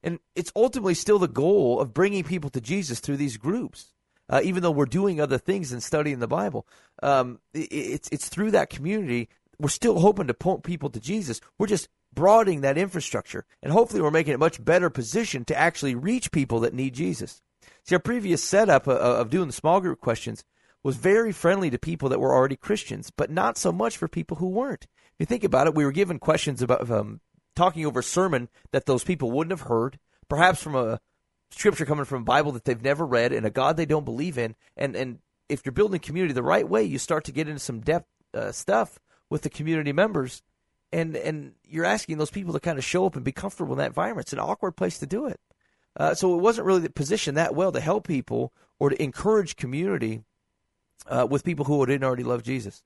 And 0.02 0.18
it's 0.34 0.52
ultimately 0.56 0.94
still 0.94 1.18
the 1.18 1.28
goal 1.28 1.80
of 1.80 1.92
bringing 1.92 2.24
people 2.24 2.50
to 2.50 2.60
Jesus 2.60 3.00
through 3.00 3.18
these 3.18 3.36
groups. 3.36 3.92
Uh, 4.28 4.40
even 4.44 4.62
though 4.62 4.70
we're 4.70 4.86
doing 4.86 5.20
other 5.20 5.38
things 5.38 5.72
and 5.72 5.82
studying 5.82 6.20
the 6.20 6.28
Bible, 6.28 6.64
um, 7.02 7.40
it, 7.52 7.66
it's 7.72 8.08
it's 8.12 8.28
through 8.28 8.52
that 8.52 8.70
community 8.70 9.28
we're 9.60 9.68
still 9.68 10.00
hoping 10.00 10.26
to 10.26 10.34
point 10.34 10.62
people 10.62 10.88
to 10.90 11.00
Jesus. 11.00 11.40
We're 11.58 11.66
just 11.66 11.88
broadening 12.12 12.62
that 12.62 12.78
infrastructure, 12.78 13.44
and 13.62 13.72
hopefully 13.72 14.00
we're 14.02 14.10
making 14.10 14.34
it 14.34 14.40
much 14.40 14.64
better 14.64 14.90
position 14.90 15.44
to 15.46 15.56
actually 15.56 15.94
reach 15.94 16.32
people 16.32 16.60
that 16.60 16.74
need 16.74 16.94
Jesus. 16.94 17.42
See, 17.84 17.94
our 17.94 18.00
previous 18.00 18.42
setup 18.42 18.86
of, 18.86 18.96
of 18.96 19.30
doing 19.30 19.46
the 19.46 19.52
small 19.52 19.80
group 19.80 20.00
questions 20.00 20.44
was 20.82 20.96
very 20.96 21.32
friendly 21.32 21.70
to 21.70 21.78
people 21.78 22.08
that 22.08 22.20
were 22.20 22.34
already 22.34 22.56
Christians, 22.56 23.10
but 23.10 23.30
not 23.30 23.58
so 23.58 23.70
much 23.72 23.96
for 23.96 24.08
people 24.08 24.38
who 24.38 24.48
weren't. 24.48 24.84
If 24.84 25.20
you 25.20 25.26
think 25.26 25.44
about 25.44 25.66
it, 25.66 25.74
we 25.74 25.84
were 25.84 25.92
given 25.92 26.18
questions 26.18 26.62
about 26.62 26.90
um, 26.90 27.20
talking 27.54 27.84
over 27.84 28.00
a 28.00 28.04
sermon 28.04 28.48
that 28.72 28.86
those 28.86 29.04
people 29.04 29.30
wouldn't 29.30 29.52
have 29.52 29.68
heard, 29.68 29.98
perhaps 30.28 30.62
from 30.62 30.74
a 30.74 31.00
scripture 31.50 31.84
coming 31.84 32.04
from 32.04 32.22
a 32.22 32.24
Bible 32.24 32.52
that 32.52 32.64
they've 32.64 32.82
never 32.82 33.04
read 33.04 33.32
and 33.32 33.44
a 33.44 33.50
God 33.50 33.76
they 33.76 33.86
don't 33.86 34.04
believe 34.04 34.38
in. 34.38 34.54
And 34.76 34.96
and 34.96 35.18
if 35.48 35.64
you're 35.64 35.72
building 35.72 36.00
community 36.00 36.32
the 36.32 36.42
right 36.42 36.68
way, 36.68 36.84
you 36.84 36.98
start 36.98 37.24
to 37.24 37.32
get 37.32 37.48
into 37.48 37.60
some 37.60 37.80
depth 37.80 38.08
uh, 38.32 38.52
stuff 38.52 38.98
with 39.28 39.42
the 39.42 39.50
community 39.50 39.92
members, 39.92 40.42
and 40.92 41.16
and 41.16 41.52
you're 41.68 41.84
asking 41.84 42.18
those 42.18 42.30
people 42.30 42.52
to 42.54 42.60
kind 42.60 42.78
of 42.78 42.84
show 42.84 43.04
up 43.04 43.16
and 43.16 43.24
be 43.24 43.32
comfortable 43.32 43.72
in 43.72 43.78
that 43.78 43.88
environment. 43.88 44.26
It's 44.26 44.32
an 44.32 44.38
awkward 44.38 44.72
place 44.72 44.98
to 44.98 45.06
do 45.06 45.26
it. 45.26 45.40
Uh, 45.96 46.14
so 46.14 46.34
it 46.34 46.40
wasn't 46.40 46.66
really 46.66 46.88
positioned 46.88 47.36
that 47.36 47.54
well 47.54 47.72
to 47.72 47.80
help 47.80 48.06
people 48.06 48.52
or 48.78 48.90
to 48.90 49.02
encourage 49.02 49.56
community 49.56 50.22
uh, 51.06 51.26
with 51.28 51.44
people 51.44 51.64
who 51.64 51.84
didn't 51.86 52.04
already 52.04 52.24
love 52.24 52.42
Jesus. 52.42 52.82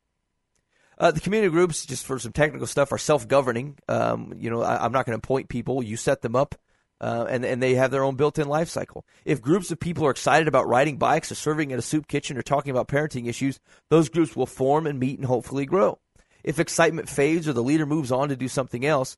Uh, 0.98 1.10
the 1.10 1.20
community 1.20 1.50
groups, 1.50 1.84
just 1.84 2.06
for 2.06 2.18
some 2.18 2.32
technical 2.32 2.66
stuff, 2.66 2.92
are 2.92 2.98
self-governing. 2.98 3.76
Um, 3.88 4.32
you 4.36 4.50
know, 4.50 4.62
I, 4.62 4.84
am 4.84 4.92
not 4.92 5.06
going 5.06 5.18
to 5.18 5.24
appoint 5.24 5.48
people; 5.48 5.82
you 5.82 5.96
set 5.96 6.22
them 6.22 6.36
up, 6.36 6.54
uh, 7.00 7.26
and 7.28 7.44
and 7.44 7.62
they 7.62 7.74
have 7.74 7.90
their 7.90 8.04
own 8.04 8.14
built-in 8.14 8.48
life 8.48 8.68
cycle. 8.68 9.04
If 9.24 9.42
groups 9.42 9.70
of 9.72 9.80
people 9.80 10.06
are 10.06 10.12
excited 10.12 10.46
about 10.46 10.68
riding 10.68 10.96
bikes, 10.96 11.32
or 11.32 11.34
serving 11.34 11.72
at 11.72 11.78
a 11.78 11.82
soup 11.82 12.06
kitchen, 12.06 12.36
or 12.36 12.42
talking 12.42 12.70
about 12.70 12.86
parenting 12.86 13.26
issues, 13.26 13.58
those 13.90 14.08
groups 14.08 14.36
will 14.36 14.46
form 14.46 14.86
and 14.86 15.00
meet 15.00 15.18
and 15.18 15.26
hopefully 15.26 15.66
grow. 15.66 15.98
If 16.44 16.60
excitement 16.60 17.08
fades 17.08 17.48
or 17.48 17.54
the 17.54 17.62
leader 17.62 17.86
moves 17.86 18.12
on 18.12 18.28
to 18.28 18.36
do 18.36 18.48
something 18.48 18.86
else, 18.86 19.16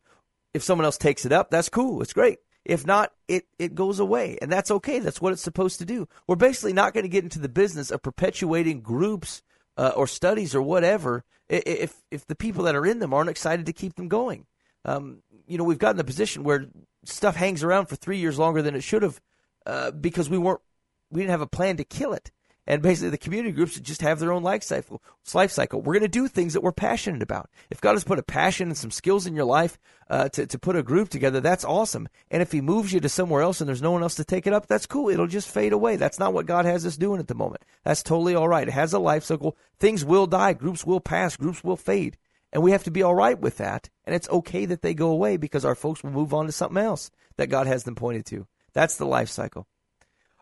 if 0.55 0.63
someone 0.63 0.87
else 0.87 0.97
takes 0.97 1.27
it 1.27 1.33
up, 1.33 1.51
that's 1.51 1.69
cool. 1.69 2.01
It's 2.01 2.15
great. 2.15 2.39
If 2.67 2.85
not, 2.85 3.13
it, 3.29 3.47
it 3.61 3.77
goes 3.77 4.01
away. 4.01 4.39
And 4.43 4.51
that's 4.51 4.73
okay. 4.73 4.99
That's 4.99 5.21
what 5.21 5.33
it's 5.33 5.41
supposed 5.41 5.79
to 5.79 5.85
do. 5.85 6.09
We're 6.27 6.35
basically 6.35 6.73
not 6.73 6.95
going 6.95 7.05
to 7.05 7.09
get 7.09 7.23
into 7.23 7.39
the 7.39 7.49
business 7.49 7.93
of 7.93 8.03
perpetuating 8.03 8.81
groups 8.81 9.43
uh, 9.77 9.93
or 9.95 10.09
studies 10.09 10.53
or 10.53 10.61
whatever 10.61 11.25
if, 11.49 12.03
if 12.11 12.27
the 12.27 12.35
people 12.35 12.65
that 12.65 12.75
are 12.75 12.85
in 12.85 12.99
them 12.99 13.15
aren't 13.15 13.31
excited 13.31 13.67
to 13.67 13.73
keep 13.73 13.95
them 13.95 14.09
going. 14.09 14.47
Um, 14.85 15.23
you 15.47 15.59
know, 15.59 15.65
we've 15.65 15.79
gotten 15.79 15.97
the 15.97 16.03
position 16.03 16.43
where 16.43 16.67
stuff 17.05 17.37
hangs 17.37 17.63
around 17.63 17.87
for 17.87 17.95
three 17.95 18.19
years 18.19 18.37
longer 18.37 18.63
than 18.63 18.75
it 18.75 18.83
should 18.83 19.05
have 19.05 19.21
uh, 19.65 19.93
because 19.93 20.29
we 20.29 20.39
weren't, 20.39 20.61
we 21.09 21.21
didn't 21.21 21.31
have 21.31 21.41
a 21.41 21.47
plan 21.47 21.77
to 21.77 21.85
kill 21.85 22.13
it. 22.13 22.33
And 22.67 22.83
basically, 22.83 23.11
the 23.11 23.19
community 23.19 23.53
groups 23.53 23.79
just 23.79 24.03
have 24.03 24.19
their 24.19 24.33
own 24.33 24.43
life 24.43 24.63
cycle. 24.65 25.01
Life 25.33 25.53
cycle. 25.53 25.81
We're 25.81 25.95
going 25.95 26.03
to 26.03 26.09
do 26.09 26.27
things 26.27 26.53
that 26.55 26.63
we're 26.63 26.73
passionate 26.73 27.23
about. 27.23 27.49
If 27.71 27.81
God 27.81 27.93
has 27.93 28.05
put 28.05 28.19
a 28.19 28.25
passion 28.25 28.69
and 28.69 28.77
some 28.77 28.91
skills 28.91 29.27
in 29.27 29.37
your 29.37 29.45
life 29.45 29.79
uh, 30.11 30.29
to 30.31 30.47
to 30.47 30.59
put 30.59 30.77
a 30.77 30.83
group 30.83 31.09
together, 31.09 31.41
that's 31.41 31.65
awesome. 31.65 32.09
And 32.31 32.43
if 32.43 32.51
He 32.51 32.61
moves 32.61 32.93
you 32.93 33.01
to 33.01 33.09
somewhere 33.09 33.43
else 33.43 33.61
and 33.61 33.69
there's 33.69 33.83
no 33.83 33.93
one 33.93 34.03
else 34.03 34.17
to 34.17 34.25
take 34.25 34.47
it 34.47 34.53
up, 34.53 34.67
that's 34.67 34.87
cool. 34.87 35.11
It'll 35.11 35.27
just 35.27 35.49
fade 35.49 35.73
away. 35.73 35.97
That's 35.97 36.19
not 36.19 36.33
what 36.33 36.47
God 36.47 36.65
has 36.65 36.85
us 36.87 36.97
doing 36.97 37.21
at 37.21 37.29
the 37.29 37.35
moment. 37.35 37.63
That's 37.85 38.03
totally 38.03 38.35
all 38.35 38.49
right. 38.49 38.67
It 38.67 38.73
has 38.73 38.93
a 38.93 38.99
life 38.99 39.25
cycle. 39.25 39.57
Things 39.79 40.05
will 40.05 40.27
die. 40.27 40.53
Groups 40.53 40.85
will 40.85 41.01
pass. 41.01 41.37
Groups 41.37 41.63
will 41.63 41.77
fade. 41.77 42.17
And 42.53 42.63
we 42.63 42.71
have 42.71 42.85
to 42.85 42.91
be 42.91 43.03
all 43.03 43.15
right 43.15 43.39
with 43.39 43.59
that. 43.59 43.91
And 44.05 44.15
it's 44.15 44.31
okay 44.31 44.65
that 44.67 44.83
they 44.83 44.95
go 44.95 45.11
away 45.11 45.37
because 45.37 45.65
our 45.65 45.75
folks 45.75 46.03
will 46.03 46.11
move 46.11 46.33
on 46.33 46.47
to 46.47 46.53
something 46.53 46.83
else 46.83 47.11
that 47.37 47.49
God 47.49 47.67
has 47.67 47.85
them 47.85 47.95
pointed 47.95 48.27
to. 48.27 48.47
That's 48.73 48.97
the 48.97 49.07
life 49.07 49.29
cycle. 49.29 49.67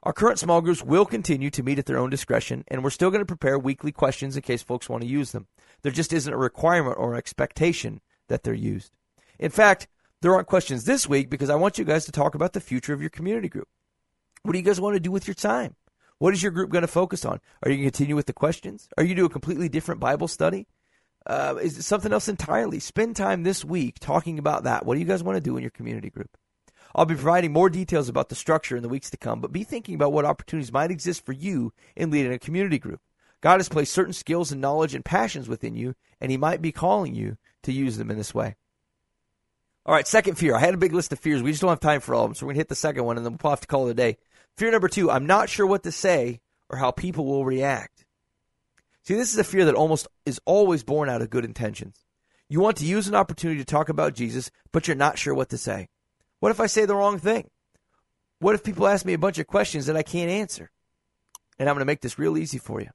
Our 0.04 0.12
current 0.12 0.38
small 0.38 0.60
groups 0.60 0.82
will 0.82 1.06
continue 1.06 1.48
to 1.48 1.62
meet 1.62 1.78
at 1.78 1.86
their 1.86 1.96
own 1.96 2.10
discretion, 2.10 2.62
and 2.68 2.84
we're 2.84 2.90
still 2.90 3.10
going 3.10 3.22
to 3.22 3.26
prepare 3.26 3.58
weekly 3.58 3.90
questions 3.90 4.36
in 4.36 4.42
case 4.42 4.62
folks 4.62 4.86
want 4.86 5.02
to 5.02 5.08
use 5.08 5.32
them. 5.32 5.46
There 5.80 5.90
just 5.90 6.12
isn't 6.12 6.32
a 6.32 6.36
requirement 6.36 6.98
or 6.98 7.14
expectation 7.14 8.02
that 8.28 8.42
they're 8.42 8.52
used. 8.52 8.92
In 9.38 9.50
fact, 9.50 9.88
there 10.20 10.34
aren't 10.34 10.46
questions 10.46 10.84
this 10.84 11.08
week 11.08 11.30
because 11.30 11.48
I 11.48 11.54
want 11.54 11.78
you 11.78 11.86
guys 11.86 12.04
to 12.04 12.12
talk 12.12 12.34
about 12.34 12.52
the 12.52 12.60
future 12.60 12.92
of 12.92 13.00
your 13.00 13.08
community 13.08 13.48
group. 13.48 13.68
What 14.42 14.52
do 14.52 14.58
you 14.58 14.64
guys 14.64 14.78
want 14.78 14.94
to 14.94 15.00
do 15.00 15.10
with 15.10 15.26
your 15.26 15.34
time? 15.34 15.74
What 16.18 16.34
is 16.34 16.42
your 16.42 16.52
group 16.52 16.70
going 16.70 16.82
to 16.82 16.88
focus 16.88 17.24
on? 17.24 17.40
Are 17.62 17.70
you 17.70 17.78
going 17.78 17.90
to 17.90 17.96
continue 17.96 18.14
with 18.14 18.26
the 18.26 18.34
questions? 18.34 18.90
Are 18.98 19.04
you 19.04 19.08
going 19.08 19.16
to 19.16 19.22
do 19.22 19.26
a 19.26 19.30
completely 19.30 19.70
different 19.70 20.00
Bible 20.00 20.28
study? 20.28 20.66
Uh, 21.26 21.56
is 21.62 21.78
it 21.78 21.82
something 21.82 22.12
else 22.12 22.28
entirely? 22.28 22.78
Spend 22.78 23.16
time 23.16 23.42
this 23.42 23.64
week 23.64 23.98
talking 24.00 24.38
about 24.38 24.64
that. 24.64 24.84
What 24.84 24.94
do 24.94 25.00
you 25.00 25.06
guys 25.06 25.22
want 25.22 25.36
to 25.36 25.40
do 25.40 25.56
in 25.56 25.62
your 25.62 25.70
community 25.70 26.10
group? 26.10 26.36
I'll 26.94 27.06
be 27.06 27.14
providing 27.14 27.52
more 27.52 27.68
details 27.68 28.08
about 28.08 28.28
the 28.28 28.34
structure 28.34 28.76
in 28.76 28.82
the 28.82 28.88
weeks 28.88 29.10
to 29.10 29.16
come, 29.16 29.40
but 29.40 29.52
be 29.52 29.64
thinking 29.64 29.94
about 29.94 30.12
what 30.12 30.24
opportunities 30.24 30.72
might 30.72 30.90
exist 30.90 31.24
for 31.26 31.32
you 31.32 31.72
in 31.96 32.10
leading 32.10 32.32
a 32.32 32.38
community 32.38 32.78
group. 32.78 33.00
God 33.40 33.58
has 33.58 33.68
placed 33.68 33.92
certain 33.92 34.12
skills 34.12 34.52
and 34.52 34.60
knowledge 34.60 34.94
and 34.94 35.04
passions 35.04 35.48
within 35.48 35.74
you, 35.74 35.96
and 36.20 36.30
He 36.30 36.36
might 36.36 36.62
be 36.62 36.72
calling 36.72 37.14
you 37.14 37.36
to 37.64 37.72
use 37.72 37.98
them 37.98 38.10
in 38.10 38.16
this 38.16 38.34
way. 38.34 38.56
All 39.86 39.94
right, 39.94 40.06
second 40.06 40.36
fear. 40.36 40.54
I 40.54 40.60
had 40.60 40.72
a 40.72 40.78
big 40.78 40.94
list 40.94 41.12
of 41.12 41.18
fears. 41.18 41.42
We 41.42 41.50
just 41.50 41.60
don't 41.60 41.68
have 41.68 41.80
time 41.80 42.00
for 42.00 42.14
all 42.14 42.24
of 42.24 42.30
them, 42.30 42.34
so 42.34 42.46
we're 42.46 42.52
going 42.52 42.56
to 42.56 42.60
hit 42.60 42.68
the 42.68 42.74
second 42.74 43.04
one, 43.04 43.18
and 43.18 43.26
then 43.26 43.38
we'll 43.42 43.50
have 43.50 43.60
to 43.60 43.66
call 43.66 43.88
it 43.88 43.92
a 43.92 43.94
day. 43.94 44.16
Fear 44.56 44.70
number 44.70 44.88
two 44.88 45.10
I'm 45.10 45.26
not 45.26 45.48
sure 45.48 45.66
what 45.66 45.82
to 45.82 45.92
say 45.92 46.40
or 46.70 46.78
how 46.78 46.90
people 46.90 47.26
will 47.26 47.44
react. 47.44 48.06
See, 49.02 49.14
this 49.14 49.32
is 49.32 49.38
a 49.38 49.44
fear 49.44 49.66
that 49.66 49.74
almost 49.74 50.08
is 50.24 50.40
always 50.46 50.82
born 50.82 51.10
out 51.10 51.20
of 51.20 51.28
good 51.28 51.44
intentions. 51.44 52.04
You 52.48 52.60
want 52.60 52.78
to 52.78 52.86
use 52.86 53.08
an 53.08 53.14
opportunity 53.14 53.58
to 53.58 53.64
talk 53.66 53.88
about 53.88 54.14
Jesus, 54.14 54.50
but 54.72 54.86
you're 54.86 54.96
not 54.96 55.18
sure 55.18 55.34
what 55.34 55.50
to 55.50 55.58
say. 55.58 55.88
What 56.44 56.50
if 56.50 56.60
I 56.60 56.66
say 56.66 56.84
the 56.84 56.94
wrong 56.94 57.18
thing? 57.18 57.48
What 58.38 58.54
if 58.54 58.62
people 58.62 58.86
ask 58.86 59.06
me 59.06 59.14
a 59.14 59.18
bunch 59.18 59.38
of 59.38 59.46
questions 59.46 59.86
that 59.86 59.96
I 59.96 60.02
can't 60.02 60.30
answer? 60.30 60.70
And 61.58 61.66
I'm 61.66 61.74
going 61.74 61.80
to 61.80 61.86
make 61.86 62.02
this 62.02 62.18
real 62.18 62.36
easy 62.36 62.58
for 62.58 62.82
you. 62.82 62.90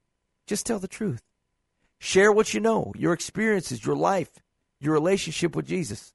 Just 0.46 0.68
tell 0.68 0.78
the 0.78 0.88
truth. 0.88 1.24
Share 1.98 2.32
what 2.32 2.54
you 2.54 2.60
know, 2.60 2.94
your 2.96 3.12
experiences, 3.12 3.84
your 3.84 3.96
life, 3.96 4.30
your 4.80 4.94
relationship 4.94 5.56
with 5.56 5.66
Jesus. 5.66 6.14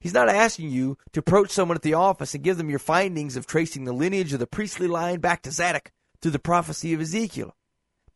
He's 0.00 0.14
not 0.14 0.28
asking 0.28 0.70
you 0.70 0.98
to 1.12 1.20
approach 1.20 1.52
someone 1.52 1.76
at 1.76 1.82
the 1.82 1.94
office 1.94 2.34
and 2.34 2.42
give 2.42 2.56
them 2.56 2.70
your 2.70 2.80
findings 2.80 3.36
of 3.36 3.46
tracing 3.46 3.84
the 3.84 3.92
lineage 3.92 4.32
of 4.32 4.40
the 4.40 4.46
priestly 4.48 4.88
line 4.88 5.20
back 5.20 5.42
to 5.42 5.52
Zadok 5.52 5.92
through 6.20 6.32
the 6.32 6.40
prophecy 6.40 6.92
of 6.92 7.00
Ezekiel. 7.00 7.54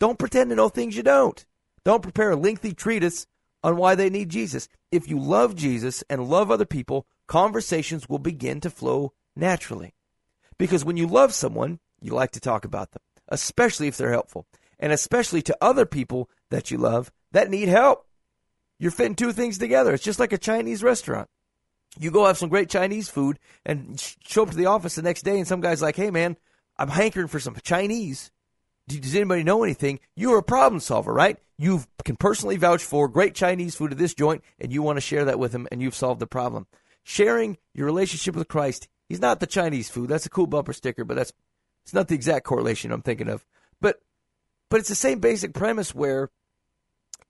Don't 0.01 0.19
pretend 0.19 0.51
to 0.51 0.57
know 0.57 0.69
things 0.69 0.97
you 0.97 1.05
don't. 1.05 1.47
Don't 1.85 2.03
prepare 2.03 2.33
a 2.33 2.37
lengthy 2.37 2.75
treatise 2.75 3.25
on 3.63 3.77
why 3.77 3.95
they 3.95 4.11
need 4.11 4.31
Jesus. 4.31 4.69
If 4.91 5.09
you 5.09 5.21
love 5.21 5.55
Jesus 5.55 6.03
and 6.11 6.29
love 6.29 6.51
other 6.51 6.67
people, 6.67 7.07
conversations 7.29 8.09
will 8.09 8.19
begin 8.19 8.61
to 8.61 8.71
flow 8.71 9.13
naturally. 9.37 9.95
Because 10.59 10.85
when 10.85 10.97
you 10.97 11.07
love 11.07 11.33
someone, 11.33 11.79
you 12.01 12.13
like 12.13 12.33
to 12.33 12.41
talk 12.41 12.65
about 12.65 12.91
them, 12.91 13.03
especially 13.29 13.87
if 13.87 13.97
they're 13.97 14.11
helpful, 14.11 14.47
and 14.81 14.93
especially 14.93 15.43
to 15.43 15.57
other 15.61 15.87
people 15.87 16.29
that 16.51 16.71
you 16.71 16.79
love 16.79 17.13
that 17.31 17.51
need 17.51 17.69
help. 17.69 18.07
You're 18.81 18.91
fitting 18.91 19.15
two 19.15 19.33
things 19.33 19.59
together. 19.59 19.93
It's 19.95 20.05
just 20.05 20.21
like 20.21 20.33
a 20.33 20.39
Chinese 20.39 20.83
restaurant. 20.83 21.29
You 21.99 22.11
go 22.11 22.27
have 22.27 22.39
some 22.39 22.49
great 22.49 22.71
Chinese 22.71 23.09
food 23.09 23.39
and 23.65 24.01
show 24.25 24.43
up 24.43 24.51
to 24.51 24.57
the 24.57 24.67
office 24.67 24.95
the 24.95 25.03
next 25.03 25.23
day, 25.23 25.39
and 25.39 25.47
some 25.47 25.61
guy's 25.61 25.83
like, 25.83 25.97
hey, 25.97 26.11
man, 26.11 26.37
I'm 26.77 26.89
hankering 26.89 27.29
for 27.29 27.41
some 27.41 27.57
Chinese 27.63 28.31
does 28.89 29.15
anybody 29.15 29.43
know 29.43 29.63
anything? 29.63 30.01
You're 30.17 30.39
a 30.39 30.43
problem 30.43 30.81
solver, 30.81 31.13
right? 31.13 31.37
You 31.59 31.85
can 32.05 32.17
personally 32.17 32.57
vouch 32.57 32.83
for 32.83 33.09
great 33.09 33.35
Chinese 33.35 33.75
food 33.75 33.93
at 33.93 33.99
this 33.99 34.15
joint, 34.15 34.43
and 34.59 34.73
you 34.73 34.83
want 34.83 34.97
to 34.97 35.03
share 35.03 35.27
that 35.27 35.39
with 35.39 35.53
them, 35.53 35.69
and 35.71 35.83
you've 35.83 35.95
solved 35.95 36.21
the 36.21 36.27
problem. 36.27 36.67
Sharing 37.09 37.59
your 37.75 37.87
relationship 37.87 38.35
with 38.35 38.49
Christ. 38.49 38.89
He's 39.09 39.21
not 39.21 39.41
the 39.41 39.47
Chinese 39.47 39.89
food. 39.89 40.09
That's 40.09 40.27
a 40.27 40.31
cool 40.31 40.47
bumper 40.47 40.73
sticker, 40.73 41.05
but 41.05 41.17
that's 41.17 41.33
it's 41.85 41.95
not 41.95 42.09
the 42.09 42.15
exact 42.15 42.45
correlation 42.45 42.93
I'm 42.93 43.03
thinking 43.03 43.29
of. 43.29 43.47
But 43.81 44.01
but 44.69 44.81
it's 44.81 44.91
the 44.91 44.95
same 44.95 45.19
basic 45.19 45.55
premise 45.55 45.95
where 45.95 46.31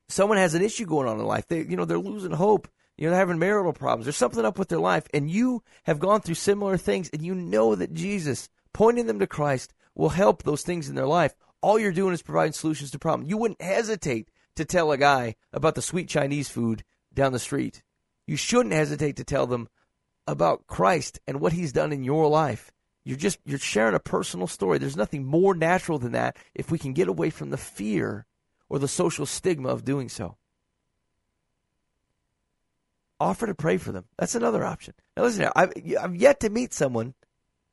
someone 0.09 0.39
has 0.39 0.55
an 0.55 0.63
issue 0.63 0.87
going 0.87 1.09
on 1.09 1.21
in 1.21 1.27
life. 1.27 1.47
They 1.47 1.63
you 1.63 1.77
know 1.77 1.85
they're 1.85 1.99
losing 1.99 2.33
hope. 2.33 2.69
You 2.97 3.05
know 3.05 3.11
they're 3.11 3.21
having 3.21 3.39
marital 3.39 3.73
problems. 3.73 4.07
There's 4.07 4.17
something 4.17 4.45
up 4.45 4.59
with 4.59 4.69
their 4.69 4.81
life, 4.81 5.07
and 5.15 5.31
you 5.31 5.63
have 5.85 6.01
gone 6.01 6.23
through 6.23 6.35
similar 6.35 6.77
things, 6.77 7.09
and 7.13 7.25
you 7.25 7.35
know 7.35 7.77
that 7.77 7.95
Jesus 7.95 8.49
pointing 8.73 9.07
them 9.07 9.21
to 9.21 9.27
Christ 9.27 9.73
will 9.95 10.09
help 10.09 10.43
those 10.43 10.63
things 10.63 10.89
in 10.89 10.97
their 10.97 11.07
life 11.07 11.35
all 11.61 11.79
you're 11.79 11.93
doing 11.93 12.15
is 12.15 12.23
providing 12.23 12.53
solutions 12.53 12.91
to 12.93 12.99
problems. 12.99 13.31
You 13.31 13.37
wouldn't 13.37 13.63
hesitate 13.63 14.31
to 14.57 14.65
tell 14.65 14.93
a 14.93 14.97
guy 14.97 15.35
about 15.53 15.75
the 15.75 15.83
sweet 15.83 16.09
Chinese 16.09 16.49
food 16.49 16.85
down 17.13 17.33
the 17.33 17.39
street. 17.39 17.83
You 18.29 18.37
shouldn't 18.37 18.75
hesitate 18.75 19.17
to 19.17 19.25
tell 19.25 19.47
them 19.47 19.69
about 20.27 20.67
Christ 20.67 21.19
and 21.27 21.41
what 21.41 21.55
he's 21.55 21.73
done 21.73 21.93
in 21.95 22.05
your 22.05 22.29
life. 22.29 22.71
You're 23.03 23.17
just 23.17 23.39
you're 23.47 23.59
sharing 23.59 23.95
a 23.95 24.01
personal 24.01 24.47
story. 24.47 24.77
There's 24.77 24.99
nothing 24.99 25.25
more 25.25 25.55
natural 25.55 25.99
than 25.99 26.13
that 26.13 26.37
if 26.55 26.71
we 26.71 26.79
can 26.79 26.93
get 26.93 27.09
away 27.09 27.31
from 27.31 27.49
the 27.49 27.57
fear 27.57 28.27
or 28.69 28.79
the 28.79 28.87
social 28.87 29.25
stigma 29.25 29.71
of 29.71 29.87
doing 29.87 30.11
so. 30.11 30.37
Offer 33.19 33.47
to 33.47 33.55
pray 33.55 33.79
for 33.79 33.93
them. 33.93 34.05
That's 34.19 34.35
another 34.35 34.63
option. 34.63 34.93
Now 35.17 35.23
listen, 35.23 35.49
I've, 35.57 35.73
I've 35.99 36.15
yet 36.15 36.41
to 36.41 36.51
meet 36.51 36.75
someone 36.75 37.15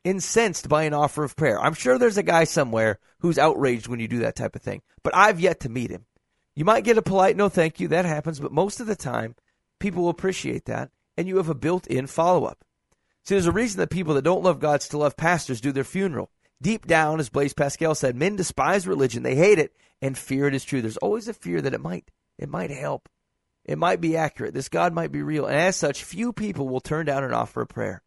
incensed 0.06 0.70
by 0.70 0.84
an 0.84 0.94
offer 0.94 1.26
of 1.26 1.36
prayer. 1.36 1.60
I'm 1.60 1.74
sure 1.74 1.98
there's 1.98 2.18
a 2.18 2.24
guy 2.24 2.46
somewhere 2.46 3.00
who's 3.20 3.38
outraged 3.38 3.90
when 3.90 4.00
you 4.00 4.08
do 4.08 4.20
that 4.20 4.38
type 4.38 4.56
of 4.56 4.62
thing, 4.62 4.84
but 5.04 5.14
I've 5.14 5.42
yet 5.42 5.60
to 5.62 5.70
meet 5.70 5.92
him. 5.92 6.06
You 6.56 6.64
might 6.64 6.86
get 6.86 6.98
a 6.98 7.02
polite 7.02 7.36
no 7.36 7.50
thank 7.50 7.82
you, 7.82 7.90
that 7.90 8.06
happens, 8.06 8.40
but 8.40 8.54
most 8.54 8.80
of 8.80 8.88
the 8.88 8.96
time, 8.96 9.36
people 9.80 10.04
will 10.04 10.10
appreciate 10.10 10.66
that, 10.66 10.92
and 11.18 11.28
you 11.28 11.38
have 11.38 11.50
a 11.50 11.56
built 11.56 11.88
in 11.88 12.08
follow 12.08 12.46
up. 12.46 12.64
See, 13.24 13.36
there's 13.36 13.48
a 13.48 13.52
reason 13.52 13.80
that 13.80 13.90
people 13.90 14.14
that 14.14 14.24
don't 14.24 14.44
love 14.44 14.60
God 14.60 14.82
still 14.82 15.00
love 15.00 15.18
pastors 15.18 15.62
do 15.62 15.72
their 15.72 15.84
funeral. 15.84 16.30
Deep 16.62 16.86
down, 16.86 17.20
as 17.20 17.30
Blaise 17.30 17.54
Pascal 17.54 17.96
said, 17.96 18.16
men 18.16 18.36
despise 18.36 18.88
religion, 18.88 19.24
they 19.24 19.36
hate 19.36 19.60
it, 19.60 19.76
and 20.02 20.18
fear 20.18 20.48
it 20.48 20.56
is 20.56 20.64
true. 20.64 20.82
There's 20.82 20.98
always 20.98 21.28
a 21.28 21.34
fear 21.34 21.62
that 21.62 21.74
it 21.74 21.82
might, 21.82 22.12
it 22.38 22.50
might 22.50 22.70
help. 22.70 23.10
It 23.66 23.80
might 23.80 24.00
be 24.00 24.16
accurate. 24.16 24.54
This 24.54 24.70
God 24.70 24.94
might 24.94 25.12
be 25.12 25.24
real. 25.24 25.48
And 25.48 25.58
as 25.58 25.76
such, 25.76 26.04
few 26.04 26.32
people 26.32 26.70
will 26.70 26.82
turn 26.82 27.08
down 27.08 27.24
an 27.24 27.34
offer 27.34 27.62
of 27.62 27.70
prayer. 27.70 28.04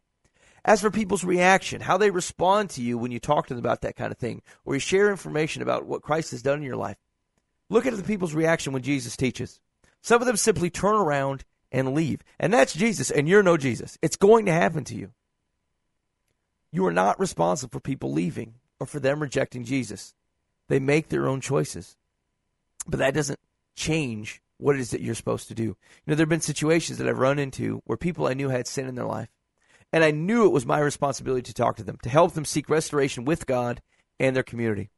As 0.63 0.81
for 0.81 0.91
people's 0.91 1.23
reaction, 1.23 1.81
how 1.81 1.97
they 1.97 2.11
respond 2.11 2.69
to 2.71 2.81
you 2.81 2.97
when 2.97 3.11
you 3.11 3.19
talk 3.19 3.47
to 3.47 3.53
them 3.53 3.63
about 3.63 3.81
that 3.81 3.95
kind 3.95 4.11
of 4.11 4.17
thing, 4.17 4.41
or 4.65 4.73
you 4.73 4.79
share 4.79 5.09
information 5.09 5.61
about 5.61 5.85
what 5.85 6.01
Christ 6.01 6.31
has 6.31 6.41
done 6.41 6.59
in 6.59 6.65
your 6.65 6.75
life, 6.77 6.97
look 7.69 7.85
at 7.85 7.95
the 7.95 8.03
people's 8.03 8.33
reaction 8.33 8.71
when 8.71 8.81
Jesus 8.81 9.17
teaches. 9.17 9.59
Some 10.01 10.21
of 10.21 10.27
them 10.27 10.37
simply 10.37 10.69
turn 10.69 10.95
around 10.95 11.43
and 11.71 11.93
leave. 11.93 12.21
And 12.39 12.53
that's 12.53 12.73
Jesus, 12.73 13.11
and 13.11 13.27
you're 13.27 13.43
no 13.43 13.57
Jesus. 13.57 13.97
It's 14.01 14.15
going 14.15 14.45
to 14.45 14.53
happen 14.53 14.83
to 14.85 14.95
you. 14.95 15.11
You 16.71 16.85
are 16.85 16.93
not 16.93 17.19
responsible 17.19 17.71
for 17.71 17.79
people 17.79 18.11
leaving 18.11 18.55
or 18.79 18.85
for 18.85 18.99
them 18.99 19.21
rejecting 19.21 19.63
Jesus. 19.63 20.13
They 20.67 20.79
make 20.79 21.09
their 21.09 21.27
own 21.27 21.41
choices. 21.41 21.97
But 22.87 22.99
that 22.99 23.13
doesn't 23.13 23.39
change 23.75 24.41
what 24.57 24.75
it 24.75 24.81
is 24.81 24.91
that 24.91 25.01
you're 25.01 25.15
supposed 25.15 25.47
to 25.47 25.55
do. 25.55 25.63
You 25.63 25.75
know, 26.07 26.15
there 26.15 26.23
have 26.23 26.29
been 26.29 26.41
situations 26.41 26.97
that 26.97 27.07
I've 27.07 27.17
run 27.17 27.39
into 27.39 27.81
where 27.85 27.97
people 27.97 28.27
I 28.27 28.33
knew 28.33 28.49
had 28.49 28.67
sin 28.67 28.87
in 28.87 28.95
their 28.95 29.05
life. 29.05 29.29
And 29.91 30.03
I 30.03 30.11
knew 30.11 30.45
it 30.45 30.51
was 30.51 30.65
my 30.65 30.79
responsibility 30.79 31.41
to 31.43 31.53
talk 31.53 31.77
to 31.77 31.83
them, 31.83 31.97
to 32.03 32.09
help 32.09 32.33
them 32.33 32.45
seek 32.45 32.69
restoration 32.69 33.25
with 33.25 33.47
God 33.47 33.81
and 34.19 34.35
their 34.35 34.43
community. 34.43 34.89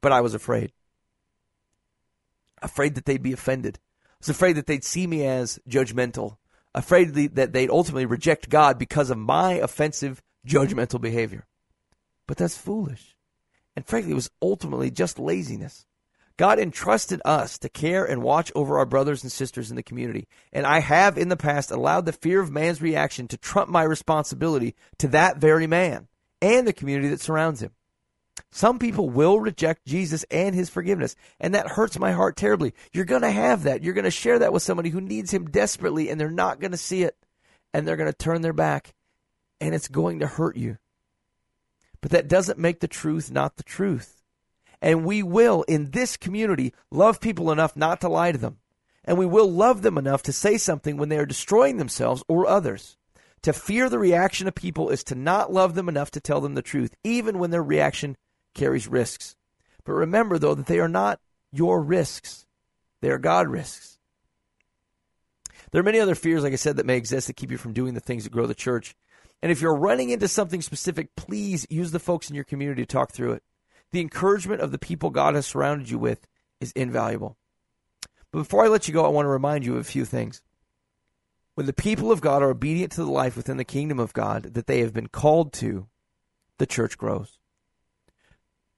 But 0.00 0.12
I 0.12 0.20
was 0.20 0.34
afraid. 0.34 0.72
Afraid 2.62 2.94
that 2.94 3.04
they'd 3.04 3.22
be 3.22 3.32
offended. 3.32 3.78
Was 4.26 4.34
afraid 4.34 4.54
that 4.54 4.66
they'd 4.66 4.82
see 4.82 5.06
me 5.06 5.24
as 5.24 5.60
judgmental. 5.68 6.38
Afraid 6.74 7.14
that 7.36 7.52
they'd 7.52 7.70
ultimately 7.70 8.06
reject 8.06 8.48
God 8.48 8.76
because 8.76 9.08
of 9.08 9.18
my 9.18 9.52
offensive, 9.52 10.20
judgmental 10.44 11.00
behavior. 11.00 11.46
But 12.26 12.36
that's 12.36 12.58
foolish. 12.58 13.16
And 13.76 13.86
frankly, 13.86 14.10
it 14.10 14.16
was 14.16 14.32
ultimately 14.42 14.90
just 14.90 15.20
laziness. 15.20 15.86
God 16.36 16.58
entrusted 16.58 17.22
us 17.24 17.56
to 17.58 17.68
care 17.68 18.04
and 18.04 18.20
watch 18.20 18.50
over 18.56 18.78
our 18.78 18.84
brothers 18.84 19.22
and 19.22 19.30
sisters 19.30 19.70
in 19.70 19.76
the 19.76 19.82
community. 19.84 20.26
And 20.52 20.66
I 20.66 20.80
have 20.80 21.16
in 21.16 21.28
the 21.28 21.36
past 21.36 21.70
allowed 21.70 22.04
the 22.04 22.12
fear 22.12 22.40
of 22.40 22.50
man's 22.50 22.82
reaction 22.82 23.28
to 23.28 23.38
trump 23.38 23.70
my 23.70 23.84
responsibility 23.84 24.74
to 24.98 25.06
that 25.08 25.36
very 25.36 25.68
man 25.68 26.08
and 26.42 26.66
the 26.66 26.72
community 26.72 27.10
that 27.10 27.20
surrounds 27.20 27.62
him. 27.62 27.70
Some 28.50 28.78
people 28.78 29.10
will 29.10 29.38
reject 29.38 29.86
Jesus 29.86 30.24
and 30.30 30.54
his 30.54 30.70
forgiveness, 30.70 31.14
and 31.38 31.54
that 31.54 31.68
hurts 31.68 31.98
my 31.98 32.12
heart 32.12 32.36
terribly. 32.36 32.74
You're 32.92 33.04
going 33.04 33.22
to 33.22 33.30
have 33.30 33.64
that. 33.64 33.82
You're 33.82 33.94
going 33.94 34.04
to 34.04 34.10
share 34.10 34.38
that 34.38 34.52
with 34.52 34.62
somebody 34.62 34.90
who 34.90 35.00
needs 35.00 35.32
him 35.32 35.50
desperately, 35.50 36.08
and 36.08 36.20
they're 36.20 36.30
not 36.30 36.60
going 36.60 36.70
to 36.70 36.76
see 36.76 37.02
it, 37.02 37.16
and 37.74 37.86
they're 37.86 37.96
going 37.96 38.10
to 38.10 38.16
turn 38.16 38.42
their 38.42 38.52
back, 38.52 38.94
and 39.60 39.74
it's 39.74 39.88
going 39.88 40.20
to 40.20 40.26
hurt 40.26 40.56
you. 40.56 40.78
But 42.00 42.12
that 42.12 42.28
doesn't 42.28 42.58
make 42.58 42.80
the 42.80 42.88
truth 42.88 43.30
not 43.30 43.56
the 43.56 43.62
truth. 43.62 44.22
And 44.80 45.04
we 45.04 45.22
will, 45.22 45.62
in 45.62 45.90
this 45.90 46.16
community, 46.16 46.72
love 46.90 47.20
people 47.20 47.50
enough 47.50 47.76
not 47.76 48.00
to 48.02 48.08
lie 48.08 48.32
to 48.32 48.38
them. 48.38 48.58
And 49.04 49.18
we 49.18 49.26
will 49.26 49.50
love 49.50 49.82
them 49.82 49.98
enough 49.98 50.22
to 50.24 50.32
say 50.32 50.58
something 50.58 50.96
when 50.96 51.08
they 51.08 51.18
are 51.18 51.26
destroying 51.26 51.76
themselves 51.78 52.22
or 52.28 52.46
others. 52.46 52.96
To 53.42 53.52
fear 53.52 53.88
the 53.88 53.98
reaction 53.98 54.48
of 54.48 54.54
people 54.54 54.90
is 54.90 55.04
to 55.04 55.14
not 55.14 55.52
love 55.52 55.74
them 55.74 55.88
enough 55.88 56.10
to 56.12 56.20
tell 56.20 56.40
them 56.40 56.54
the 56.54 56.62
truth, 56.62 56.94
even 57.04 57.38
when 57.38 57.50
their 57.50 57.62
reaction 57.62 58.16
carries 58.56 58.88
risks. 58.88 59.36
But 59.84 59.92
remember, 59.92 60.38
though, 60.38 60.54
that 60.54 60.66
they 60.66 60.80
are 60.80 60.88
not 60.88 61.20
your 61.52 61.80
risks, 61.80 62.46
they 63.00 63.10
are 63.10 63.18
God 63.18 63.46
risks. 63.46 63.98
There 65.70 65.80
are 65.80 65.84
many 65.84 66.00
other 66.00 66.14
fears, 66.14 66.42
like 66.42 66.52
I 66.52 66.56
said, 66.56 66.76
that 66.76 66.86
may 66.86 66.96
exist 66.96 67.26
that 67.26 67.36
keep 67.36 67.50
you 67.50 67.58
from 67.58 67.72
doing 67.72 67.94
the 67.94 68.00
things 68.00 68.24
that 68.24 68.32
grow 68.32 68.46
the 68.46 68.54
church. 68.54 68.96
And 69.42 69.52
if 69.52 69.60
you're 69.60 69.76
running 69.76 70.10
into 70.10 70.28
something 70.28 70.62
specific, 70.62 71.14
please 71.14 71.66
use 71.70 71.90
the 71.90 71.98
folks 71.98 72.28
in 72.28 72.34
your 72.34 72.44
community 72.44 72.82
to 72.82 72.86
talk 72.86 73.12
through 73.12 73.32
it 73.32 73.42
the 73.92 74.00
encouragement 74.00 74.60
of 74.60 74.72
the 74.72 74.78
people 74.78 75.10
God 75.10 75.34
has 75.34 75.46
surrounded 75.46 75.90
you 75.90 75.98
with 75.98 76.26
is 76.60 76.72
invaluable. 76.72 77.36
But 78.30 78.40
before 78.40 78.64
I 78.64 78.68
let 78.68 78.88
you 78.88 78.94
go, 78.94 79.04
I 79.04 79.08
want 79.08 79.26
to 79.26 79.30
remind 79.30 79.64
you 79.64 79.74
of 79.74 79.80
a 79.80 79.84
few 79.84 80.04
things. 80.04 80.42
When 81.54 81.66
the 81.66 81.72
people 81.72 82.12
of 82.12 82.20
God 82.20 82.42
are 82.42 82.50
obedient 82.50 82.92
to 82.92 83.04
the 83.04 83.10
life 83.10 83.36
within 83.36 83.56
the 83.56 83.64
kingdom 83.64 83.98
of 83.98 84.12
God 84.12 84.54
that 84.54 84.66
they 84.66 84.80
have 84.80 84.92
been 84.92 85.08
called 85.08 85.52
to, 85.54 85.86
the 86.58 86.66
church 86.66 86.98
grows. 86.98 87.35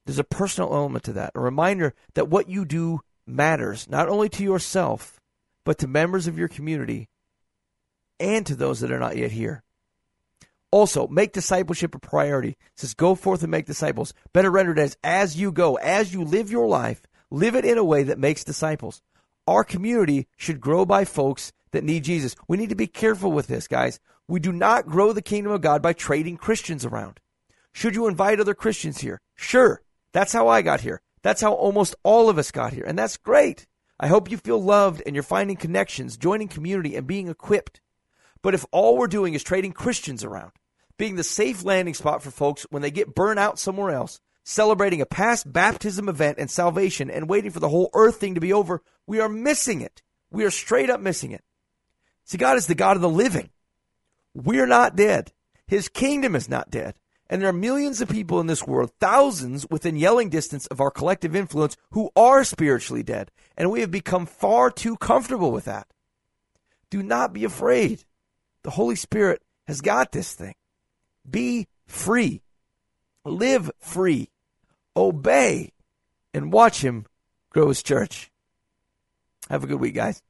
There's 0.08 0.18
a 0.18 0.24
personal 0.24 0.72
element 0.72 1.04
to 1.04 1.12
that, 1.12 1.32
a 1.34 1.40
reminder 1.40 1.92
that 2.14 2.30
what 2.30 2.48
you 2.48 2.64
do 2.64 3.02
matters, 3.26 3.90
not 3.90 4.08
only 4.08 4.30
to 4.30 4.42
yourself, 4.42 5.20
but 5.64 5.76
to 5.80 5.86
members 5.86 6.26
of 6.26 6.38
your 6.38 6.48
community 6.48 7.10
and 8.18 8.46
to 8.46 8.54
those 8.54 8.80
that 8.80 8.90
are 8.90 8.98
not 8.98 9.18
yet 9.18 9.32
here. 9.32 9.62
Also, 10.70 11.08
make 11.08 11.34
discipleship 11.34 11.94
a 11.94 11.98
priority. 11.98 12.52
It 12.52 12.56
says, 12.76 12.94
go 12.94 13.14
forth 13.14 13.42
and 13.42 13.50
make 13.50 13.66
disciples. 13.66 14.14
Better 14.32 14.50
rendered 14.50 14.78
as, 14.78 14.96
as 15.04 15.38
you 15.38 15.52
go, 15.52 15.74
as 15.74 16.14
you 16.14 16.24
live 16.24 16.50
your 16.50 16.68
life, 16.68 17.02
live 17.30 17.54
it 17.54 17.66
in 17.66 17.76
a 17.76 17.84
way 17.84 18.02
that 18.04 18.18
makes 18.18 18.44
disciples. 18.44 19.02
Our 19.46 19.62
community 19.62 20.26
should 20.38 20.58
grow 20.58 20.86
by 20.86 21.04
folks 21.04 21.52
that 21.72 21.84
need 21.84 22.04
Jesus. 22.04 22.34
We 22.48 22.56
need 22.56 22.70
to 22.70 22.74
be 22.74 22.86
careful 22.86 23.30
with 23.30 23.46
this, 23.46 23.68
guys. 23.68 24.00
We 24.26 24.40
do 24.40 24.52
not 24.52 24.86
grow 24.86 25.12
the 25.12 25.20
kingdom 25.20 25.52
of 25.52 25.60
God 25.60 25.82
by 25.82 25.92
trading 25.92 26.38
Christians 26.38 26.86
around. 26.86 27.20
Should 27.74 27.94
you 27.94 28.06
invite 28.06 28.40
other 28.40 28.54
Christians 28.54 29.02
here? 29.02 29.20
Sure. 29.34 29.82
That's 30.12 30.32
how 30.32 30.48
I 30.48 30.62
got 30.62 30.80
here. 30.80 31.00
That's 31.22 31.40
how 31.40 31.52
almost 31.52 31.94
all 32.02 32.28
of 32.28 32.38
us 32.38 32.50
got 32.50 32.72
here. 32.72 32.84
And 32.86 32.98
that's 32.98 33.16
great. 33.16 33.66
I 34.00 34.06
hope 34.06 34.30
you 34.30 34.36
feel 34.36 34.62
loved 34.62 35.02
and 35.04 35.14
you're 35.14 35.22
finding 35.22 35.56
connections, 35.56 36.16
joining 36.16 36.48
community, 36.48 36.94
and 36.94 37.06
being 37.06 37.28
equipped. 37.28 37.80
But 38.42 38.54
if 38.54 38.64
all 38.70 38.96
we're 38.96 39.08
doing 39.08 39.34
is 39.34 39.42
trading 39.42 39.72
Christians 39.72 40.22
around, 40.22 40.52
being 40.96 41.16
the 41.16 41.24
safe 41.24 41.64
landing 41.64 41.94
spot 41.94 42.22
for 42.22 42.30
folks 42.30 42.66
when 42.70 42.82
they 42.82 42.90
get 42.90 43.14
burnt 43.14 43.38
out 43.38 43.58
somewhere 43.58 43.90
else, 43.90 44.20
celebrating 44.44 45.00
a 45.00 45.06
past 45.06 45.52
baptism 45.52 46.08
event 46.08 46.38
and 46.38 46.50
salvation 46.50 47.10
and 47.10 47.28
waiting 47.28 47.50
for 47.50 47.60
the 47.60 47.68
whole 47.68 47.90
earth 47.94 48.16
thing 48.16 48.34
to 48.34 48.40
be 48.40 48.52
over, 48.52 48.82
we 49.06 49.20
are 49.20 49.28
missing 49.28 49.80
it. 49.80 50.02
We 50.30 50.44
are 50.44 50.50
straight 50.50 50.90
up 50.90 51.00
missing 51.00 51.32
it. 51.32 51.42
See, 52.24 52.38
God 52.38 52.56
is 52.56 52.66
the 52.66 52.74
God 52.74 52.96
of 52.96 53.02
the 53.02 53.08
living. 53.08 53.50
We're 54.34 54.66
not 54.66 54.96
dead. 54.96 55.32
His 55.66 55.88
kingdom 55.88 56.36
is 56.36 56.48
not 56.48 56.70
dead. 56.70 56.94
And 57.30 57.42
there 57.42 57.48
are 57.48 57.52
millions 57.52 58.00
of 58.00 58.08
people 58.08 58.40
in 58.40 58.46
this 58.46 58.66
world, 58.66 58.90
thousands 59.00 59.66
within 59.68 59.96
yelling 59.96 60.30
distance 60.30 60.66
of 60.68 60.80
our 60.80 60.90
collective 60.90 61.36
influence, 61.36 61.76
who 61.90 62.10
are 62.16 62.42
spiritually 62.42 63.02
dead. 63.02 63.30
And 63.56 63.70
we 63.70 63.80
have 63.80 63.90
become 63.90 64.24
far 64.24 64.70
too 64.70 64.96
comfortable 64.96 65.52
with 65.52 65.66
that. 65.66 65.88
Do 66.90 67.02
not 67.02 67.34
be 67.34 67.44
afraid. 67.44 68.04
The 68.62 68.70
Holy 68.70 68.96
Spirit 68.96 69.42
has 69.66 69.82
got 69.82 70.12
this 70.12 70.32
thing. 70.32 70.54
Be 71.28 71.68
free. 71.86 72.42
Live 73.24 73.70
free. 73.78 74.30
Obey 74.96 75.72
and 76.32 76.52
watch 76.52 76.80
Him 76.82 77.04
grow 77.50 77.68
His 77.68 77.82
church. 77.82 78.30
Have 79.50 79.64
a 79.64 79.66
good 79.66 79.80
week, 79.80 79.94
guys. 79.94 80.22